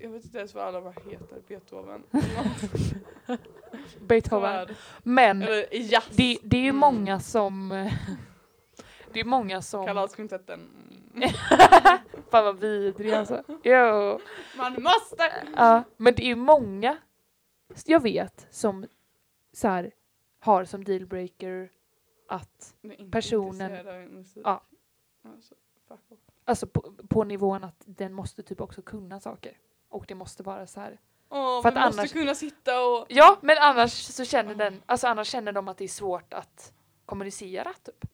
jag 0.00 0.10
vet 0.10 0.24
inte 0.24 0.38
ens 0.38 0.54
vad 0.54 0.64
alla 0.64 0.80
här 0.80 1.10
heter, 1.10 1.42
Beethoven. 1.48 2.02
Beethoven. 4.00 4.68
Men 5.02 5.42
Eller 5.42 6.16
det, 6.16 6.38
det 6.42 6.56
är 6.56 6.62
ju 6.62 6.68
Mm. 6.68 6.76
många 6.76 7.20
som... 7.20 7.68
det 9.12 9.20
är 9.20 9.24
många 9.24 9.62
som... 9.62 9.86
Kavalskvintetten. 9.86 10.70
Fan 12.30 12.44
vad 12.44 12.58
vidrig 12.60 13.12
alltså. 13.12 13.44
Jo. 13.62 14.20
Man 14.56 14.72
måste! 14.82 15.46
Ja, 15.56 15.82
men 15.96 16.14
det 16.14 16.22
är 16.22 16.26
ju 16.26 16.36
många 16.36 16.96
jag 17.86 18.00
vet 18.02 18.46
som 18.50 18.86
så 19.52 19.68
här, 19.68 19.92
har 20.38 20.64
som 20.64 20.84
dealbreaker 20.84 21.70
att, 22.28 22.74
Personen-. 23.10 24.24
Ja. 24.44 24.62
Alltså, 25.24 25.54
fuck 25.88 26.00
off. 26.08 26.18
Alltså 26.44 26.66
på, 26.66 26.92
på 27.08 27.24
nivån 27.24 27.64
att 27.64 27.82
den 27.86 28.12
måste 28.12 28.42
typ 28.42 28.60
också 28.60 28.82
kunna 28.82 29.20
saker. 29.20 29.58
Och 29.88 30.04
det 30.08 30.14
måste 30.14 30.42
vara 30.42 30.66
så 30.66 30.80
här. 30.80 31.00
Åh, 31.28 31.62
För 31.62 31.68
att 31.68 31.74
måste 31.74 32.00
annars- 32.00 32.12
kunna 32.12 32.34
sitta 32.34 32.84
och 32.84 33.06
Ja, 33.08 33.38
men 33.42 33.56
annars 33.60 33.92
så 33.92 34.24
känner 34.24 34.54
den, 34.54 34.82
alltså 34.86 35.06
annars 35.06 35.28
känner 35.28 35.52
de 35.52 35.68
att 35.68 35.78
det 35.78 35.84
är 35.84 35.88
svårt 35.88 36.34
att 36.34 36.72
kommunicera 37.06 37.72
typ. 37.84 38.04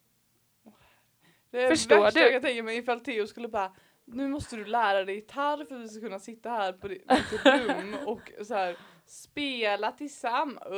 Det 1.50 1.62
är 1.64 1.70
Förstår 1.70 2.00
värsta 2.00 2.20
du? 2.20 2.32
jag 2.32 2.42
tänka 2.42 2.62
mig 2.62 2.76
ifall 2.76 3.00
Theo 3.00 3.26
skulle 3.26 3.48
bara 3.48 3.72
nu 4.04 4.28
måste 4.28 4.56
du 4.56 4.64
lära 4.64 5.04
dig 5.04 5.14
gitarr 5.14 5.64
för 5.64 5.74
att 5.76 5.80
vi 5.82 5.88
ska 5.88 6.00
kunna 6.00 6.18
sitta 6.18 6.50
här 6.50 6.72
på 6.72 6.88
ditt 6.88 7.02
rum 7.44 7.94
och 8.06 8.30
så 8.46 8.54
här 8.54 8.76
spela 9.10 9.92
tillsammans. 9.92 10.64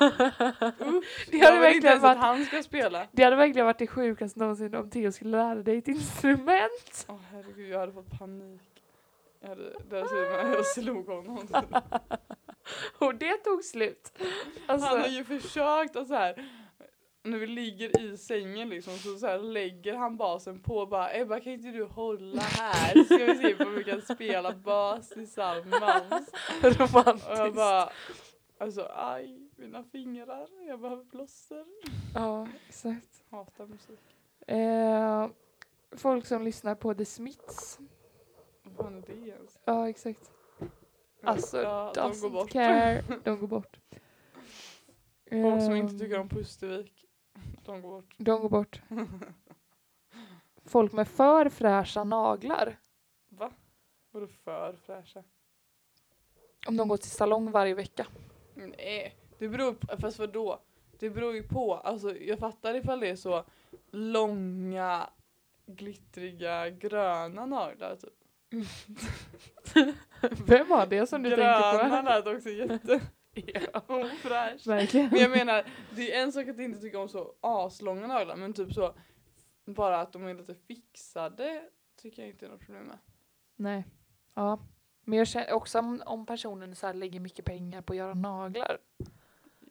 Uh, 0.00 1.00
Det 1.30 1.38
hade 1.38 1.58
verkligen 1.58 2.00
varit- 2.00 2.16
att 2.16 2.22
han 2.22 2.44
ska 2.44 2.62
spela. 2.62 3.06
Det 3.12 3.22
hade 3.24 3.36
verkligen 3.36 3.66
varit 3.66 3.78
det 3.78 3.86
sjukaste 3.86 4.38
någonsin 4.40 4.74
om 4.74 4.90
Theo 4.90 5.12
skulle 5.12 5.30
lära 5.30 5.54
dig 5.54 5.78
ett 5.78 5.88
instrument. 5.88 7.06
Åh 7.08 7.16
herregud, 7.32 7.68
jag 7.68 7.78
hade 7.78 7.92
fått 7.92 8.18
panik. 8.18 8.60
Jag 9.40 9.48
hade, 9.48 9.72
slut 9.90 10.30
med 10.30 10.40
att 10.40 10.54
jag 10.54 10.66
slog 10.66 11.06
honom. 11.06 11.48
Och 12.98 13.14
det 13.14 13.36
tog 13.36 13.64
slut. 13.64 14.18
Alltså, 14.66 14.88
Han 14.88 15.00
har 15.00 15.08
ju 15.08 15.24
försökt 15.24 15.96
att 15.96 16.08
så 16.08 16.14
här 16.14 16.48
när 17.24 17.38
vi 17.38 17.46
ligger 17.46 18.00
i 18.00 18.16
sängen 18.16 18.68
liksom 18.68 18.92
så, 18.92 19.16
så 19.18 19.26
här 19.26 19.38
lägger 19.38 19.94
han 19.94 20.16
basen 20.16 20.60
på 20.60 20.86
bara 20.86 21.14
Ebba 21.14 21.40
kan 21.40 21.52
inte 21.52 21.68
du 21.68 21.84
hålla 21.84 22.42
här 22.42 22.94
så 22.94 23.04
ska 23.04 23.16
vi 23.24 23.36
se 23.36 23.64
om 23.64 23.74
vi 23.74 23.84
kan 23.84 24.02
spela 24.02 24.52
bas 24.52 25.08
tillsammans. 25.08 26.30
romantiskt. 26.62 27.28
Och 27.30 27.36
jag 27.38 27.54
bara 27.54 27.90
alltså 28.58 28.88
aj 28.94 29.40
mina 29.56 29.84
fingrar 29.84 30.48
jag 30.68 30.80
behöver 30.80 31.04
plåster. 31.04 31.64
Ja, 32.14 32.48
exakt. 32.68 33.24
Hatar 33.30 33.66
musik. 33.66 34.00
Eh, 34.46 35.28
folk 35.92 36.26
som 36.26 36.42
lyssnar 36.44 36.74
på 36.74 36.94
The 36.94 37.04
Smiths. 37.04 37.78
Vad 38.62 38.74
fan 38.86 38.96
är 38.96 39.02
det 39.06 39.12
ens? 39.28 39.58
Ja, 39.64 39.88
exakt. 39.88 40.30
Alltså, 41.22 41.62
ja, 41.62 41.92
de 41.94 42.00
går 42.00 42.10
Doesn't 42.10 42.30
bort. 42.32 42.50
care. 42.50 43.02
De 43.24 43.40
går 43.40 43.46
bort. 43.48 43.76
Folk 45.30 45.62
som 45.62 45.76
inte 45.76 45.92
Ehm, 45.94 45.98
tycker 45.98 46.18
om 46.18 46.28
Pustervik, 46.28 47.03
de 47.64 47.82
går 47.82 47.90
bort. 47.90 48.14
De 48.16 48.40
går 48.40 48.48
bort. 48.48 48.82
Folk 50.64 50.92
med 50.92 51.08
för 51.08 51.48
fräscha 51.48 52.04
naglar. 52.04 52.76
Va? 53.28 53.50
Vadå 54.10 54.26
för 54.26 54.76
fräscha? 54.86 55.22
Om 56.66 56.76
de 56.76 56.88
går 56.88 56.96
till 56.96 57.10
salong 57.10 57.50
varje 57.50 57.74
vecka. 57.74 58.06
Nej, 58.54 59.16
det 59.38 59.48
beror 59.48 59.72
på, 59.74 59.96
fast 60.00 60.18
vadå? 60.18 60.60
Det 60.98 61.10
beror 61.10 61.34
ju 61.34 61.42
på, 61.48 61.74
alltså 61.74 62.16
jag 62.16 62.38
fattar 62.38 62.74
ifall 62.74 63.00
det 63.00 63.08
är 63.08 63.16
så 63.16 63.44
långa, 63.90 65.10
glittriga, 65.66 66.70
gröna 66.70 67.46
naglar 67.46 67.96
typ. 67.96 68.14
Vem 70.46 70.68
var 70.68 70.86
det 70.86 71.06
som 71.06 71.22
du 71.22 71.30
Gröna 71.30 71.60
tänkte 71.60 72.02
på? 72.02 72.08
lät 72.08 72.36
också 72.36 72.50
jätte 72.50 73.00
ofräscht. 73.86 74.66
Verkligen. 74.66 75.10
Men 75.10 75.20
jag 75.20 75.30
menar, 75.30 75.66
det 75.96 76.14
är 76.14 76.22
en 76.22 76.32
sak 76.32 76.48
att 76.48 76.58
inte 76.58 76.80
tycka 76.80 76.98
om 76.98 77.08
så 77.08 77.34
aslånga 77.40 78.06
naglar 78.06 78.36
men 78.36 78.52
typ 78.52 78.72
så 78.72 78.94
bara 79.64 80.00
att 80.00 80.12
de 80.12 80.26
är 80.26 80.34
lite 80.34 80.54
fixade 80.54 81.68
tycker 81.96 82.22
jag 82.22 82.30
inte 82.30 82.46
är 82.46 82.50
något 82.50 82.60
problem 82.60 82.84
med. 82.84 82.98
Nej. 83.56 83.84
Ja. 84.34 84.58
Men 85.04 85.18
jag 85.18 85.28
känner 85.28 85.52
också 85.52 85.78
om, 85.78 86.02
om 86.06 86.26
personen 86.26 86.76
så 86.76 86.86
här 86.86 86.94
lägger 86.94 87.20
mycket 87.20 87.44
pengar 87.44 87.82
på 87.82 87.92
att 87.92 87.96
göra 87.96 88.14
naglar 88.14 88.78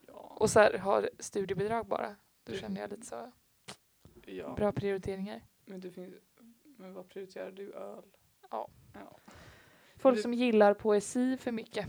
Ja, 0.06 0.36
och 0.40 0.50
så 0.50 0.60
här 0.60 0.78
har 0.78 1.10
studiebidrag 1.18 1.86
bara. 1.86 2.16
Då 2.44 2.52
känner 2.52 2.80
jag 2.80 2.90
lite 2.90 3.06
så 3.06 3.32
ja. 4.26 4.54
bra 4.54 4.72
prioriteringar. 4.72 5.40
men 5.64 5.80
det 5.80 5.90
finns, 5.90 6.14
men 6.76 6.94
vad 6.94 7.08
prioriterar 7.08 7.50
du? 7.52 7.72
Öl? 7.72 8.02
Ja. 8.50 8.68
ja. 8.94 9.16
Folk 9.96 10.16
Det- 10.16 10.22
som 10.22 10.34
gillar 10.34 10.74
poesi 10.74 11.36
för 11.36 11.52
mycket. 11.52 11.86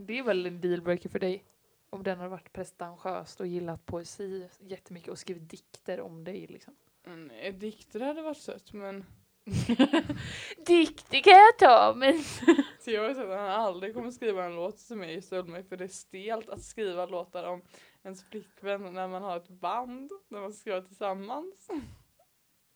Det 0.00 0.18
är 0.18 0.22
väl 0.22 0.46
en 0.46 0.60
dealbreaker 0.60 1.08
för 1.08 1.18
dig? 1.18 1.44
Om 1.90 2.02
den 2.02 2.18
har 2.18 2.28
varit 2.28 2.52
prestatiöst 2.52 3.40
och 3.40 3.46
gillat 3.46 3.86
poesi 3.86 4.48
jättemycket 4.60 5.08
och 5.08 5.18
skrivit 5.18 5.50
dikter 5.50 6.00
om 6.00 6.24
dig 6.24 6.46
liksom. 6.46 6.76
Nej, 7.04 7.52
dikter 7.52 8.00
hade 8.00 8.22
varit 8.22 8.36
sött 8.36 8.72
men 8.72 9.04
Dikter 10.66 11.20
kan 11.20 11.32
jag 11.32 11.58
ta 11.58 11.94
men... 11.96 12.22
Så 12.80 12.90
jag 12.90 13.16
sett 13.16 13.24
att 13.24 13.38
han 13.38 13.50
aldrig 13.50 13.94
kommer 13.94 14.10
skriva 14.10 14.44
en 14.44 14.56
låt 14.56 14.78
till 14.78 14.96
mig 14.96 15.14
i 15.14 15.22
Stöldmej 15.22 15.64
för 15.64 15.76
det 15.76 15.84
är 15.84 15.88
stelt 15.88 16.48
att 16.48 16.62
skriva 16.62 17.06
låtar 17.06 17.44
om 17.44 17.62
ens 18.02 18.24
flickvän 18.24 18.94
när 18.94 19.08
man 19.08 19.22
har 19.22 19.36
ett 19.36 19.48
band, 19.48 20.10
när 20.28 20.40
man 20.40 20.52
ska 20.52 20.60
skriva 20.60 20.80
tillsammans. 20.80 21.68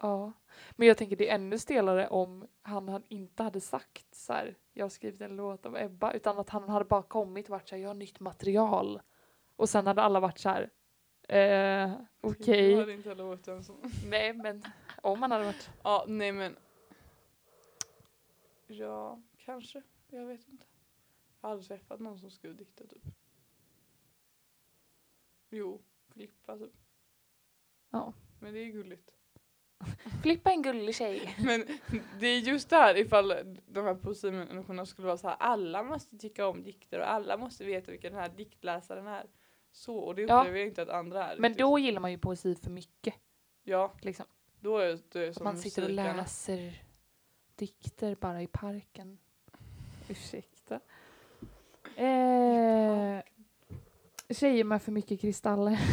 Ja. 0.01 0.32
Men 0.70 0.88
jag 0.88 0.96
tänker 0.96 1.16
det 1.16 1.30
är 1.30 1.34
ännu 1.34 1.59
stelare 1.59 2.09
om 2.09 2.48
han, 2.62 2.88
han 2.88 3.03
inte 3.09 3.42
hade 3.42 3.61
sagt 3.61 4.14
så 4.14 4.32
här, 4.32 4.57
jag 4.72 4.84
har 4.84 4.90
skrivit 4.90 5.20
en 5.20 5.36
låt 5.36 5.66
om 5.66 5.76
Ebba, 5.76 6.12
utan 6.12 6.38
att 6.38 6.51
han 6.51 6.68
hade 6.68 6.84
bara 6.84 7.03
kommit 7.03 7.46
och 7.46 7.51
varit 7.51 7.68
så 7.68 7.74
här, 7.74 7.82
jag 7.82 7.88
har 7.88 7.94
nytt 7.94 8.20
material. 8.20 9.01
Och 9.57 9.68
sen 9.68 9.86
hade 9.86 10.03
alla 10.03 10.20
varit 10.20 10.38
så 10.38 10.48
här, 10.48 10.70
eh, 11.28 11.92
okej. 12.20 12.70
Jag 12.70 12.80
hade 12.80 12.92
inte 12.92 13.09
heller 13.09 13.24
varit 13.24 13.48
en 13.48 13.64
sån. 13.64 13.92
Nej 14.11 14.32
men 14.32 14.62
om 15.03 15.20
man 15.20 15.30
hade 15.30 15.44
varit, 15.44 15.70
Ja, 15.82 16.05
nej 16.09 16.32
men. 16.32 16.57
Ja, 18.66 19.22
kanske. 19.36 19.82
Jag 20.09 20.26
vet 20.26 20.48
inte. 20.48 20.66
Jag 21.40 21.48
har 21.48 21.53
aldrig 21.53 21.68
träffat 21.68 22.01
någon 22.01 22.18
som 22.18 22.30
skrev 22.30 22.57
dikter 22.57 22.86
typ. 22.86 23.03
Jo, 25.51 25.82
Filippa 26.12 26.59
typ. 26.59 26.72
Ja. 27.90 28.12
Men 28.40 28.55
det 28.55 28.61
är 28.61 28.66
gulligt. 28.66 29.19
Filippa 30.22 30.51
är 30.51 30.55
en 30.55 30.62
gullig 30.62 30.95
tjej. 30.95 31.35
Men 31.45 31.64
det 32.20 32.26
är 32.26 32.39
just 32.39 32.70
det 32.70 32.76
här 32.76 32.97
ifall 32.99 33.35
de 33.66 33.85
här 33.85 33.95
poesimänniskorna 33.95 34.87
skulle 34.87 35.07
vara 35.07 35.16
så 35.18 35.28
här 35.28 35.37
alla 35.41 35.83
måste 35.83 36.16
tycka 36.18 36.47
om 36.47 36.62
dikter 36.62 36.99
och 37.01 37.11
alla 37.11 37.37
måste 37.37 37.64
veta 37.64 37.91
vilka 37.91 38.11
den 38.11 38.18
här 38.18 38.28
diktläsaren 38.28 39.07
är. 39.07 39.26
Så, 39.72 39.97
och 39.99 40.14
det 40.14 40.22
Ja. 40.22 40.41
upplever 40.41 40.59
jag 40.59 40.68
inte 40.68 40.83
att 40.83 40.89
andra 40.89 41.24
är. 41.26 41.37
Men 41.37 41.49
riktigt. 41.51 41.59
då 41.59 41.78
gillar 41.78 42.01
man 42.01 42.11
ju 42.11 42.18
poesi 42.18 42.55
för 42.55 42.70
mycket. 42.70 43.14
Ja, 43.62 43.93
Liksom. 44.01 44.26
då 44.61 44.78
är 44.78 44.99
det 45.12 45.26
är 45.26 45.33
som 45.33 45.45
man 45.45 45.59
sitter 45.59 45.83
och 45.85 45.91
läser 45.91 46.83
dikter 47.57 48.14
bara 48.14 48.43
i 48.43 48.47
parken. 48.47 49.18
Ursäkta. 50.09 50.81
Eh, 51.97 53.20
tjejer 54.31 54.64
med 54.64 54.83
för 54.83 54.93
mycket 54.93 55.20
kristaller. 55.20 55.78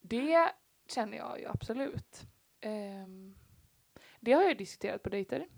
det 0.00 0.52
känner 0.90 1.18
jag 1.18 1.40
ju 1.40 1.46
absolut. 1.46 2.26
Ehm, 2.60 3.34
det 4.20 4.32
har 4.32 4.42
jag 4.42 4.58
diskuterat 4.58 5.02
på 5.02 5.08
dejter. 5.08 5.48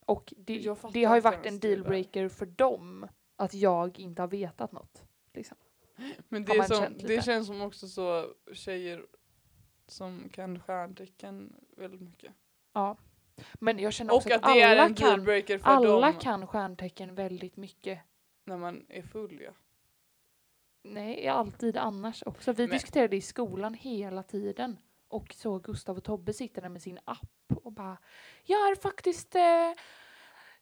Och 0.00 0.34
det, 0.36 0.76
det 0.92 1.04
har 1.04 1.14
ju 1.14 1.20
varit 1.20 1.46
en 1.46 1.58
dealbreaker 1.58 2.28
för 2.28 2.46
dem 2.46 3.08
att 3.36 3.54
jag 3.54 3.98
inte 3.98 4.22
har 4.22 4.28
vetat 4.28 4.72
något. 4.72 5.04
Liksom. 5.34 5.56
Men 6.28 6.44
det, 6.44 6.64
som, 6.64 6.84
det 6.98 7.24
känns 7.24 7.46
som 7.46 7.60
också 7.60 7.88
så 7.88 8.34
tjejer 8.52 9.06
som 9.86 10.28
kan 10.32 10.60
stjärntecken 10.60 11.56
väldigt 11.76 12.00
mycket. 12.00 12.32
Ja. 12.72 12.96
Men 13.54 13.78
jag 13.78 13.92
känner 13.92 14.14
också 14.14 14.28
Och 14.28 14.34
att 14.34 14.42
att 14.42 14.50
alla 14.50 14.94
kan, 14.94 15.60
alla 15.62 16.10
dem 16.10 16.20
kan 16.20 16.46
stjärntecken 16.46 17.14
väldigt 17.14 17.56
mycket. 17.56 18.00
när 18.44 18.56
man 18.56 18.86
är 18.88 19.02
full 19.02 19.40
ja. 19.40 19.52
Nej, 20.82 21.28
alltid 21.28 21.76
annars 21.76 22.22
också. 22.26 22.52
Vi 22.52 22.62
Men- 22.66 22.70
diskuterade 22.76 23.16
i 23.16 23.20
skolan 23.20 23.74
hela 23.74 24.22
tiden. 24.22 24.76
Och 25.08 25.34
så 25.34 25.58
Gustav 25.58 25.96
och 25.96 26.04
Tobbe 26.04 26.32
sitter 26.32 26.62
där 26.62 26.68
med 26.68 26.82
sin 26.82 26.98
app 27.04 27.52
och 27.62 27.72
bara 27.72 27.98
Jag 28.44 28.70
är 28.70 28.74
faktiskt 28.74 29.34
eh, 29.34 29.72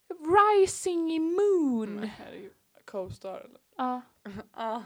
rising 0.08 1.12
i 1.12 1.18
moon. 1.18 1.94
Men 1.94 2.08
herregud. 2.08 2.52
Co-star 2.84 3.38
eller? 3.40 3.60
Ja, 3.76 4.00
ah, 4.52 4.82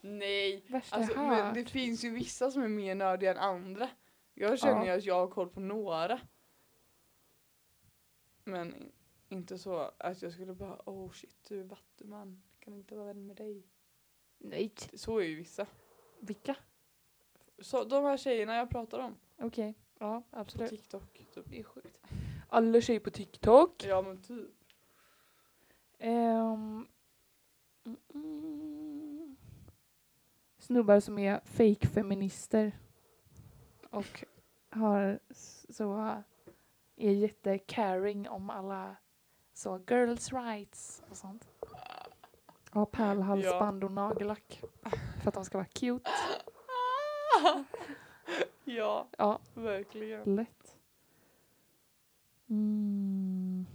nej. 0.00 0.64
värsta 0.68 0.96
Alltså, 0.96 1.12
jag 1.12 1.28
men 1.28 1.54
det 1.54 1.64
finns 1.64 2.04
ju 2.04 2.10
vissa 2.10 2.50
som 2.50 2.62
är 2.62 2.68
mer 2.68 2.94
nördiga 2.94 3.30
än 3.30 3.38
andra. 3.38 3.88
Jag 4.34 4.58
känner 4.58 4.82
ju 4.82 4.88
Ja. 4.90 4.96
att 4.98 5.04
jag 5.04 5.14
har 5.14 5.28
koll 5.28 5.48
på 5.48 5.60
några. 5.60 6.20
Men 8.44 8.74
in- 8.74 8.92
inte 9.28 9.58
så 9.58 9.90
att 9.98 10.22
jag 10.22 10.32
skulle 10.32 10.54
bara 10.54 10.80
oh 10.86 11.10
shit 11.10 11.36
du 11.48 11.60
är 11.60 11.64
vattuman, 11.64 12.42
kan 12.58 12.74
inte 12.74 12.94
vara 12.96 13.06
vän 13.06 13.26
med 13.26 13.36
dig. 13.36 13.66
Nej, 14.38 14.72
Så 14.94 15.18
är 15.18 15.24
ju 15.24 15.34
vissa. 15.34 15.66
vilka? 16.20 16.56
Så, 17.58 17.84
de 17.84 18.04
här 18.04 18.16
tjejerna 18.16 18.54
jag 18.56 18.70
pratar 18.70 18.98
om 18.98 19.16
Okej, 19.38 19.74
ja 19.98 20.22
på 20.30 20.38
absolut. 20.38 20.70
TikTok. 20.70 21.12
Typ. 21.34 21.44
Det 21.50 21.58
är 21.58 21.62
sjukt. 21.64 22.00
Alla 22.48 22.80
tjejer 22.80 23.00
på 23.00 23.10
TikTok. 23.10 23.84
Ja 23.84 24.02
men 24.02 24.22
typ. 24.22 24.50
Ehm, 25.98 26.86
mm, 27.84 27.96
mm. 28.14 29.36
snubbar 30.58 31.00
som 31.00 31.18
är 31.18 31.40
fake-feminister 31.44 32.72
och 33.90 34.24
har 34.70 35.18
s- 35.28 35.66
så 35.76 35.94
är 36.96 37.10
jätte-caring 37.10 38.28
om 38.28 38.50
alla 38.50 38.96
så 39.54 39.80
girls 39.88 40.32
rights 40.32 41.02
och 41.10 41.16
sånt. 41.16 41.48
Har 42.70 42.86
pärlhalsband 42.86 43.84
och 43.84 43.92
nagellack 43.92 44.62
för 45.22 45.28
att 45.28 45.34
de 45.34 45.44
ska 45.44 45.58
vara 45.58 45.68
cute. 45.68 46.10
ja, 48.64 49.08
Ja, 49.18 49.40
verkligen. 49.54 50.34
lätt. 50.36 50.76
Mm. 52.48 53.66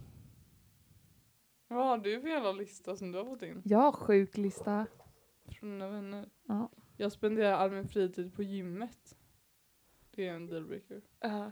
Vad 1.68 1.86
har 1.88 1.98
du 1.98 2.22
för 2.22 2.28
jävla 2.28 2.52
lista 2.52 2.96
som 2.96 3.12
du 3.12 3.18
har 3.18 3.26
fått 3.26 3.42
in? 3.42 3.62
Jag 3.66 3.80
har 3.80 3.92
sjuk 3.92 4.38
lista. 4.38 4.86
Från 5.46 5.70
dina 5.70 5.90
vänner? 5.90 6.30
Ja. 6.48 6.70
Jag 6.98 7.12
spenderar 7.12 7.54
all 7.54 7.72
min 7.72 7.88
fritid 7.88 8.36
på 8.36 8.44
gymmet. 8.44 9.18
Det 10.12 10.28
är 10.28 10.34
en 10.34 10.48
dealbreaker. 10.48 11.02
Uh, 11.26 11.48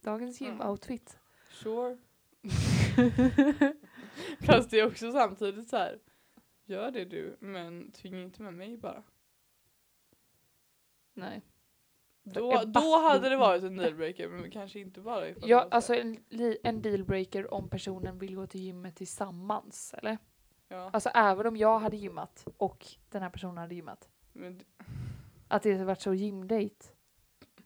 dagens 0.00 0.40
Mm. 0.40 0.52
gymoutfit. 0.52 1.18
Sure. 1.50 1.98
Fast 4.40 4.70
det 4.70 4.80
är 4.80 4.86
också 4.86 5.12
samtidigt 5.12 5.68
så 5.68 5.76
här. 5.76 5.98
Gör 6.66 6.90
det 6.90 7.04
du, 7.04 7.36
men 7.40 7.92
tvinga 7.92 8.22
inte 8.22 8.42
med 8.42 8.54
mig 8.54 8.76
bara. 8.76 9.02
Nej. 11.14 11.42
Då, 12.22 12.62
då 12.66 12.98
hade 12.98 13.28
det 13.28 13.36
varit 13.36 13.62
en 13.62 13.76
dealbreaker, 13.76 14.28
men 14.28 14.50
kanske 14.50 14.80
inte 14.80 15.00
bara 15.00 15.28
ifall 15.28 15.50
Ja, 15.50 15.68
alltså 15.70 15.94
en, 15.94 16.18
en 16.62 16.82
dealbreaker 16.82 17.54
om 17.54 17.68
personen 17.68 18.18
vill 18.18 18.34
gå 18.34 18.46
till 18.46 18.60
gymmet 18.60 18.96
tillsammans, 18.96 19.94
eller? 19.98 20.18
Ja, 20.68 20.90
Alltså 20.92 21.08
även 21.08 21.46
om 21.46 21.56
jag 21.56 21.78
hade 21.78 21.96
gymmat 21.96 22.46
och 22.56 22.86
den 23.08 23.22
här 23.22 23.30
personen 23.30 23.56
hade 23.58 23.74
gymmat. 23.74 24.08
men, 24.32 24.60
Att 25.48 25.62
det 25.62 25.72
hade 25.72 25.84
varit 25.84 26.00
så 26.00 26.14
gymdate. 26.14 26.86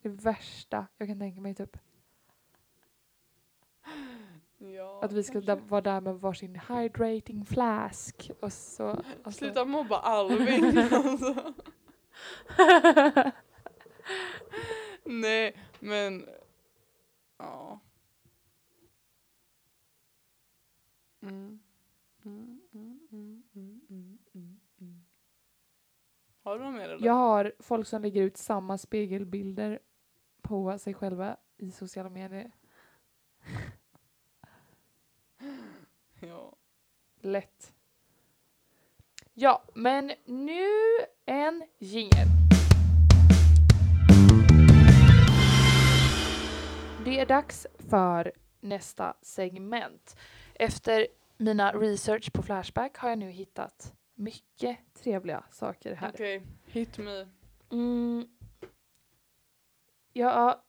Det 0.03 0.09
värsta 0.09 0.87
jag 0.97 1.09
kan 1.09 1.19
tänka 1.19 1.41
mig 1.41 1.55
typ. 1.55 1.77
Ja, 4.79 5.01
Att 5.03 5.13
vi 5.13 5.23
ska 5.23 5.33
kanske. 5.33 5.55
vara 5.69 5.81
där 5.81 6.01
med 6.01 6.21
varsin 6.21 6.61
hydrating 6.69 7.45
flask 7.45 8.31
och 8.41 8.53
så. 8.53 8.89
Alltså, 8.89 9.31
Sluta 9.31 9.65
mobba 9.65 9.97
Alvin. 9.99 10.79
alltså. 10.93 11.55
Nej, 15.05 15.57
men 15.81 16.29
ja. 17.39 17.81
Mm. 21.23 21.61
Har 26.43 26.59
du 26.59 26.65
något 26.65 26.75
mer 26.75 26.89
eller? 26.89 27.07
Jag 27.07 27.13
har 27.13 27.53
folk 27.59 27.87
som 27.87 28.03
lägger 28.03 28.23
ut 28.23 28.37
samma 28.37 28.79
spegelbilder 28.79 29.79
på 30.43 30.79
sig 30.79 30.95
själva 30.95 31.37
i 31.57 31.71
sociala 31.71 32.09
medier. 32.11 32.53
Ja. 36.21 36.57
Lätt. 37.29 37.73
Ja, 39.35 39.63
men 39.75 40.13
nu 40.25 40.67
en 41.27 41.65
jingel. 41.79 42.27
Det 47.05 47.21
är 47.21 47.27
dags 47.27 47.67
för 47.79 48.33
nästa 48.61 49.17
segment. 49.23 50.17
Efter 50.55 51.07
mina 51.37 51.73
research 51.73 52.33
på 52.33 52.43
Flashback 52.43 52.97
har 52.97 53.09
jag 53.09 53.19
nu 53.19 53.31
hittat 53.31 53.95
mycket 54.15 54.79
trevliga 54.95 55.45
saker 55.51 55.95
här. 55.95 56.11
Okej, 56.15 56.43
hit 56.67 56.99
me. 56.99 57.29
Mm. 57.71 58.29
Ja, 60.13 60.65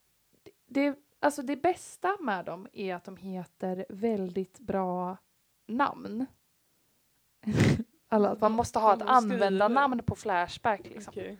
det, 0.65 0.95
alltså 1.19 1.41
det 1.41 1.55
bästa 1.55 2.17
med 2.19 2.45
dem 2.45 2.67
är 2.73 2.95
att 2.95 3.03
de 3.03 3.17
heter 3.17 3.85
väldigt 3.89 4.59
bra 4.59 5.17
namn. 5.65 6.25
Alla, 8.09 8.35
man 8.41 8.51
måste 8.51 8.79
ha 8.79 8.93
ett 8.93 9.01
användarnamn 9.01 10.03
på 10.03 10.15
Flashback. 10.15 10.81
Liksom. 10.83 11.11
Okej. 11.11 11.37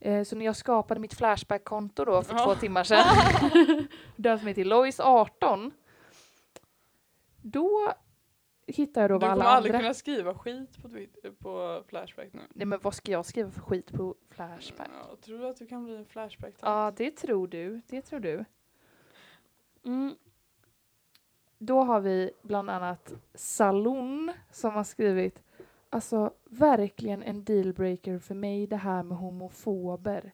Eh, 0.00 0.24
så 0.24 0.36
när 0.36 0.44
jag 0.44 0.56
skapade 0.56 1.00
mitt 1.00 1.14
Flashback-konto 1.14 2.04
då 2.04 2.22
för 2.22 2.34
Ja. 2.34 2.44
två 2.44 2.54
timmar 2.54 2.84
sedan, 2.84 3.04
döpte 4.16 4.44
mig 4.44 4.54
till 4.54 4.72
Lois18, 4.72 5.70
då 7.42 7.92
hittade 8.66 9.04
jag 9.04 9.10
då 9.10 9.18
Du 9.18 9.26
vad 9.26 9.30
kommer 9.34 9.44
alla 9.44 9.56
aldrig 9.56 9.74
andra... 9.74 9.82
kunna 9.82 9.94
skriva 9.94 10.34
skit 10.34 10.82
på, 10.82 10.88
på 11.42 11.82
Flashback 11.88 12.28
nu. 12.32 12.40
Nej 12.54 12.66
men 12.66 12.78
vad 12.82 12.94
ska 12.94 13.12
jag 13.12 13.24
skriva 13.26 13.50
för 13.50 13.60
skit 13.60 13.92
på 13.92 14.14
Flashback? 14.30 14.88
Ja, 15.10 15.16
tror 15.24 15.38
du 15.38 15.46
att 15.48 15.56
du 15.56 15.66
kan 15.66 15.84
bli 15.84 15.96
en 15.96 16.06
Flashback? 16.06 16.54
Ja, 16.60 16.92
det 16.96 17.10
tror 17.10 17.48
du. 17.48 17.80
Det 17.86 18.02
tror 18.02 18.20
du. 18.20 18.44
Mm. 19.84 20.14
Då 21.66 21.82
har 21.82 22.00
vi 22.00 22.30
bland 22.42 22.70
annat 22.70 23.14
Salon 23.34 24.32
som 24.50 24.72
har 24.74 24.84
skrivit 24.84 25.42
Alltså 25.90 26.34
verkligen 26.44 27.22
en 27.22 27.44
dealbreaker 27.44 28.18
för 28.18 28.34
mig 28.34 28.66
det 28.66 28.76
här 28.76 29.02
med 29.02 29.18
homofober. 29.18 30.32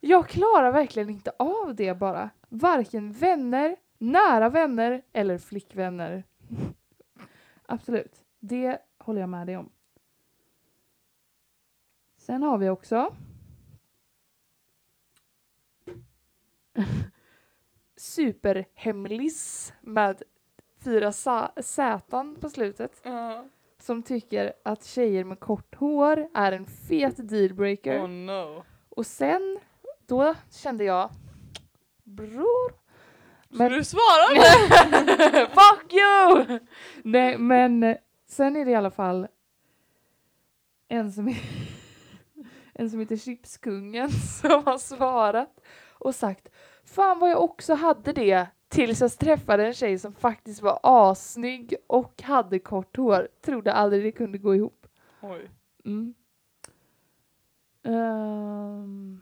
Jag 0.00 0.28
klarar 0.28 0.72
verkligen 0.72 1.10
inte 1.10 1.32
av 1.38 1.74
det 1.74 1.94
bara. 1.94 2.30
Varken 2.48 3.12
vänner, 3.12 3.76
nära 3.98 4.48
vänner 4.48 5.02
eller 5.12 5.38
flickvänner. 5.38 6.24
Absolut. 7.66 8.24
Det 8.40 8.78
håller 8.98 9.20
jag 9.20 9.30
med 9.30 9.46
dig 9.46 9.56
om. 9.56 9.70
Sen 12.16 12.42
har 12.42 12.58
vi 12.58 12.68
också 12.68 13.14
superhemlis 17.96 19.72
med 19.80 20.22
fyra 20.84 21.12
sätan 21.62 22.36
på 22.40 22.48
slutet 22.48 23.00
Ja. 23.02 23.44
som 23.78 24.02
tycker 24.02 24.52
att 24.62 24.84
tjejer 24.84 25.24
med 25.24 25.40
kort 25.40 25.74
hår 25.74 26.28
är 26.34 26.52
en 26.52 26.66
fet 26.66 27.28
dealbreaker. 27.28 28.04
Oh 28.04 28.08
no. 28.08 28.64
Och 28.88 29.06
sen, 29.06 29.58
då 30.06 30.34
kände 30.50 30.84
jag 30.84 31.10
bror. 32.04 32.82
Men, 33.48 33.72
du 33.72 33.84
svara 33.84 34.34
nu? 34.34 34.40
fuck 35.46 35.92
you! 35.92 36.58
Nej 37.04 37.38
men 37.38 37.82
eh, 37.82 37.96
sen 38.28 38.56
är 38.56 38.64
det 38.64 38.70
i 38.70 38.74
alla 38.74 38.90
fall 38.90 39.26
en 40.88 41.12
som, 41.12 41.34
en 42.74 42.90
som 42.90 43.00
heter 43.00 43.16
Chipskungen 43.16 44.10
som 44.40 44.64
har 44.64 44.78
svarat 44.78 45.60
och 45.98 46.14
sagt 46.14 46.48
Fan 46.84 47.18
vad 47.18 47.30
jag 47.30 47.42
också 47.42 47.74
hade 47.74 48.12
det 48.12 48.46
tills 48.72 49.00
jag 49.00 49.18
träffade 49.18 49.66
en 49.66 49.74
tjej 49.74 49.98
som 49.98 50.12
faktiskt 50.12 50.62
var 50.62 50.80
assnygg 50.82 51.74
och 51.86 52.22
hade 52.22 52.58
kort 52.58 52.96
hår. 52.96 53.28
Trodde 53.40 53.72
aldrig 53.72 54.04
det 54.04 54.12
kunde 54.12 54.38
gå 54.38 54.54
ihop. 54.54 54.86
Oj. 55.20 55.50
Mm. 55.84 56.14
Ehm. 57.84 59.20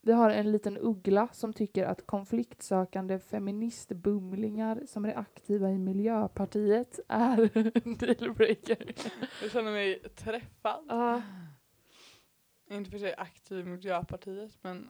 vi 0.00 0.12
har 0.12 0.30
en 0.30 0.52
liten 0.52 0.78
uggla 0.78 1.28
som 1.32 1.52
tycker 1.52 1.86
att 1.86 2.06
konfliktsökande 2.06 3.18
feministbumlingar 3.18 4.82
som 4.86 5.04
är 5.04 5.18
aktiva 5.18 5.70
i 5.70 5.78
Miljöpartiet 5.78 7.00
är 7.08 7.50
en 7.86 7.96
dealbreaker. 7.96 8.94
Jag 9.42 9.50
känner 9.50 9.72
mig 9.72 9.98
träffad. 9.98 10.84
Ja. 10.88 11.22
Inte 12.70 12.90
för 12.90 12.98
sig 12.98 13.14
aktiv 13.14 13.58
i 13.58 13.64
Miljöpartiet 13.64 14.58
men 14.62 14.88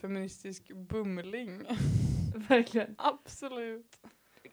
feministisk 0.00 0.72
bumling. 0.74 1.62
verkligen. 2.48 2.94
Absolut. 2.98 3.98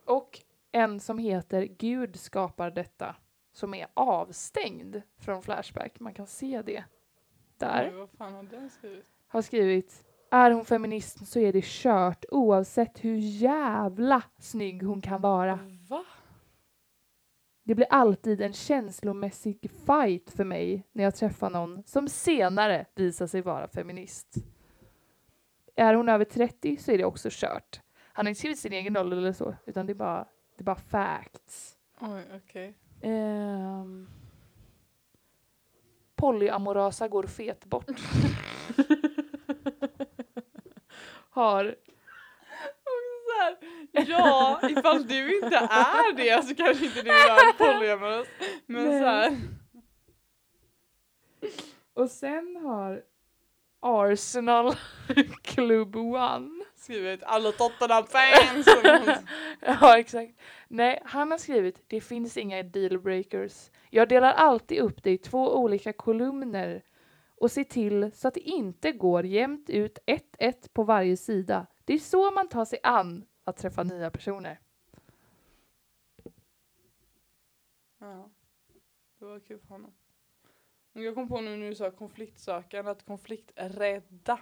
Och 0.05 0.41
en 0.71 0.99
som 0.99 1.17
heter 1.17 1.63
Gud 1.63 2.15
skapar 2.15 2.71
detta 2.71 3.15
som 3.51 3.73
är 3.73 3.87
avstängd 3.93 5.01
från 5.19 5.43
Flashback. 5.43 5.99
Man 5.99 6.13
kan 6.13 6.27
se 6.27 6.61
det 6.61 6.83
där. 7.57 7.89
Oj, 7.91 7.97
vad 7.97 8.09
fan 8.09 8.33
har 8.33 8.43
den 8.43 8.69
skrivit? 8.69 9.05
har 9.27 9.41
skrivit 9.41 10.03
är 10.31 10.51
hon 10.51 10.65
feminist 10.65 11.27
så 11.27 11.39
är 11.39 11.53
det 11.53 11.63
kört 11.63 12.25
oavsett 12.31 13.05
hur 13.05 13.17
jävla 13.17 14.23
snygg 14.39 14.83
hon 14.83 15.01
kan 15.01 15.21
vara. 15.21 15.59
Va? 15.89 16.05
Det 17.63 17.75
blir 17.75 17.87
alltid 17.89 18.41
en 18.41 18.53
känslomässig 18.53 19.71
fight 19.85 20.29
för 20.29 20.43
mig 20.43 20.83
när 20.91 21.03
jag 21.03 21.15
träffar 21.15 21.49
någon 21.49 21.83
som 21.85 22.07
senare 22.07 22.85
visar 22.95 23.27
sig 23.27 23.41
vara 23.41 23.67
feminist. 23.67 24.35
Är 25.77 25.93
hon 25.93 26.09
över 26.09 26.25
30 26.25 26.77
så 26.77 26.91
är 26.91 26.97
det 26.97 27.05
också 27.05 27.29
kört. 27.31 27.81
Han 28.13 28.25
har 28.25 28.29
inte 28.29 28.39
skrivit 28.39 28.59
sin 28.59 28.73
egen 28.73 28.97
ålder 28.97 29.17
eller 29.17 29.33
så, 29.33 29.55
utan 29.65 29.85
det 29.85 29.93
är 29.93 29.95
bara, 29.95 30.27
det 30.55 30.61
är 30.61 30.63
bara 30.63 30.75
facts. 30.75 31.77
Oj, 31.99 32.23
okej. 32.35 32.73
Um, 33.03 34.09
polyamorösa 36.15 37.07
går 37.07 37.23
fet 37.23 37.65
bort. 37.65 37.85
Har 41.29 41.75
Ja, 43.91 44.59
ifall 44.69 45.07
du 45.07 45.35
inte 45.35 45.55
är 45.57 46.13
det 46.13 46.43
så 46.45 46.55
kanske 46.55 46.85
inte 46.85 47.01
du 47.01 47.09
är 47.09 47.53
polyamorös. 47.53 48.27
Men 48.65 48.85
Nej. 48.85 48.99
så 48.99 49.05
här. 49.05 49.37
Och 51.93 52.09
sen 52.09 52.55
har 52.63 53.03
Arsenal 53.79 54.75
Club 55.41 55.95
One. 55.95 56.63
Skrivit 56.75 57.23
alla 57.23 57.51
Tottenham-fans. 57.51 58.67
Ja, 59.61 59.99
exakt. 59.99 60.39
Nej, 60.67 61.01
han 61.05 61.31
har 61.31 61.37
skrivit 61.37 61.83
det 61.87 62.01
finns 62.01 62.37
inga 62.37 62.63
dealbreakers. 62.63 63.71
Jag 63.89 64.09
delar 64.09 64.33
alltid 64.33 64.79
upp 64.79 65.03
det 65.03 65.11
i 65.11 65.17
två 65.17 65.55
olika 65.55 65.93
kolumner 65.93 66.83
och 67.35 67.51
ser 67.51 67.63
till 67.63 68.11
så 68.11 68.27
att 68.27 68.33
det 68.33 68.39
inte 68.39 68.91
går 68.91 69.25
jämnt 69.25 69.69
ut 69.69 69.99
1-1 70.39 70.69
på 70.73 70.83
varje 70.83 71.17
sida. 71.17 71.67
Det 71.85 71.93
är 71.93 71.99
så 71.99 72.31
man 72.31 72.47
tar 72.47 72.65
sig 72.65 72.79
an 72.83 73.25
att 73.43 73.57
träffa 73.57 73.83
nya 73.83 74.11
personer. 74.11 74.59
Ja, 77.99 78.29
det 79.19 79.25
var 79.25 79.39
kul 79.39 79.59
för 79.59 79.67
honom. 79.67 79.93
Jag 81.03 81.15
kom 81.15 81.27
på 81.27 81.41
nu 81.41 81.57
när 81.57 81.69
du 81.69 81.75
sa 81.75 81.91
konfliktsökande 81.91 82.91
att 82.91 83.05
konflikträdda 83.05 84.39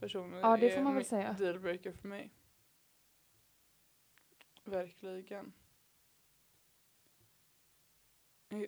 personer 0.00 0.40
Ja, 0.40 0.56
det 0.56 0.70
får 0.70 0.82
man 0.82 0.94
väl 0.94 1.04
säga. 1.04 1.36
dealbreaker 1.38 1.92
för 1.92 2.08
mig. 2.08 2.30
Verkligen. 4.64 5.52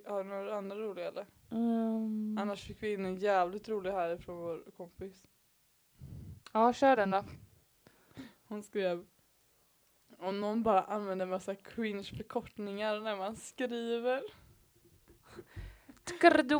Har 0.06 0.24
du 0.24 0.30
några 0.30 0.56
andra 0.56 0.76
roliga 0.76 1.08
eller? 1.08 1.26
Mm. 1.50 2.38
Annars 2.40 2.66
fick 2.66 2.82
vi 2.82 2.92
in 2.92 3.04
en 3.04 3.16
jävligt 3.16 3.68
rolig 3.68 3.90
här 3.90 4.16
från 4.16 4.36
vår 4.36 4.70
kompis. 4.76 5.26
Ja, 6.52 6.72
kör 6.72 6.96
den 6.96 7.10
då. 7.10 7.24
Hon 8.48 8.62
skrev 8.62 9.06
om 10.18 10.40
någon 10.40 10.62
bara 10.62 10.82
använder 10.82 11.26
massa 11.26 11.54
cringe 11.54 12.04
förkortningar 12.04 13.00
när 13.00 13.16
man 13.16 13.36
skriver. 13.36 14.22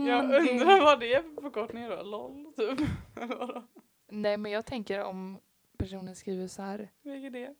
Jag 0.07 0.51
undrar 0.51 0.81
vad 0.81 1.01
det 1.01 1.15
är 1.15 1.23
för 1.23 1.43
förkortningar 1.43 1.91
då? 1.91 2.03
LOL 2.03 2.53
typ? 2.57 2.89
Nej, 4.09 4.37
men 4.37 4.53
jag 4.53 4.67
tänker 4.67 5.05
om 5.05 5.41
personen 5.77 6.17
skriver 6.17 6.47
så 6.47 6.63
här. 6.63 6.91
VGD? 7.03 7.55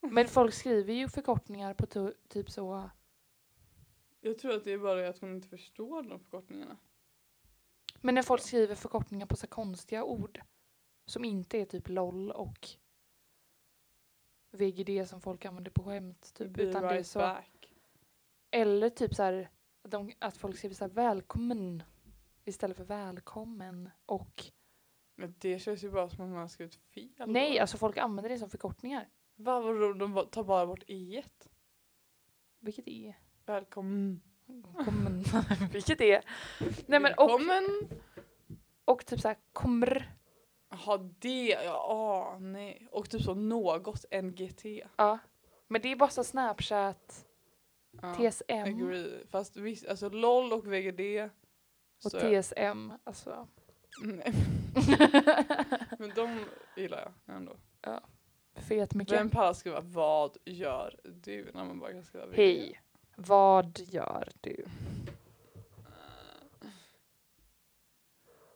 Men 0.00 0.28
folk 0.28 0.54
skriver 0.54 0.94
ju 0.94 1.08
förkortningar 1.08 1.74
på 1.74 1.86
typ 2.28 2.50
så 2.50 2.90
Jag 4.20 4.38
tror 4.38 4.54
att 4.54 4.64
det 4.64 4.72
är 4.72 4.78
bara 4.78 4.94
det 4.94 5.08
att 5.08 5.18
hon 5.18 5.34
inte 5.34 5.48
förstår 5.48 6.02
de 6.02 6.20
förkortningarna. 6.20 6.76
Men 8.00 8.14
när 8.14 8.22
folk 8.22 8.42
skriver 8.42 8.74
förkortningar 8.74 9.26
på 9.26 9.36
så 9.36 9.46
konstiga 9.46 10.04
ord 10.04 10.40
som 11.06 11.24
inte 11.24 11.58
är 11.58 11.64
typ 11.64 11.88
LOL 11.88 12.30
och 12.30 12.68
VGD 14.50 15.08
som 15.08 15.20
folk 15.20 15.44
använder 15.44 15.70
på 15.70 15.84
skämt. 15.84 16.34
Typ, 16.34 16.50
Be 16.50 16.62
utan 16.62 16.82
det 16.82 16.88
är 16.88 16.92
right 16.92 17.06
så. 17.06 17.18
back. 17.18 17.68
Eller 18.50 18.90
typ 18.90 19.14
så 19.14 19.22
här, 19.22 19.50
att, 19.84 19.90
de, 19.90 20.12
att 20.18 20.36
folk 20.36 20.56
skriver 20.56 20.74
så 20.74 20.84
här 20.84 20.90
välkommen 20.92 21.82
istället 22.44 22.76
för 22.76 22.84
välkommen 22.84 23.90
och 24.06 24.44
Men 25.16 25.34
det 25.38 25.58
känns 25.58 25.84
ju 25.84 25.90
bara 25.90 26.08
som 26.08 26.24
att 26.24 26.30
man 26.30 26.38
har 26.40 26.48
skrivit 26.48 26.74
fel. 26.74 27.12
nej, 27.26 27.58
alltså 27.58 27.76
folk 27.76 27.96
använder 27.96 28.28
det 28.28 28.38
som 28.38 28.50
förkortningar. 28.50 29.08
Va, 29.36 29.60
vadå, 29.60 29.92
de 29.92 30.26
tar 30.30 30.44
bara 30.44 30.66
bort 30.66 30.82
i 30.86 31.16
ett. 31.16 31.48
Vilket 32.58 32.88
är 32.88 33.18
Välkommen. 33.46 34.20
kommen, 34.84 35.24
vilket 35.72 36.00
är 36.00 36.24
nej 36.86 37.00
men 37.00 37.14
och, 37.16 37.28
Välkommen. 37.30 37.64
och 38.84 39.06
typ 39.06 39.20
så 39.20 39.28
här 39.28 39.36
kommer 39.52 40.16
Jaha 40.68 40.98
det, 41.18 41.48
ja 41.64 41.72
ah, 41.72 42.38
nej. 42.38 42.88
Och 42.90 43.10
typ 43.10 43.22
så 43.22 43.34
något 43.34 44.04
NGT. 44.22 44.64
ja. 44.96 45.18
Men 45.68 45.82
det 45.82 45.88
är 45.92 45.96
bara 45.96 46.10
så 46.10 46.24
Snapchat, 46.24 47.26
Ja, 48.04 48.30
TSM 48.30 48.52
Agree. 48.52 49.26
Fast 49.30 49.56
visst, 49.56 49.88
alltså 49.88 50.08
LOL 50.08 50.52
och 50.52 50.72
VGD. 50.72 51.30
och 52.04 52.10
TSM 52.10 52.92
alltså. 53.04 53.48
Nej, 54.02 54.32
men 55.98 56.12
de 56.14 56.44
gillar 56.76 57.12
jag 57.26 57.36
ändå. 57.36 57.56
Fet 58.68 58.94
mycket. 58.94 59.18
Vem 59.18 59.30
pallar 59.30 59.52
skriva 59.52 59.80
vad 59.80 60.36
gör 60.44 61.00
du 61.04 61.50
när 61.54 61.64
man 61.64 61.78
bara 61.78 61.92
kan 61.92 62.04
skriva 62.04 62.26
VGD? 62.26 62.36
Hej, 62.36 62.80
vad 63.16 63.78
gör 63.78 64.28
du? 64.40 64.64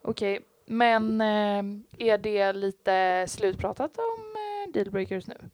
Okej, 0.01 0.39
men 0.65 1.21
eh, 1.21 1.63
är 1.97 2.17
det 2.17 2.53
lite 2.53 3.25
slutpratat 3.27 3.97
om 3.97 4.35
eh, 4.35 4.73
dealbreakers 4.73 5.27
nu? 5.27 5.37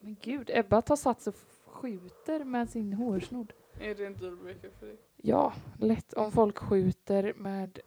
Men 0.00 0.16
gud, 0.20 0.50
Ebba 0.54 0.82
tar 0.82 0.96
sats 0.96 1.26
och 1.26 1.34
skjuter 1.78 2.44
med 2.44 2.70
sin 2.70 2.92
hårsnodd. 2.92 3.52
Är 3.80 3.94
det 3.94 4.06
en 4.06 4.16
dealbreaker 4.16 4.70
för 4.78 4.86
dig? 4.86 4.96
Ja, 5.16 5.52
lätt 5.78 6.12
om 6.12 6.32
folk 6.32 6.58
skjuter 6.58 7.34
med 7.34 7.78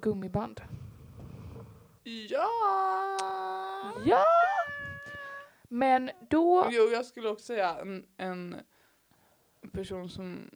gummiband. 0.00 0.60
Ja! 2.02 2.48
Ja! 4.06 4.24
Men 5.68 6.10
då... 6.30 6.68
Jo, 6.70 6.82
jag 6.82 7.06
skulle 7.06 7.28
också 7.28 7.44
säga 7.44 7.78
en, 7.80 8.06
en 8.16 8.56
person 9.72 10.08
som 10.10 10.50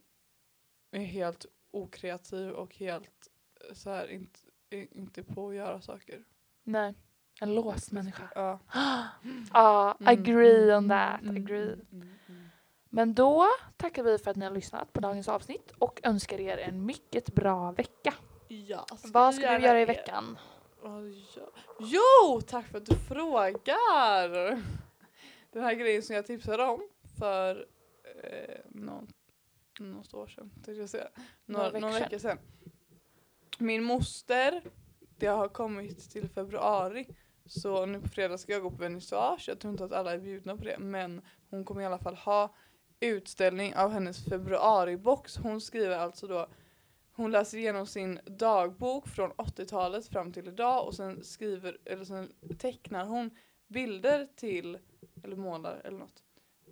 är 0.91 1.03
helt 1.03 1.45
okreativ 1.71 2.49
och 2.51 2.75
helt 2.75 3.29
eh, 3.69 3.73
så 3.73 3.89
här 3.89 4.07
inte, 4.11 4.39
inte 4.69 5.23
på 5.23 5.49
att 5.49 5.55
göra 5.55 5.81
saker. 5.81 6.23
Nej, 6.63 6.93
en 7.41 7.55
låst 7.55 7.91
människa. 7.91 8.29
Ja. 8.35 8.59
Ja, 9.53 9.97
Mm, 9.99 10.19
agree 10.19 10.75
on 10.75 10.83
mm, 10.85 10.89
that, 10.89 11.21
mm, 11.21 11.43
agree. 11.43 11.75
mm. 11.91 12.09
Men 12.93 13.13
då 13.13 13.47
tackar 13.77 14.03
vi 14.03 14.17
för 14.17 14.31
att 14.31 14.37
ni 14.37 14.45
har 14.45 14.51
lyssnat 14.51 14.93
på 14.93 14.99
dagens 14.99 15.27
avsnitt 15.27 15.71
och 15.77 15.99
önskar 16.03 16.39
er 16.39 16.57
en 16.57 16.85
mycket 16.85 17.35
bra 17.35 17.71
vecka. 17.71 18.13
Ja, 18.47 18.85
ska 18.97 19.09
Vad 19.11 19.35
ska 19.35 19.57
du 19.57 19.65
göra 19.65 19.81
i 19.81 19.85
veckan? 19.85 20.37
Jo, 21.79 22.41
tack 22.47 22.67
för 22.67 22.77
att 22.77 22.85
du 22.85 22.95
frågar! 22.95 24.29
Den 25.51 25.63
här 25.63 25.73
grejen 25.73 26.03
som 26.03 26.15
jag 26.15 26.25
tipsade 26.25 26.63
om 26.63 26.89
för 27.19 27.67
eh, 28.23 28.59
någon, 28.69 29.07
något 29.79 30.13
år 30.13 30.27
sedan, 30.27 30.51
jag 30.67 30.89
säga. 30.89 31.07
Några, 31.45 31.65
Några 31.65 31.79
några 31.79 31.99
veckor 31.99 32.17
sedan. 32.17 32.37
Min 33.57 33.83
moster, 33.83 34.63
det 35.17 35.27
har 35.27 35.47
kommit 35.47 36.11
till 36.11 36.29
februari. 36.29 37.07
Så 37.45 37.85
nu 37.85 38.01
på 38.01 38.07
fredag 38.07 38.37
ska 38.37 38.51
jag 38.51 38.61
gå 38.61 38.71
på 38.71 38.77
vernissage. 38.77 39.45
Jag 39.47 39.59
tror 39.59 39.71
inte 39.71 39.85
att 39.85 39.91
alla 39.91 40.13
är 40.13 40.17
bjudna 40.17 40.57
på 40.57 40.63
det. 40.63 40.77
Men 40.79 41.21
hon 41.49 41.65
kommer 41.65 41.81
i 41.81 41.85
alla 41.85 41.99
fall 41.99 42.15
ha 42.15 42.55
utställning 43.01 43.75
av 43.75 43.91
hennes 43.91 44.25
februaribox. 44.25 45.37
Hon 45.37 45.61
skriver 45.61 45.97
alltså 45.97 46.27
då 46.27 46.47
hon 47.13 47.31
läser 47.31 47.57
igenom 47.57 47.87
sin 47.87 48.19
dagbok 48.25 49.07
från 49.07 49.31
80-talet 49.31 50.07
fram 50.07 50.33
till 50.33 50.47
idag 50.47 50.87
och 50.87 50.93
sen 50.93 51.23
skriver, 51.23 51.77
eller 51.85 52.05
sen 52.05 52.31
tecknar 52.57 53.05
hon 53.05 53.29
bilder 53.67 54.27
till, 54.35 54.77
eller 55.23 55.35
målar 55.35 55.81
eller 55.83 55.97
något. 55.97 56.23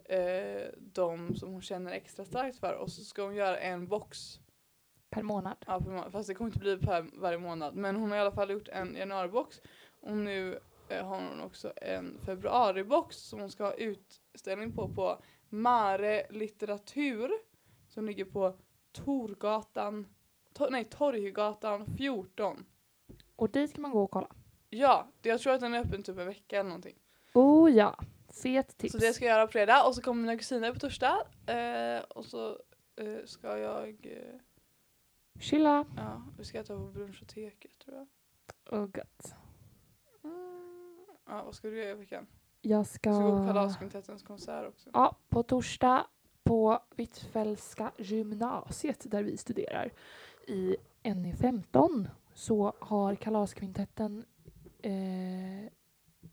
Eh, 0.06 0.74
de 0.78 1.36
som 1.36 1.52
hon 1.54 1.62
känner 1.62 1.92
extra 1.92 2.26
starkt 2.26 2.60
för 2.60 2.74
och 2.74 2.92
så 2.92 3.04
ska 3.04 3.24
hon 3.24 3.36
göra 3.36 3.60
en 3.60 3.88
box 3.88 4.40
Per 5.10 5.24
månad. 5.24 5.56
Ja, 5.68 5.80
per 5.80 5.92
månad. 5.92 6.12
Fast 6.12 6.28
det 6.28 6.34
kommer 6.34 6.50
inte 6.50 6.60
bli 6.60 6.78
per 6.78 7.06
varje 7.14 7.38
månad. 7.38 7.76
Men 7.76 7.96
hon 7.96 8.10
har 8.10 8.18
i 8.18 8.22
alla 8.22 8.32
fall 8.32 8.52
gjort 8.52 8.68
en 8.68 8.96
januaribox. 8.96 9.62
Och 10.02 10.18
nu 10.18 10.60
eh, 10.90 11.06
har 11.08 11.16
hon 11.16 11.42
också 11.42 11.74
en 11.76 12.18
februaribox 12.26 13.18
som 13.18 13.40
hon 13.40 13.52
ska 13.52 13.64
ha 13.64 13.74
utställning 13.74 14.72
på 14.72 14.90
på 14.90 15.22
Mare 15.50 16.26
litteratur. 16.30 17.32
Som 17.88 18.06
ligger 18.06 18.26
på 18.26 18.56
Torgatan, 18.92 20.08
to, 20.54 20.70
nej 20.70 20.86
Torggatan 20.86 21.86
14. 21.98 22.66
Och 23.36 23.50
dit 23.50 23.74
kan 23.74 23.82
man 23.82 23.92
gå 23.92 24.04
och 24.04 24.12
kolla. 24.12 24.36
Ja, 24.70 25.08
det, 25.22 25.30
jag 25.30 25.40
tror 25.40 25.54
att 25.54 25.62
den 25.62 25.74
är 25.74 25.80
öppen 25.80 26.04
typ 26.04 26.18
en 26.18 26.28
vecka 26.28 26.60
eller 26.60 26.70
någonting. 26.70 26.96
Oh 27.34 27.72
ja, 27.72 28.00
fet 28.44 28.78
tips. 28.78 28.92
Så 28.92 28.98
det 28.98 29.14
ska 29.14 29.26
jag 29.26 29.34
göra 29.36 29.46
på 29.48 29.52
fredag 29.52 29.84
och 29.88 29.96
så 29.96 30.02
kommer 30.02 30.22
mina 30.22 30.38
kusiner 30.38 30.74
på 30.74 30.80
torsdag. 30.80 31.18
Eh, 31.48 32.02
och 32.02 32.26
så 32.26 32.60
eh, 32.96 33.26
ska 33.26 33.58
jag, 33.58 33.90
eh, 33.90 34.40
Chilla. 35.40 35.86
ja, 35.98 36.24
vi 36.38 36.46
ska 36.46 36.60
äta 36.60 36.76
på 36.78 36.88
brunchoteket 36.88 37.80
tror 37.80 37.98
jag. 37.98 38.08
Oh, 38.80 38.86
gott. 38.86 39.34
Mm. 40.24 41.06
Ja, 41.26 41.44
vad 41.44 41.56
ska 41.56 41.68
du 41.68 41.78
göra 41.78 41.90
i 41.90 41.94
veckan? 41.94 42.28
Jag 42.62 42.78
Jag 42.78 42.88
ska 42.88 43.12
gå 43.12 43.54
på 43.54 43.70
ska... 43.70 44.18
Konsert 44.28 44.68
också. 44.68 44.90
Ja, 44.94 45.16
på 45.30 45.44
torsdag 45.44 46.06
på 46.44 46.80
Hvitfeldtska 46.96 47.92
gymnasiet 47.98 49.12
där 49.12 49.24
vi 49.24 49.38
studerar 49.38 49.92
i 50.48 50.76
NE15 51.04 52.08
så 52.34 52.74
har 52.80 53.16
Kalaskvintetten 53.16 54.26
eh, 54.82 55.72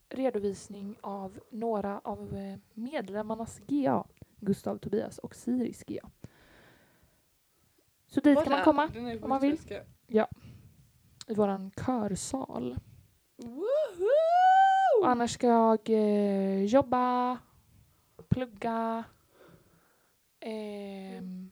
redovisning 0.09 0.97
av 1.01 1.41
några 1.51 2.01
av 2.05 2.37
eh, 2.37 2.59
medlemmarnas 2.75 3.61
GA. 3.67 4.05
Gustav, 4.41 4.79
Tobias 4.79 5.19
och 5.19 5.35
Siris 5.35 5.85
GA. 5.87 6.11
Så 8.07 8.21
dit 8.21 8.37
Var 8.37 8.45
kan 8.45 8.53
man 8.53 8.65
komma 8.65 8.89
om 9.23 9.29
man 9.29 9.41
vill. 9.41 9.51
Hvitfeldtska. 9.51 10.27
i 11.27 11.35
våran 11.35 11.71
körsal. 11.71 12.77
Woho! 13.37 14.16
Och 15.01 15.09
annars 15.09 15.31
ska 15.31 15.47
jag 15.47 15.91
eh, 15.91 16.65
jobba, 16.65 17.39
plugga, 18.29 19.05
ehm, 20.41 21.51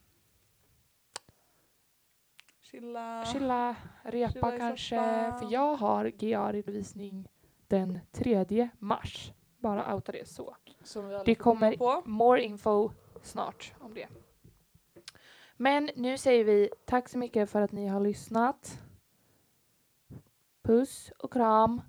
Chilla. 2.61 3.25
chilla, 3.25 3.77
repa 4.03 4.33
Chilla 4.33 4.59
kanske. 4.59 4.97
soffan. 4.97 5.39
För 5.39 5.53
jag 5.53 5.77
har 5.77 6.05
GA-redovisning 6.05 7.29
den 7.69 8.01
3 8.13 8.69
mars. 8.79 9.33
Bara 9.59 9.95
outa 9.95 10.13
det 10.13 10.29
så. 10.29 10.57
Det 11.25 11.35
kommer 11.35 11.77
på. 11.77 12.03
more 12.05 12.43
info 12.43 12.91
snart 13.23 13.73
om 13.81 13.95
det. 13.95 14.09
Men 15.57 15.91
nu 15.97 16.19
säger 16.19 16.45
vi 16.45 16.71
tack 16.85 17.09
så 17.09 17.19
mycket 17.19 17.51
för 17.51 17.63
att 17.63 17.73
ni 17.73 17.87
har 17.87 18.01
lyssnat. 18.01 18.81
Puss 20.63 21.13
och 21.19 21.33
kram. 21.33 21.81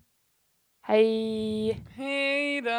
Hej! 0.88 1.82
Hej 1.96 2.62
då! 2.62 2.70